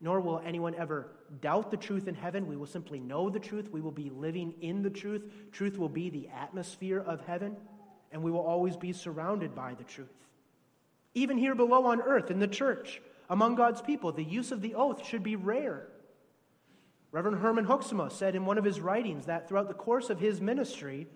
nor 0.00 0.20
will 0.20 0.40
anyone 0.44 0.74
ever 0.74 1.12
doubt 1.40 1.70
the 1.70 1.76
truth 1.76 2.08
in 2.08 2.14
heaven. 2.14 2.48
We 2.48 2.56
will 2.56 2.66
simply 2.66 2.98
know 2.98 3.28
the 3.30 3.38
truth. 3.38 3.70
We 3.70 3.80
will 3.80 3.92
be 3.92 4.10
living 4.10 4.54
in 4.60 4.82
the 4.82 4.90
truth. 4.90 5.22
Truth 5.52 5.78
will 5.78 5.90
be 5.90 6.08
the 6.08 6.28
atmosphere 6.28 7.00
of 7.00 7.20
heaven, 7.26 7.56
and 8.10 8.22
we 8.22 8.30
will 8.30 8.40
always 8.40 8.76
be 8.76 8.92
surrounded 8.92 9.54
by 9.54 9.74
the 9.74 9.84
truth. 9.84 10.08
Even 11.14 11.36
here 11.36 11.54
below 11.54 11.86
on 11.86 12.00
earth, 12.00 12.30
in 12.30 12.38
the 12.38 12.48
church, 12.48 13.02
among 13.28 13.56
God's 13.56 13.82
people, 13.82 14.10
the 14.10 14.24
use 14.24 14.50
of 14.50 14.62
the 14.62 14.74
oath 14.74 15.06
should 15.06 15.22
be 15.22 15.36
rare. 15.36 15.88
Reverend 17.10 17.38
Herman 17.38 17.66
Hoeksema 17.66 18.10
said 18.10 18.34
in 18.34 18.46
one 18.46 18.58
of 18.58 18.64
his 18.64 18.80
writings 18.80 19.26
that 19.26 19.48
throughout 19.48 19.68
the 19.68 19.74
course 19.74 20.10
of 20.10 20.20
his 20.20 20.40
ministry, 20.40 21.06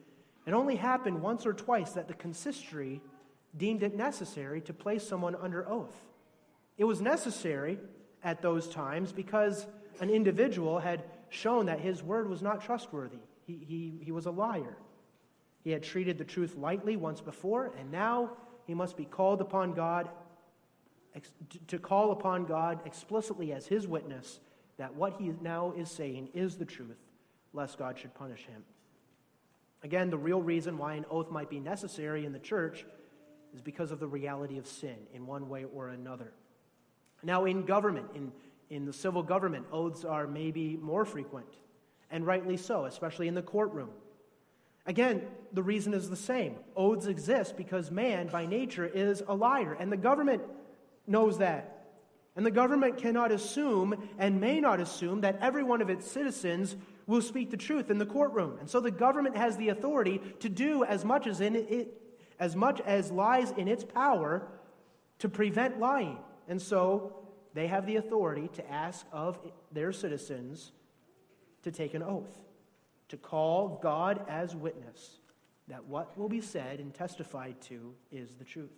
it 0.47 0.53
only 0.53 0.77
happened 0.77 1.23
once 1.23 1.47
or 1.47 1.53
twice 1.53 1.93
that 1.93 2.09
the 2.09 2.15
consistory 2.15 3.01
deemed 3.57 3.83
it 3.83 3.95
necessary 3.95 4.61
to 4.63 4.73
place 4.73 5.07
someone 5.07 5.35
under 5.35 5.69
oath. 5.69 6.03
It 6.79 6.85
was 6.85 7.01
necessary 7.01 7.79
at 8.25 8.43
those 8.43 8.69
times 8.69 9.13
because 9.13 9.67
an 10.01 10.11
individual 10.11 10.79
had 10.79 11.05
shown 11.29 11.67
that 11.67 11.81
his 11.81 12.03
word 12.03 12.29
was 12.29 12.43
not 12.43 12.65
trustworthy. 12.65 13.19
He, 13.47 13.55
he, 13.67 14.05
he 14.05 14.13
was 14.13 14.27
a 14.27 14.31
liar. 14.31 14.77
He 15.65 15.71
had 15.71 15.83
treated 15.83 16.19
the 16.19 16.25
truth 16.25 16.57
lightly 16.57 16.97
once 16.97 17.21
before, 17.21 17.73
and 17.79 17.91
now 17.91 18.31
he 18.67 18.75
must 18.75 18.97
be 18.97 19.05
called 19.05 19.41
upon 19.41 19.75
God 19.75 20.09
to 21.67 21.79
call 21.79 22.13
upon 22.13 22.47
God 22.47 22.81
explicitly 22.87 23.53
as 23.53 23.67
his 23.67 23.87
witness 23.87 24.41
that 24.79 24.95
what 24.95 25.15
he 25.19 25.33
now 25.43 25.75
is 25.77 25.91
saying 25.91 26.31
is 26.33 26.57
the 26.57 26.65
truth, 26.65 26.97
lest 27.53 27.79
God 27.79 27.99
should 27.99 28.15
punish 28.15 28.47
him. 28.47 28.65
Again, 29.83 30.11
the 30.11 30.17
real 30.17 30.41
reason 30.41 30.79
why 30.79 30.95
an 30.95 31.05
oath 31.11 31.31
might 31.31 31.51
be 31.51 31.61
necessary 31.61 32.25
in 32.25 32.33
the 32.33 32.39
church 32.39 32.87
is 33.55 33.61
because 33.61 33.91
of 33.91 34.01
the 34.01 34.07
reality 34.07 34.59
of 34.59 34.67
sin 34.67 34.97
in 35.15 35.27
one 35.27 35.49
way 35.49 35.65
or 35.65 35.89
another. 35.89 36.33
Now, 37.23 37.45
in 37.45 37.65
government, 37.65 38.07
in, 38.15 38.33
in 38.71 38.85
the 38.85 38.93
civil 38.93 39.23
government, 39.23 39.67
oaths 39.73 40.05
are 40.05 40.27
maybe 40.27 40.77
more 40.77 41.05
frequent, 41.05 41.47
and 42.11 42.27
rightly 42.27 42.57
so, 42.57 42.85
especially 42.85 43.29
in 43.29 43.35
the 43.35 43.43
courtroom. 43.43 43.91
Again, 44.87 45.23
the 45.53 45.63
reason 45.63 45.95
is 45.95 46.11
the 46.11 46.17
same. 46.17 46.57
Oaths 46.77 47.07
exist 47.07 47.57
because 47.57 47.91
man, 47.91 48.29
by 48.29 48.47
nature, 48.47 48.87
is 48.87 49.23
a 49.29 49.35
liar, 49.35 49.77
and 49.79 49.93
the 49.93 49.97
government 49.97 50.43
knows 51.07 51.39
that. 51.39 51.87
And 52.35 52.47
the 52.47 52.51
government 52.51 52.97
cannot 52.97 53.31
assume 53.31 54.09
and 54.19 54.41
may 54.41 54.59
not 54.59 54.81
assume 54.81 55.21
that 55.21 55.39
every 55.41 55.63
one 55.63 55.83
of 55.83 55.91
its 55.91 56.11
citizens 56.11 56.77
will 57.07 57.21
speak 57.21 57.51
the 57.51 57.57
truth 57.57 57.91
in 57.91 57.99
the 57.99 58.07
courtroom. 58.07 58.57
And 58.59 58.71
so 58.71 58.81
the 58.81 58.91
government 58.91 59.37
has 59.37 59.57
the 59.57 59.69
authority 59.69 60.21
to 60.41 60.49
do 60.49 60.83
as 60.85 61.05
much 61.05 61.27
as 61.27 61.41
in 61.41 61.57
it, 61.57 62.02
as 62.43 62.57
much 62.57 62.81
as 62.81 63.13
lies 63.13 63.53
in 63.53 63.69
its 63.69 63.85
power 63.85 64.49
to 65.21 65.29
prevent 65.29 65.79
lying. 65.79 66.19
And 66.49 66.61
so 66.61 67.15
they 67.55 67.69
have 67.69 67.87
the 67.87 67.95
authority 67.97 68.49
to 68.55 68.69
ask 68.69 69.07
of 69.13 69.39
their 69.71 69.93
citizens 69.93 70.73
to 71.63 71.71
take 71.71 71.95
an 71.95 72.03
oath, 72.03 72.37
to 73.11 73.17
call 73.17 73.79
God 73.81 74.25
as 74.29 74.57
witness 74.57 75.19
that 75.69 75.85
what 75.85 76.19
will 76.19 76.29
be 76.29 76.41
said 76.41 76.81
and 76.81 76.93
testified 76.93 77.61
to 77.61 77.95
is 78.11 78.35
the 78.35 78.45
truth. 78.45 78.75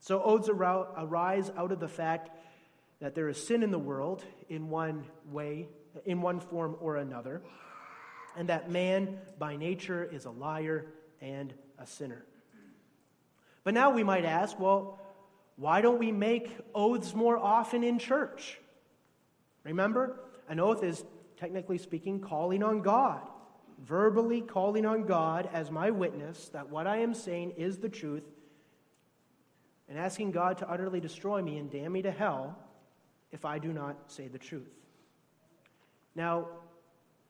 So 0.00 0.20
oaths 0.20 0.48
arise 0.48 1.52
out 1.56 1.70
of 1.70 1.78
the 1.78 1.86
fact 1.86 2.30
that 2.98 3.14
there 3.14 3.28
is 3.28 3.46
sin 3.46 3.62
in 3.62 3.70
the 3.70 3.78
world 3.78 4.24
in 4.48 4.68
one 4.68 5.04
way, 5.30 5.68
in 6.04 6.20
one 6.20 6.40
form 6.40 6.76
or 6.80 6.96
another, 6.96 7.42
and 8.36 8.48
that 8.48 8.72
man 8.72 9.18
by 9.38 9.54
nature 9.54 10.02
is 10.02 10.24
a 10.24 10.30
liar 10.32 10.86
and 11.20 11.54
a 11.78 11.86
sinner. 11.86 12.24
But 13.64 13.74
now 13.74 13.90
we 13.90 14.02
might 14.02 14.24
ask, 14.24 14.58
well, 14.58 14.98
why 15.56 15.80
don't 15.80 15.98
we 15.98 16.10
make 16.10 16.56
oaths 16.74 17.14
more 17.14 17.38
often 17.38 17.84
in 17.84 17.98
church? 17.98 18.58
Remember, 19.64 20.20
an 20.48 20.58
oath 20.58 20.82
is, 20.82 21.04
technically 21.36 21.78
speaking, 21.78 22.20
calling 22.20 22.62
on 22.62 22.82
God, 22.82 23.20
verbally 23.84 24.40
calling 24.40 24.84
on 24.84 25.04
God 25.04 25.48
as 25.52 25.70
my 25.70 25.90
witness 25.90 26.48
that 26.48 26.70
what 26.70 26.86
I 26.86 26.98
am 26.98 27.14
saying 27.14 27.52
is 27.52 27.78
the 27.78 27.88
truth, 27.88 28.24
and 29.88 29.98
asking 29.98 30.32
God 30.32 30.58
to 30.58 30.70
utterly 30.70 31.00
destroy 31.00 31.42
me 31.42 31.58
and 31.58 31.70
damn 31.70 31.92
me 31.92 32.02
to 32.02 32.10
hell 32.10 32.58
if 33.30 33.44
I 33.44 33.58
do 33.58 33.72
not 33.72 34.10
say 34.10 34.26
the 34.26 34.38
truth. 34.38 34.70
Now, 36.14 36.48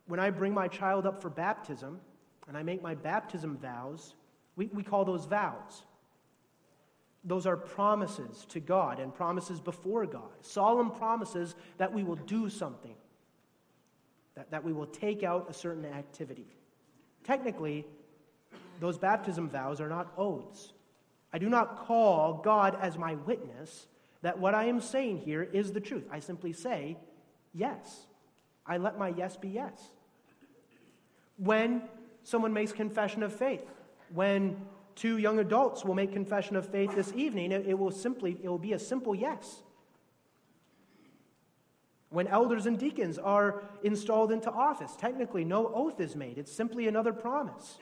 when 0.06 0.20
I 0.20 0.30
bring 0.30 0.54
my 0.54 0.68
child 0.68 1.06
up 1.06 1.22
for 1.22 1.30
baptism 1.30 2.00
and 2.48 2.56
I 2.56 2.62
make 2.62 2.82
my 2.82 2.94
baptism 2.94 3.56
vows, 3.56 4.14
we, 4.56 4.66
we 4.72 4.82
call 4.82 5.04
those 5.04 5.24
vows. 5.26 5.82
Those 7.24 7.46
are 7.46 7.56
promises 7.56 8.46
to 8.48 8.60
God 8.60 8.98
and 8.98 9.14
promises 9.14 9.60
before 9.60 10.06
God, 10.06 10.30
solemn 10.40 10.90
promises 10.90 11.54
that 11.78 11.92
we 11.92 12.02
will 12.02 12.16
do 12.16 12.48
something, 12.48 12.96
that, 14.34 14.50
that 14.50 14.64
we 14.64 14.72
will 14.72 14.86
take 14.86 15.22
out 15.22 15.48
a 15.48 15.52
certain 15.52 15.84
activity. 15.84 16.46
Technically, 17.22 17.86
those 18.80 18.98
baptism 18.98 19.48
vows 19.48 19.80
are 19.80 19.88
not 19.88 20.12
oaths. 20.16 20.72
I 21.32 21.38
do 21.38 21.48
not 21.48 21.86
call 21.86 22.34
God 22.34 22.76
as 22.80 22.98
my 22.98 23.14
witness 23.14 23.86
that 24.22 24.38
what 24.38 24.54
I 24.54 24.64
am 24.64 24.80
saying 24.80 25.18
here 25.18 25.42
is 25.42 25.72
the 25.72 25.80
truth. 25.80 26.04
I 26.10 26.18
simply 26.18 26.52
say, 26.52 26.96
yes. 27.54 28.06
I 28.66 28.76
let 28.76 28.98
my 28.98 29.08
yes 29.08 29.36
be 29.36 29.48
yes. 29.48 29.90
When 31.36 31.82
someone 32.22 32.52
makes 32.52 32.72
confession 32.72 33.22
of 33.22 33.34
faith, 33.34 33.64
when 34.12 34.56
two 34.94 35.18
young 35.18 35.38
adults 35.38 35.84
will 35.84 35.94
make 35.94 36.12
confession 36.12 36.56
of 36.56 36.68
faith 36.68 36.94
this 36.94 37.12
evening, 37.14 37.52
it, 37.52 37.66
it 37.66 37.78
will 37.78 37.90
simply 37.90 38.38
it 38.42 38.48
will 38.48 38.58
be 38.58 38.72
a 38.72 38.78
simple 38.78 39.14
yes. 39.14 39.62
When 42.10 42.26
elders 42.26 42.66
and 42.66 42.78
deacons 42.78 43.18
are 43.18 43.62
installed 43.82 44.32
into 44.32 44.50
office, 44.50 44.94
technically 44.96 45.44
no 45.44 45.72
oath 45.74 45.98
is 45.98 46.14
made. 46.14 46.36
It's 46.36 46.52
simply 46.52 46.86
another 46.86 47.12
promise. 47.12 47.78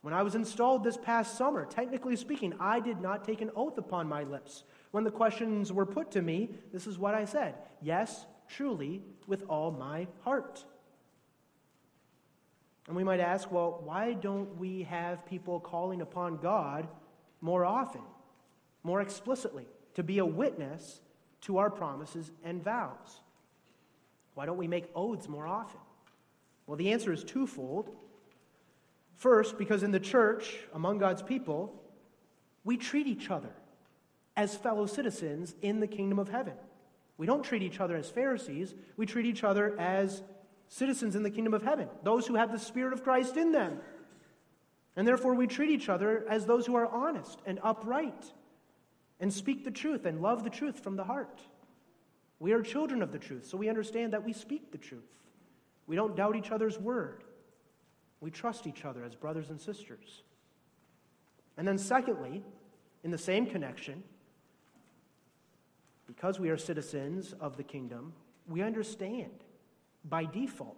When 0.00 0.14
I 0.14 0.22
was 0.22 0.34
installed 0.34 0.82
this 0.82 0.96
past 0.96 1.36
summer, 1.36 1.66
technically 1.66 2.16
speaking, 2.16 2.54
I 2.58 2.80
did 2.80 3.00
not 3.00 3.24
take 3.24 3.40
an 3.40 3.50
oath 3.54 3.76
upon 3.76 4.08
my 4.08 4.22
lips. 4.22 4.64
When 4.92 5.04
the 5.04 5.10
questions 5.10 5.72
were 5.72 5.84
put 5.84 6.10
to 6.12 6.22
me, 6.22 6.54
this 6.72 6.86
is 6.86 6.98
what 6.98 7.14
I 7.14 7.24
said 7.24 7.56
Yes, 7.82 8.24
truly, 8.48 9.02
with 9.26 9.42
all 9.48 9.72
my 9.72 10.06
heart. 10.22 10.64
And 12.86 12.96
we 12.96 13.04
might 13.04 13.20
ask, 13.20 13.50
well, 13.50 13.80
why 13.84 14.12
don't 14.12 14.56
we 14.58 14.84
have 14.84 15.26
people 15.26 15.58
calling 15.58 16.00
upon 16.00 16.36
God 16.36 16.86
more 17.40 17.64
often, 17.64 18.02
more 18.82 19.00
explicitly, 19.00 19.66
to 19.94 20.02
be 20.02 20.18
a 20.18 20.26
witness 20.26 21.00
to 21.42 21.58
our 21.58 21.70
promises 21.70 22.30
and 22.44 22.62
vows? 22.62 23.20
Why 24.34 24.46
don't 24.46 24.58
we 24.58 24.68
make 24.68 24.90
oaths 24.94 25.28
more 25.28 25.46
often? 25.46 25.80
Well, 26.66 26.76
the 26.76 26.92
answer 26.92 27.12
is 27.12 27.24
twofold. 27.24 27.90
First, 29.16 29.56
because 29.58 29.82
in 29.82 29.90
the 29.90 30.00
church, 30.00 30.56
among 30.74 30.98
God's 30.98 31.22
people, 31.22 31.82
we 32.64 32.76
treat 32.76 33.06
each 33.06 33.30
other 33.30 33.52
as 34.36 34.54
fellow 34.54 34.86
citizens 34.86 35.54
in 35.62 35.80
the 35.80 35.86
kingdom 35.86 36.18
of 36.18 36.28
heaven. 36.28 36.54
We 37.16 37.26
don't 37.26 37.42
treat 37.42 37.62
each 37.62 37.80
other 37.80 37.96
as 37.96 38.10
Pharisees, 38.10 38.74
we 38.96 39.06
treat 39.06 39.24
each 39.24 39.42
other 39.42 39.78
as 39.78 40.22
citizens 40.68 41.14
in 41.16 41.22
the 41.22 41.30
kingdom 41.30 41.54
of 41.54 41.62
heaven, 41.62 41.88
those 42.02 42.26
who 42.26 42.34
have 42.34 42.52
the 42.52 42.58
Spirit 42.58 42.92
of 42.92 43.02
Christ 43.02 43.36
in 43.36 43.52
them. 43.52 43.80
And 44.96 45.06
therefore, 45.06 45.34
we 45.34 45.46
treat 45.46 45.70
each 45.70 45.88
other 45.88 46.24
as 46.28 46.46
those 46.46 46.66
who 46.66 46.74
are 46.74 46.86
honest 46.86 47.40
and 47.44 47.60
upright 47.62 48.32
and 49.20 49.32
speak 49.32 49.64
the 49.64 49.70
truth 49.70 50.06
and 50.06 50.20
love 50.20 50.44
the 50.44 50.50
truth 50.50 50.80
from 50.80 50.96
the 50.96 51.04
heart. 51.04 51.40
We 52.38 52.52
are 52.52 52.62
children 52.62 53.02
of 53.02 53.12
the 53.12 53.18
truth, 53.18 53.46
so 53.46 53.56
we 53.56 53.68
understand 53.68 54.12
that 54.12 54.24
we 54.24 54.32
speak 54.32 54.72
the 54.72 54.78
truth. 54.78 55.00
We 55.86 55.96
don't 55.96 56.16
doubt 56.16 56.36
each 56.36 56.50
other's 56.50 56.78
word. 56.78 57.24
We 58.20 58.30
trust 58.30 58.66
each 58.66 58.84
other 58.84 59.04
as 59.04 59.14
brothers 59.14 59.50
and 59.50 59.60
sisters. 59.60 60.22
And 61.56 61.66
then, 61.66 61.78
secondly, 61.78 62.42
in 63.04 63.10
the 63.10 63.18
same 63.18 63.46
connection, 63.46 64.02
because 66.06 66.38
we 66.38 66.50
are 66.50 66.56
citizens 66.56 67.34
of 67.40 67.56
the 67.56 67.62
kingdom, 67.62 68.12
we 68.48 68.62
understand 68.62 69.30
by 70.08 70.24
default 70.24 70.76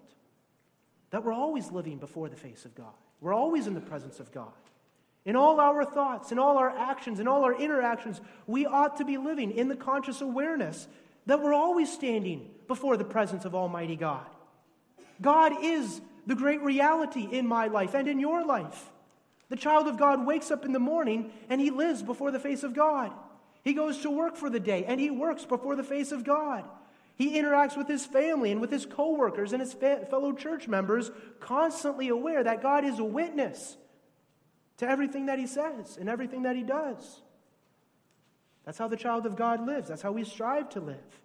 that 1.11 1.25
we're 1.25 1.33
always 1.33 1.71
living 1.71 1.99
before 1.99 2.29
the 2.29 2.37
face 2.37 2.65
of 2.65 2.75
God. 2.75 2.93
We're 3.21 3.35
always 3.35 3.67
in 3.67 3.75
the 3.75 3.81
presence 3.81 4.21
of 4.21 4.31
God. 4.33 4.53
In 5.25 5.37
all 5.37 5.61
our 5.61 5.85
thoughts, 5.85 6.33
in 6.33 6.39
all 6.39 6.57
our 6.57 6.71
actions, 6.71 7.21
in 7.21 7.29
all 7.29 7.45
our 7.45 7.55
interactions, 7.55 8.21
we 8.47 8.67
ought 8.67 8.97
to 8.99 9.05
be 9.05 9.19
living 9.19 9.51
in 9.51 9.69
the 9.69 9.77
conscious 9.77 10.21
awareness 10.21 10.87
that 11.27 11.43
we're 11.43 11.55
always 11.55 11.93
standing 11.93 12.49
before 12.67 12.97
the 12.97 13.05
presence 13.05 13.45
of 13.45 13.55
Almighty 13.55 13.97
God. 13.97 14.27
God 15.21 15.53
is 15.63 16.01
the 16.27 16.35
great 16.35 16.63
reality 16.63 17.29
in 17.31 17.47
my 17.47 17.67
life 17.67 17.95
and 17.95 18.09
in 18.09 18.21
your 18.21 18.45
life. 18.45 18.91
The 19.49 19.57
child 19.57 19.89
of 19.89 19.99
God 19.99 20.27
wakes 20.27 20.51
up 20.51 20.65
in 20.65 20.73
the 20.73 20.79
morning 20.79 21.33
and 21.49 21.61
he 21.61 21.71
lives 21.71 22.03
before 22.03 22.31
the 22.31 22.39
face 22.39 22.63
of 22.63 22.75
God. 22.75 23.13
He 23.65 23.73
goes 23.73 23.99
to 23.99 24.11
work 24.11 24.37
for 24.37 24.49
the 24.49 24.61
day 24.61 24.85
and 24.85 25.01
he 25.01 25.11
works 25.11 25.45
before 25.45 25.75
the 25.75 25.83
face 25.83 26.13
of 26.13 26.25
God. 26.25 26.65
He 27.19 27.37
interacts 27.37 27.77
with 27.77 27.89
his 27.89 28.07
family 28.07 28.53
and 28.53 28.61
with 28.61 28.71
his 28.71 28.87
coworkers 28.87 29.53
and 29.53 29.61
his 29.61 29.75
fa- 29.75 30.07
fellow 30.09 30.33
church 30.33 30.69
members, 30.69 31.11
constantly 31.41 32.09
aware 32.09 32.45
that 32.45 32.63
God 32.63 32.85
is 32.85 33.01
a 33.01 33.05
witness 33.05 33.77
to 34.77 34.89
everything 34.89 35.27
that 35.27 35.41
he 35.41 35.49
says 35.49 35.99
and 35.99 36.09
everything 36.09 36.45
that 36.45 36.55
he 36.55 36.63
does. 36.63 37.21
That's 38.65 38.79
how 38.79 38.87
the 38.87 38.97
child 38.97 39.27
of 39.27 39.35
God 39.35 39.67
lives. 39.67 39.89
That's 39.89 40.01
how 40.01 40.13
we 40.13 40.23
strive 40.23 40.69
to 40.71 40.81
live. 40.81 41.21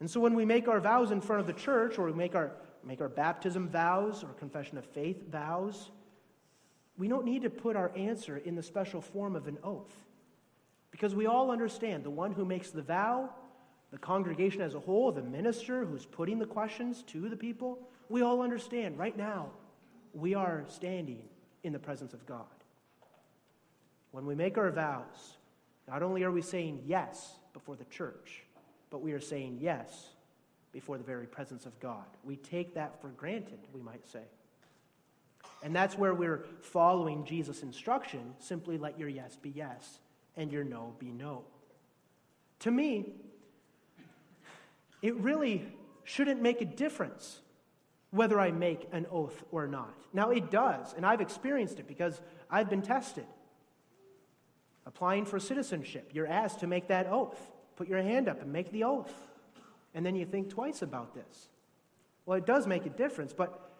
And 0.00 0.10
so 0.10 0.18
when 0.18 0.34
we 0.34 0.44
make 0.44 0.66
our 0.66 0.80
vows 0.80 1.12
in 1.12 1.20
front 1.20 1.40
of 1.40 1.46
the 1.46 1.52
church, 1.52 1.96
or 1.96 2.06
we 2.06 2.12
make 2.12 2.34
our, 2.34 2.50
make 2.82 3.00
our 3.00 3.08
baptism 3.08 3.68
vows 3.68 4.24
or 4.24 4.30
confession 4.30 4.76
of 4.76 4.84
faith 4.86 5.30
vows, 5.30 5.90
we 6.98 7.06
don't 7.06 7.24
need 7.24 7.42
to 7.42 7.50
put 7.50 7.76
our 7.76 7.92
answer 7.94 8.38
in 8.38 8.56
the 8.56 8.62
special 8.62 9.00
form 9.00 9.36
of 9.36 9.46
an 9.46 9.58
oath. 9.62 9.94
Because 10.90 11.14
we 11.14 11.26
all 11.26 11.52
understand 11.52 12.02
the 12.02 12.10
one 12.10 12.32
who 12.32 12.44
makes 12.44 12.70
the 12.70 12.82
vow, 12.82 13.30
the 13.90 13.98
congregation 13.98 14.60
as 14.60 14.74
a 14.74 14.80
whole, 14.80 15.10
the 15.12 15.22
minister 15.22 15.84
who's 15.84 16.06
putting 16.06 16.38
the 16.38 16.46
questions 16.46 17.02
to 17.08 17.28
the 17.28 17.36
people, 17.36 17.78
we 18.08 18.22
all 18.22 18.40
understand 18.42 18.98
right 18.98 19.16
now 19.16 19.50
we 20.12 20.34
are 20.34 20.64
standing 20.68 21.22
in 21.62 21.72
the 21.72 21.78
presence 21.78 22.14
of 22.14 22.26
God. 22.26 22.46
When 24.12 24.26
we 24.26 24.34
make 24.34 24.58
our 24.58 24.70
vows, 24.70 25.36
not 25.86 26.02
only 26.02 26.22
are 26.24 26.30
we 26.30 26.42
saying 26.42 26.82
yes 26.86 27.34
before 27.52 27.76
the 27.76 27.84
church, 27.84 28.44
but 28.90 29.02
we 29.02 29.12
are 29.12 29.20
saying 29.20 29.58
yes 29.60 30.08
before 30.72 30.98
the 30.98 31.04
very 31.04 31.26
presence 31.26 31.66
of 31.66 31.78
God. 31.80 32.04
We 32.24 32.36
take 32.36 32.74
that 32.74 33.00
for 33.00 33.08
granted, 33.08 33.58
we 33.72 33.80
might 33.80 34.06
say. 34.06 34.22
And 35.62 35.74
that's 35.74 35.96
where 35.96 36.14
we're 36.14 36.44
following 36.60 37.24
Jesus' 37.24 37.62
instruction 37.62 38.34
simply 38.38 38.78
let 38.78 38.98
your 38.98 39.08
yes 39.08 39.36
be 39.36 39.50
yes 39.50 40.00
and 40.36 40.50
your 40.50 40.64
no 40.64 40.94
be 40.98 41.10
no. 41.10 41.44
To 42.60 42.70
me, 42.70 43.14
it 45.02 45.14
really 45.16 45.66
shouldn't 46.04 46.42
make 46.42 46.60
a 46.60 46.64
difference 46.64 47.40
whether 48.10 48.40
I 48.40 48.50
make 48.50 48.88
an 48.92 49.06
oath 49.10 49.42
or 49.52 49.66
not. 49.66 49.94
Now, 50.12 50.30
it 50.30 50.50
does, 50.50 50.92
and 50.94 51.06
I've 51.06 51.20
experienced 51.20 51.78
it 51.78 51.86
because 51.86 52.20
I've 52.50 52.68
been 52.68 52.82
tested. 52.82 53.26
Applying 54.86 55.24
for 55.24 55.38
citizenship, 55.38 56.10
you're 56.12 56.26
asked 56.26 56.60
to 56.60 56.66
make 56.66 56.88
that 56.88 57.06
oath. 57.06 57.38
Put 57.76 57.88
your 57.88 58.02
hand 58.02 58.28
up 58.28 58.42
and 58.42 58.52
make 58.52 58.72
the 58.72 58.84
oath. 58.84 59.12
And 59.94 60.04
then 60.04 60.16
you 60.16 60.26
think 60.26 60.50
twice 60.50 60.82
about 60.82 61.14
this. 61.14 61.48
Well, 62.26 62.38
it 62.38 62.46
does 62.46 62.66
make 62.66 62.86
a 62.86 62.90
difference, 62.90 63.32
but, 63.32 63.70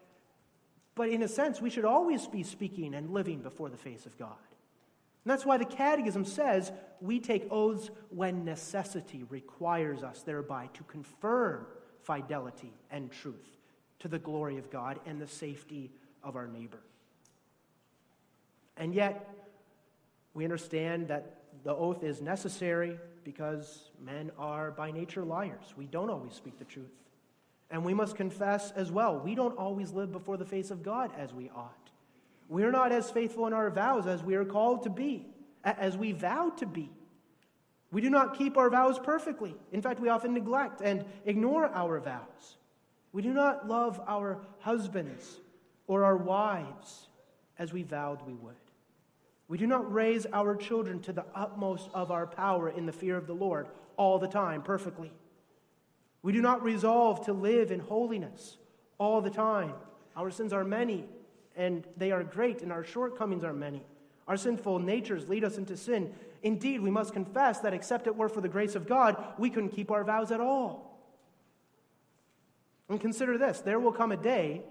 but 0.95 1.09
in 1.09 1.23
a 1.23 1.29
sense, 1.29 1.61
we 1.61 1.71
should 1.71 1.85
always 1.85 2.27
be 2.27 2.43
speaking 2.43 2.95
and 2.95 3.11
living 3.11 3.41
before 3.41 3.69
the 3.69 3.77
face 3.77 4.07
of 4.07 4.17
God. 4.19 4.37
And 5.25 5.31
that's 5.31 5.45
why 5.45 5.59
the 5.59 5.65
Catechism 5.65 6.25
says 6.25 6.73
we 7.01 7.21
take 7.21 7.47
oaths 7.51 7.91
when 8.09 8.45
necessity 8.45 9.25
requires 9.29 10.03
us 10.03 10.23
thereby 10.23 10.69
to 10.75 10.85
confirm 10.85 11.67
fidelity 12.03 12.73
and 12.91 13.11
truth 13.11 13.59
to 13.99 14.09
the 14.09 14.19
glory 14.19 14.57
of 14.57 14.71
God 14.71 14.99
and 15.07 15.21
the 15.21 15.27
safety 15.27 15.91
of 16.23 16.37
our 16.37 16.47
neighbor. 16.47 16.81
And 18.77 18.95
yet, 18.95 19.29
we 20.33 20.45
understand 20.45 21.09
that 21.09 21.43
the 21.65 21.75
oath 21.75 22.03
is 22.03 22.23
necessary 22.23 22.99
because 23.25 23.91
men 24.03 24.31
are 24.39 24.71
by 24.71 24.91
nature 24.91 25.25
liars. 25.25 25.75
We 25.77 25.87
don't 25.87 26.09
always 26.09 26.33
speak 26.33 26.59
the 26.59 26.65
truth. 26.65 26.87
And 27.71 27.85
we 27.85 27.95
must 27.95 28.17
confess 28.17 28.73
as 28.73 28.91
well, 28.91 29.21
we 29.21 29.35
don't 29.35 29.57
always 29.57 29.93
live 29.93 30.11
before 30.11 30.37
the 30.37 30.45
face 30.45 30.71
of 30.71 30.83
God 30.83 31.13
as 31.17 31.33
we 31.33 31.51
ought. 31.51 31.90
We're 32.51 32.73
not 32.73 32.91
as 32.91 33.09
faithful 33.09 33.47
in 33.47 33.53
our 33.53 33.71
vows 33.71 34.09
as 34.09 34.25
we 34.25 34.35
are 34.35 34.45
called 34.45 34.83
to 34.83 34.91
be, 34.91 35.25
as 35.63 35.97
we 35.97 36.11
vowed 36.11 36.59
to 36.59 36.67
be. 36.67 36.91
We 37.93 38.01
do 38.01 38.11
not 38.11 38.37
keep 38.37 38.59
our 38.59 38.69
vows 38.69 38.99
perfectly. 38.99 39.55
In 39.71 39.81
fact, 39.81 40.01
we 40.01 40.09
often 40.09 40.35
neglect 40.35 40.81
and 40.81 41.05
ignore 41.25 41.67
our 41.67 42.01
vows. 42.01 42.57
We 43.13 43.23
do 43.23 43.33
not 43.33 43.69
love 43.69 44.01
our 44.05 44.41
husbands 44.59 45.39
or 45.87 46.05
our 46.05 46.17
wives 46.17 47.07
as 47.57 47.73
we 47.73 47.85
vowed 47.85 48.27
we 48.27 48.35
would. 48.35 48.57
We 49.47 49.57
do 49.57 49.69
not 49.69 49.93
raise 49.93 50.27
our 50.33 50.57
children 50.57 50.99
to 51.03 51.13
the 51.13 51.27
utmost 51.33 51.89
of 51.95 52.11
our 52.11 52.27
power 52.27 52.69
in 52.69 52.85
the 52.85 52.93
fear 52.93 53.17
of 53.17 53.29
the 53.29 53.33
Lord 53.33 53.69
all 53.97 54.19
the 54.19 54.29
time, 54.29 54.63
perfectly. 54.63 55.13
We 56.23 56.33
do 56.33 56.43
not 56.43 56.65
resolve 56.65 57.25
to 57.27 57.33
live 57.33 57.71
in 57.71 57.79
holiness 57.79 58.59
all 58.99 59.21
the 59.21 59.31
time. 59.31 59.75
Our 60.17 60.33
sins 60.33 60.53
are 60.53 60.65
many, 60.65 61.07
and 61.61 61.85
they 61.99 62.11
are 62.11 62.25
great, 62.25 62.63
and 62.63 62.73
our 62.73 62.83
shortcomings 62.83 63.45
are 63.45 63.53
many. 63.53 63.83
Our 64.27 64.39
sinful 64.39 64.79
natures 64.79 65.29
lead 65.29 65.45
us 65.45 65.59
into 65.59 65.77
sin. 65.77 66.15
Indeed, 66.43 66.81
we 66.81 66.91
must 66.91 67.13
confess 67.13 67.61
that 67.61 67.75
except 67.75 68.07
it 68.07 68.17
were 68.17 68.31
for 68.31 68.41
the 68.41 68.49
grace 68.49 68.75
of 68.75 68.89
God, 68.89 69.23
we 69.39 69.51
couldn't 69.51 69.69
keep 69.69 69.91
our 69.91 70.03
vows 70.03 70.33
at 70.33 70.41
all. 70.41 70.99
And 72.89 72.99
consider 72.99 73.37
this 73.37 73.61
there 73.61 73.79
will 73.79 73.93
come 73.93 74.11
a 74.11 74.17
day 74.17 74.63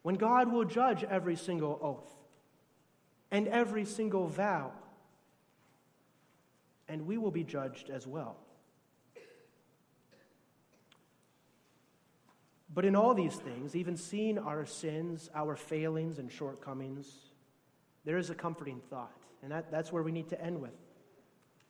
when 0.00 0.14
God 0.14 0.50
will 0.50 0.64
judge 0.64 1.04
every 1.04 1.36
single 1.36 1.78
oath 1.82 2.10
and 3.30 3.46
every 3.48 3.84
single 3.84 4.26
vow, 4.26 4.72
and 6.88 7.06
we 7.06 7.18
will 7.18 7.30
be 7.30 7.44
judged 7.44 7.90
as 7.90 8.06
well. 8.06 8.38
But 12.74 12.84
in 12.84 12.96
all 12.96 13.14
these 13.14 13.36
things, 13.36 13.76
even 13.76 13.96
seeing 13.96 14.38
our 14.38 14.66
sins, 14.66 15.30
our 15.34 15.56
failings, 15.56 16.18
and 16.18 16.30
shortcomings, 16.30 17.06
there 18.04 18.18
is 18.18 18.30
a 18.30 18.34
comforting 18.34 18.80
thought. 18.90 19.16
And 19.42 19.52
that, 19.52 19.70
that's 19.70 19.92
where 19.92 20.02
we 20.02 20.12
need 20.12 20.28
to 20.30 20.40
end 20.40 20.60
with 20.60 20.74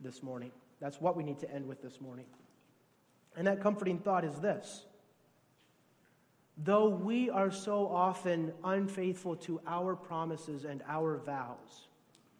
this 0.00 0.22
morning. 0.22 0.52
That's 0.80 1.00
what 1.00 1.16
we 1.16 1.22
need 1.22 1.38
to 1.40 1.50
end 1.50 1.66
with 1.66 1.82
this 1.82 2.00
morning. 2.00 2.26
And 3.36 3.46
that 3.46 3.60
comforting 3.60 3.98
thought 3.98 4.24
is 4.24 4.38
this 4.40 4.84
though 6.58 6.88
we 6.88 7.28
are 7.28 7.50
so 7.50 7.86
often 7.86 8.52
unfaithful 8.64 9.36
to 9.36 9.60
our 9.66 9.94
promises 9.94 10.64
and 10.64 10.82
our 10.88 11.18
vows, 11.18 11.88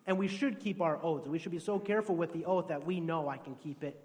and 0.06 0.16
we 0.16 0.26
should 0.26 0.58
keep 0.58 0.80
our 0.80 0.98
oaths, 1.02 1.28
we 1.28 1.38
should 1.38 1.52
be 1.52 1.58
so 1.58 1.78
careful 1.78 2.16
with 2.16 2.32
the 2.32 2.44
oath 2.46 2.68
that 2.68 2.86
we 2.86 2.98
know 2.98 3.28
I 3.28 3.36
can 3.36 3.54
keep 3.56 3.84
it 3.84 4.00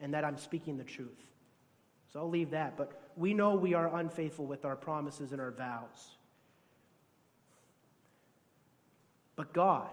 and 0.00 0.14
that 0.14 0.24
I'm 0.24 0.38
speaking 0.38 0.76
the 0.76 0.84
truth. 0.84 1.18
So 2.12 2.20
I'll 2.20 2.30
leave 2.30 2.50
that. 2.50 2.76
But 2.76 3.00
we 3.16 3.34
know 3.34 3.54
we 3.54 3.74
are 3.74 3.96
unfaithful 3.96 4.46
with 4.46 4.64
our 4.64 4.76
promises 4.76 5.32
and 5.32 5.40
our 5.40 5.50
vows. 5.50 6.16
But 9.34 9.52
God 9.52 9.90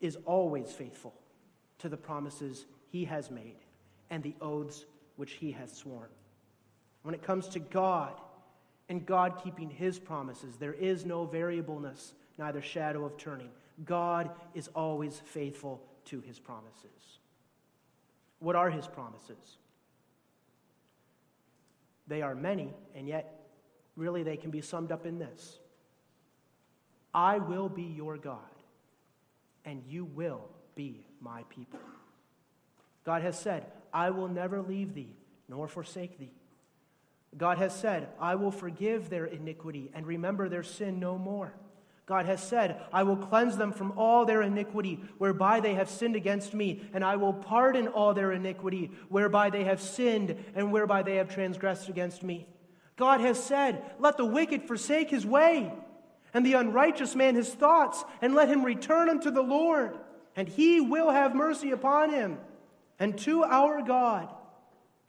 is 0.00 0.16
always 0.24 0.70
faithful 0.72 1.14
to 1.78 1.88
the 1.88 1.96
promises 1.96 2.66
he 2.90 3.04
has 3.04 3.30
made 3.30 3.56
and 4.10 4.22
the 4.22 4.34
oaths 4.40 4.84
which 5.16 5.32
he 5.32 5.52
has 5.52 5.72
sworn. 5.72 6.08
When 7.02 7.14
it 7.14 7.22
comes 7.22 7.48
to 7.48 7.58
God, 7.58 8.14
and 8.88 9.06
God 9.06 9.40
keeping 9.42 9.70
his 9.70 9.98
promises. 9.98 10.56
There 10.56 10.74
is 10.74 11.04
no 11.04 11.24
variableness, 11.24 12.12
neither 12.38 12.60
shadow 12.60 13.04
of 13.04 13.16
turning. 13.16 13.50
God 13.84 14.30
is 14.54 14.68
always 14.74 15.20
faithful 15.24 15.82
to 16.06 16.20
his 16.20 16.38
promises. 16.38 17.18
What 18.40 18.56
are 18.56 18.70
his 18.70 18.86
promises? 18.86 19.58
They 22.06 22.22
are 22.22 22.34
many, 22.34 22.74
and 22.94 23.08
yet, 23.08 23.46
really, 23.96 24.22
they 24.22 24.36
can 24.36 24.50
be 24.50 24.60
summed 24.60 24.92
up 24.92 25.06
in 25.06 25.18
this 25.18 25.58
I 27.14 27.38
will 27.38 27.68
be 27.68 27.82
your 27.82 28.16
God, 28.18 28.38
and 29.64 29.82
you 29.86 30.04
will 30.04 30.48
be 30.74 31.06
my 31.20 31.44
people. 31.44 31.80
God 33.04 33.22
has 33.22 33.38
said, 33.38 33.66
I 33.92 34.10
will 34.10 34.28
never 34.28 34.60
leave 34.60 34.94
thee 34.94 35.14
nor 35.48 35.68
forsake 35.68 36.18
thee. 36.18 36.32
God 37.36 37.58
has 37.58 37.78
said, 37.78 38.08
I 38.20 38.34
will 38.36 38.50
forgive 38.50 39.10
their 39.10 39.26
iniquity 39.26 39.90
and 39.94 40.06
remember 40.06 40.48
their 40.48 40.62
sin 40.62 41.00
no 41.00 41.18
more. 41.18 41.52
God 42.06 42.26
has 42.26 42.42
said, 42.42 42.82
I 42.92 43.02
will 43.02 43.16
cleanse 43.16 43.56
them 43.56 43.72
from 43.72 43.92
all 43.96 44.26
their 44.26 44.42
iniquity 44.42 45.00
whereby 45.18 45.60
they 45.60 45.74
have 45.74 45.88
sinned 45.88 46.16
against 46.16 46.52
me, 46.52 46.82
and 46.92 47.02
I 47.02 47.16
will 47.16 47.32
pardon 47.32 47.88
all 47.88 48.12
their 48.12 48.32
iniquity 48.32 48.90
whereby 49.08 49.50
they 49.50 49.64
have 49.64 49.80
sinned 49.80 50.36
and 50.54 50.70
whereby 50.70 51.02
they 51.02 51.16
have 51.16 51.28
transgressed 51.28 51.88
against 51.88 52.22
me. 52.22 52.46
God 52.96 53.20
has 53.20 53.42
said, 53.42 53.82
Let 53.98 54.16
the 54.16 54.26
wicked 54.26 54.68
forsake 54.68 55.10
his 55.10 55.24
way, 55.24 55.72
and 56.34 56.44
the 56.44 56.54
unrighteous 56.54 57.14
man 57.14 57.34
his 57.34 57.48
thoughts, 57.48 58.04
and 58.20 58.34
let 58.34 58.48
him 58.48 58.64
return 58.64 59.08
unto 59.08 59.30
the 59.30 59.42
Lord, 59.42 59.96
and 60.36 60.46
he 60.46 60.80
will 60.80 61.10
have 61.10 61.34
mercy 61.34 61.70
upon 61.70 62.10
him, 62.10 62.38
and 62.98 63.16
to 63.20 63.44
our 63.44 63.82
God 63.82 64.28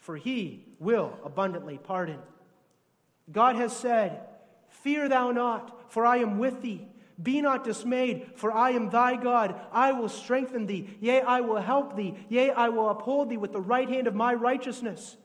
for 0.06 0.16
he 0.16 0.64
will 0.78 1.18
abundantly 1.26 1.80
pardon. 1.80 2.20
God 3.32 3.56
has 3.56 3.76
said, 3.76 4.22
Fear 4.70 5.10
thou 5.10 5.32
not, 5.32 5.75
for 5.90 6.06
I 6.06 6.18
am 6.18 6.38
with 6.38 6.62
thee. 6.62 6.88
Be 7.22 7.42
not 7.42 7.64
dismayed, 7.64 8.32
for 8.36 8.52
I 8.52 8.72
am 8.72 8.90
thy 8.90 9.16
God. 9.16 9.60
I 9.72 9.94
will 9.94 10.10
strengthen 10.10 10.66
thee. 10.66 10.90
Yea, 11.00 11.22
I 11.22 11.42
will 11.42 11.62
help 11.62 11.96
thee. 11.96 12.16
Yea, 12.28 12.52
I 12.52 12.70
will 12.70 12.90
uphold 12.90 13.30
thee 13.30 13.38
with 13.38 13.54
the 13.54 13.62
right 13.62 13.88
hand 13.88 14.08
of 14.08 14.16
my 14.16 14.34
righteousness. 14.34 15.16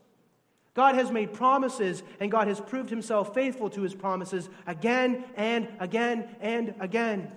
God 0.74 0.94
has 0.94 1.11
made 1.11 1.32
promises, 1.32 2.04
and 2.20 2.30
God 2.30 2.46
has 2.46 2.61
proved 2.61 2.90
himself 2.90 3.34
faithful 3.34 3.70
to 3.70 3.82
his 3.82 3.94
promises 3.94 4.48
again 4.66 5.24
and 5.36 5.68
again 5.80 6.28
and 6.40 6.74
again. 6.78 7.32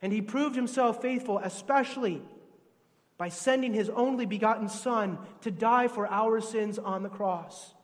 And 0.00 0.12
he 0.12 0.22
proved 0.22 0.56
himself 0.56 1.02
faithful, 1.02 1.38
especially 1.38 2.22
by 3.18 3.28
sending 3.28 3.74
his 3.74 3.90
only 3.90 4.24
begotten 4.24 4.70
Son 4.70 5.18
to 5.42 5.50
die 5.50 5.88
for 5.88 6.06
our 6.06 6.40
sins 6.40 6.78
on 6.78 7.02
the 7.02 7.10
cross. 7.10 7.74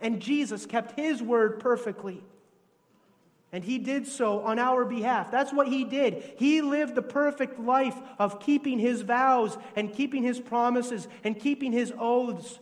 And 0.00 0.20
Jesus 0.20 0.66
kept 0.66 0.98
his 0.98 1.22
word 1.22 1.60
perfectly. 1.60 2.20
And 3.52 3.62
he 3.62 3.78
did 3.78 4.06
so 4.06 4.40
on 4.40 4.58
our 4.58 4.86
behalf. 4.86 5.30
That's 5.30 5.52
what 5.52 5.68
he 5.68 5.84
did. 5.84 6.34
He 6.38 6.62
lived 6.62 6.94
the 6.94 7.02
perfect 7.02 7.60
life 7.60 7.96
of 8.18 8.40
keeping 8.40 8.78
his 8.78 9.02
vows 9.02 9.58
and 9.76 9.92
keeping 9.92 10.22
his 10.22 10.40
promises 10.40 11.06
and 11.22 11.38
keeping 11.38 11.70
his 11.70 11.92
oaths 11.98 12.58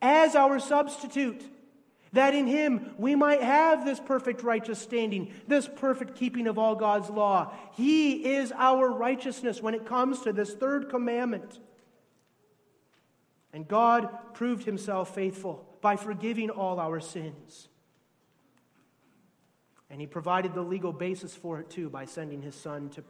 as 0.00 0.36
our 0.36 0.60
substitute 0.60 1.44
that 2.12 2.34
in 2.34 2.46
him 2.46 2.92
we 2.98 3.14
might 3.14 3.42
have 3.42 3.84
this 3.84 4.00
perfect 4.00 4.42
righteous 4.42 4.78
standing, 4.78 5.32
this 5.46 5.68
perfect 5.68 6.16
keeping 6.16 6.46
of 6.46 6.58
all 6.58 6.74
God's 6.74 7.10
law. 7.10 7.52
He 7.72 8.34
is 8.34 8.52
our 8.56 8.90
righteousness 8.90 9.60
when 9.62 9.74
it 9.74 9.86
comes 9.86 10.20
to 10.22 10.32
this 10.32 10.54
third 10.54 10.90
commandment. 10.90 11.58
And 13.52 13.66
God 13.66 14.08
proved 14.34 14.64
himself 14.64 15.14
faithful 15.14 15.66
by 15.80 15.96
forgiving 15.96 16.50
all 16.50 16.78
our 16.78 17.00
sins. 17.00 17.68
And 19.90 20.00
he 20.00 20.06
provided 20.06 20.54
the 20.54 20.62
legal 20.62 20.92
basis 20.92 21.34
for 21.34 21.58
it 21.58 21.68
too 21.68 21.90
by 21.90 22.04
sending 22.04 22.42
his 22.42 22.54
son 22.54 22.90
to, 22.90 23.04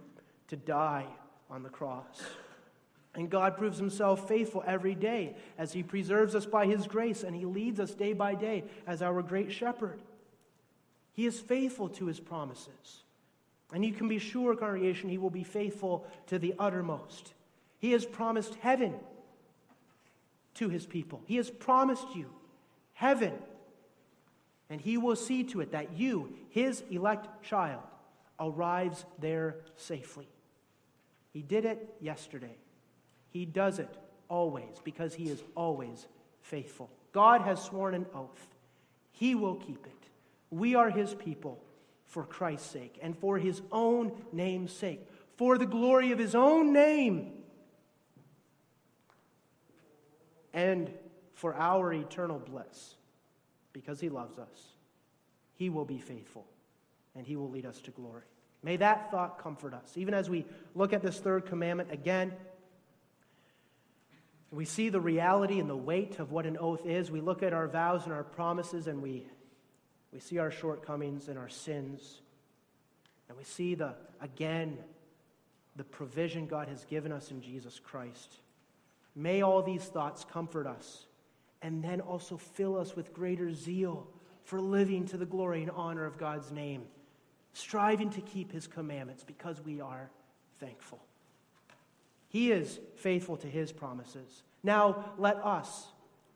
to 0.48 0.56
die 0.56 1.06
on 1.50 1.62
the 1.62 1.68
cross. 1.68 2.22
And 3.14 3.28
God 3.28 3.56
proves 3.56 3.78
himself 3.78 4.28
faithful 4.28 4.62
every 4.66 4.94
day 4.94 5.34
as 5.58 5.72
he 5.72 5.82
preserves 5.82 6.34
us 6.34 6.46
by 6.46 6.66
his 6.66 6.86
grace 6.86 7.22
and 7.22 7.34
he 7.34 7.44
leads 7.44 7.80
us 7.80 7.92
day 7.92 8.12
by 8.12 8.34
day 8.34 8.64
as 8.86 9.02
our 9.02 9.20
great 9.22 9.52
shepherd. 9.52 10.00
He 11.12 11.26
is 11.26 11.40
faithful 11.40 11.88
to 11.90 12.06
his 12.06 12.20
promises. 12.20 13.02
And 13.72 13.84
you 13.84 13.92
can 13.92 14.08
be 14.08 14.18
sure, 14.18 14.56
congregation, 14.56 15.10
he 15.10 15.18
will 15.18 15.30
be 15.30 15.44
faithful 15.44 16.06
to 16.28 16.38
the 16.38 16.54
uttermost. 16.58 17.34
He 17.78 17.92
has 17.92 18.04
promised 18.04 18.54
heaven 18.56 18.94
to 20.54 20.68
his 20.68 20.86
people, 20.86 21.20
he 21.26 21.36
has 21.36 21.50
promised 21.50 22.14
you 22.14 22.26
heaven. 22.94 23.32
And 24.70 24.80
he 24.80 24.96
will 24.96 25.16
see 25.16 25.42
to 25.44 25.60
it 25.60 25.72
that 25.72 25.98
you, 25.98 26.32
his 26.48 26.84
elect 26.90 27.42
child, 27.42 27.82
arrives 28.38 29.04
there 29.18 29.56
safely. 29.76 30.28
He 31.32 31.42
did 31.42 31.64
it 31.64 31.94
yesterday. 32.00 32.56
He 33.30 33.44
does 33.44 33.80
it 33.80 33.94
always 34.28 34.80
because 34.84 35.12
he 35.14 35.28
is 35.28 35.42
always 35.56 36.06
faithful. 36.40 36.88
God 37.12 37.42
has 37.42 37.60
sworn 37.62 37.94
an 37.94 38.06
oath. 38.14 38.46
He 39.10 39.34
will 39.34 39.56
keep 39.56 39.84
it. 39.86 39.92
We 40.50 40.76
are 40.76 40.88
his 40.88 41.14
people 41.14 41.62
for 42.06 42.24
Christ's 42.24 42.70
sake 42.70 42.98
and 43.02 43.18
for 43.18 43.38
his 43.38 43.60
own 43.72 44.12
name's 44.32 44.72
sake, 44.72 45.00
for 45.36 45.58
the 45.58 45.66
glory 45.66 46.12
of 46.12 46.18
his 46.18 46.34
own 46.34 46.72
name, 46.72 47.32
and 50.52 50.90
for 51.34 51.54
our 51.54 51.92
eternal 51.92 52.38
bliss 52.38 52.96
because 53.72 54.00
he 54.00 54.08
loves 54.08 54.38
us. 54.38 54.74
He 55.54 55.70
will 55.70 55.84
be 55.84 55.98
faithful 55.98 56.46
and 57.14 57.26
he 57.26 57.36
will 57.36 57.50
lead 57.50 57.66
us 57.66 57.80
to 57.82 57.90
glory. 57.90 58.22
May 58.62 58.76
that 58.76 59.10
thought 59.10 59.38
comfort 59.42 59.74
us. 59.74 59.96
Even 59.96 60.14
as 60.14 60.28
we 60.28 60.44
look 60.74 60.92
at 60.92 61.02
this 61.02 61.18
third 61.18 61.46
commandment 61.46 61.90
again, 61.90 62.32
we 64.50 64.64
see 64.64 64.88
the 64.88 65.00
reality 65.00 65.60
and 65.60 65.70
the 65.70 65.76
weight 65.76 66.18
of 66.18 66.32
what 66.32 66.44
an 66.44 66.58
oath 66.58 66.84
is. 66.84 67.10
We 67.10 67.20
look 67.20 67.42
at 67.42 67.52
our 67.52 67.68
vows 67.68 68.04
and 68.04 68.12
our 68.12 68.24
promises 68.24 68.86
and 68.86 69.00
we, 69.00 69.26
we 70.12 70.18
see 70.18 70.38
our 70.38 70.50
shortcomings 70.50 71.28
and 71.28 71.38
our 71.38 71.48
sins. 71.48 72.20
And 73.28 73.38
we 73.38 73.44
see 73.44 73.74
the, 73.74 73.94
again, 74.20 74.76
the 75.76 75.84
provision 75.84 76.46
God 76.46 76.68
has 76.68 76.84
given 76.84 77.12
us 77.12 77.30
in 77.30 77.40
Jesus 77.40 77.78
Christ. 77.78 78.34
May 79.14 79.42
all 79.42 79.62
these 79.62 79.84
thoughts 79.84 80.24
comfort 80.24 80.66
us 80.66 81.06
and 81.62 81.82
then 81.82 82.00
also 82.00 82.36
fill 82.36 82.76
us 82.78 82.96
with 82.96 83.12
greater 83.12 83.52
zeal 83.52 84.06
for 84.44 84.60
living 84.60 85.06
to 85.06 85.16
the 85.16 85.26
glory 85.26 85.62
and 85.62 85.70
honor 85.72 86.04
of 86.04 86.18
God's 86.18 86.50
name, 86.50 86.84
striving 87.52 88.10
to 88.10 88.20
keep 88.20 88.52
his 88.52 88.66
commandments 88.66 89.22
because 89.22 89.60
we 89.60 89.80
are 89.80 90.10
thankful. 90.58 91.00
He 92.28 92.52
is 92.52 92.80
faithful 92.96 93.36
to 93.38 93.46
his 93.46 93.72
promises. 93.72 94.42
Now 94.62 95.12
let 95.18 95.36
us, 95.36 95.88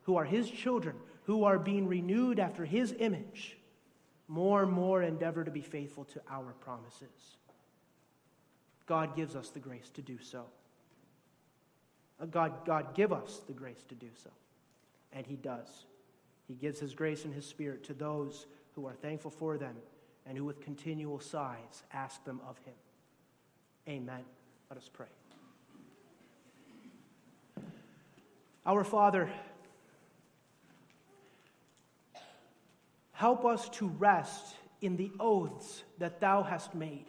who 0.02 0.16
are 0.16 0.24
his 0.24 0.50
children, 0.50 0.96
who 1.24 1.44
are 1.44 1.58
being 1.58 1.88
renewed 1.88 2.38
after 2.38 2.64
his 2.64 2.94
image, 2.98 3.56
more 4.28 4.62
and 4.62 4.72
more 4.72 5.02
endeavor 5.02 5.44
to 5.44 5.50
be 5.50 5.60
faithful 5.60 6.04
to 6.04 6.20
our 6.30 6.52
promises. 6.60 7.36
God 8.86 9.16
gives 9.16 9.34
us 9.34 9.50
the 9.50 9.60
grace 9.60 9.88
to 9.94 10.02
do 10.02 10.18
so. 10.20 10.44
Uh, 12.20 12.26
God, 12.26 12.64
God 12.66 12.94
give 12.94 13.12
us 13.12 13.40
the 13.46 13.52
grace 13.52 13.82
to 13.88 13.94
do 13.94 14.08
so. 14.22 14.30
And 15.14 15.26
he 15.26 15.36
does. 15.36 15.86
He 16.46 16.54
gives 16.54 16.78
his 16.78 16.94
grace 16.94 17.24
and 17.24 17.32
his 17.32 17.46
spirit 17.46 17.84
to 17.84 17.94
those 17.94 18.46
who 18.74 18.86
are 18.86 18.92
thankful 18.92 19.30
for 19.30 19.56
them 19.56 19.76
and 20.26 20.36
who 20.36 20.44
with 20.44 20.60
continual 20.60 21.20
sighs 21.20 21.82
ask 21.92 22.22
them 22.24 22.40
of 22.46 22.58
him. 22.58 22.74
Amen. 23.88 24.24
Let 24.68 24.78
us 24.78 24.90
pray. 24.92 25.06
Our 28.66 28.82
Father, 28.82 29.30
help 33.12 33.44
us 33.44 33.68
to 33.70 33.88
rest 33.88 34.56
in 34.80 34.96
the 34.96 35.12
oaths 35.20 35.84
that 35.98 36.20
Thou 36.20 36.42
hast 36.42 36.74
made. 36.74 37.06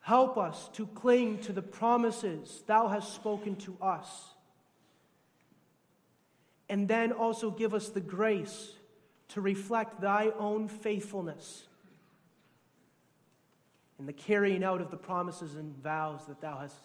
Help 0.00 0.36
us 0.36 0.68
to 0.74 0.86
cling 0.88 1.38
to 1.38 1.52
the 1.54 1.62
promises 1.62 2.62
Thou 2.66 2.88
hast 2.88 3.14
spoken 3.14 3.56
to 3.56 3.76
us. 3.80 4.33
And 6.68 6.88
then 6.88 7.12
also 7.12 7.50
give 7.50 7.74
us 7.74 7.88
the 7.90 8.00
grace 8.00 8.72
to 9.28 9.40
reflect 9.40 10.00
Thy 10.00 10.30
own 10.38 10.68
faithfulness 10.68 11.64
in 13.98 14.06
the 14.06 14.12
carrying 14.12 14.64
out 14.64 14.80
of 14.80 14.90
the 14.90 14.96
promises 14.96 15.54
and 15.56 15.76
vows 15.76 16.26
that 16.26 16.40
Thou 16.40 16.58
hast, 16.58 16.76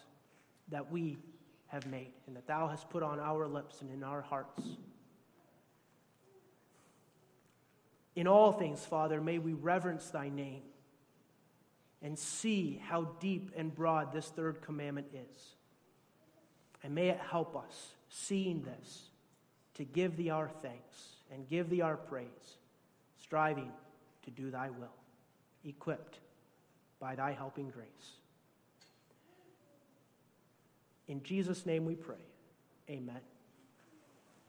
that 0.70 0.92
we 0.92 1.18
have 1.70 1.86
made 1.86 2.12
and 2.28 2.36
that 2.36 2.48
thou 2.48 2.68
hast 2.68 2.90
put 2.90 3.04
on 3.04 3.20
our 3.20 3.48
lips 3.48 3.82
and 3.82 3.92
in 3.92 4.04
our 4.04 4.22
hearts. 4.22 4.64
In 8.16 8.28
all 8.28 8.52
things, 8.52 8.84
Father, 8.84 9.22
may 9.22 9.38
we 9.38 9.54
reverence 9.54 10.10
thy 10.10 10.30
name 10.30 10.64
and 12.02 12.18
see 12.18 12.82
how 12.84 13.04
deep 13.20 13.52
and 13.56 13.74
broad 13.74 14.12
this 14.12 14.28
third 14.28 14.62
commandment 14.62 15.08
is. 15.14 15.56
And 16.84 16.96
may 16.96 17.10
it 17.10 17.20
help 17.20 17.56
us, 17.56 17.94
seeing 18.10 18.64
this, 18.64 19.09
to 19.80 19.86
give 19.86 20.18
thee 20.18 20.30
our 20.30 20.50
thanks 20.62 21.16
and 21.32 21.48
give 21.48 21.70
thee 21.70 21.80
our 21.80 21.96
praise, 21.96 22.58
striving 23.22 23.72
to 24.26 24.30
do 24.30 24.52
thy 24.52 24.70
will, 24.70 24.92
equipped 25.64 26.20
by 27.00 27.16
thy 27.16 27.32
helping 27.32 27.70
grace. 27.70 27.88
In 31.08 31.24
Jesus' 31.24 31.66
name 31.66 31.86
we 31.86 31.96
pray. 31.96 32.18
Amen. 32.90 33.22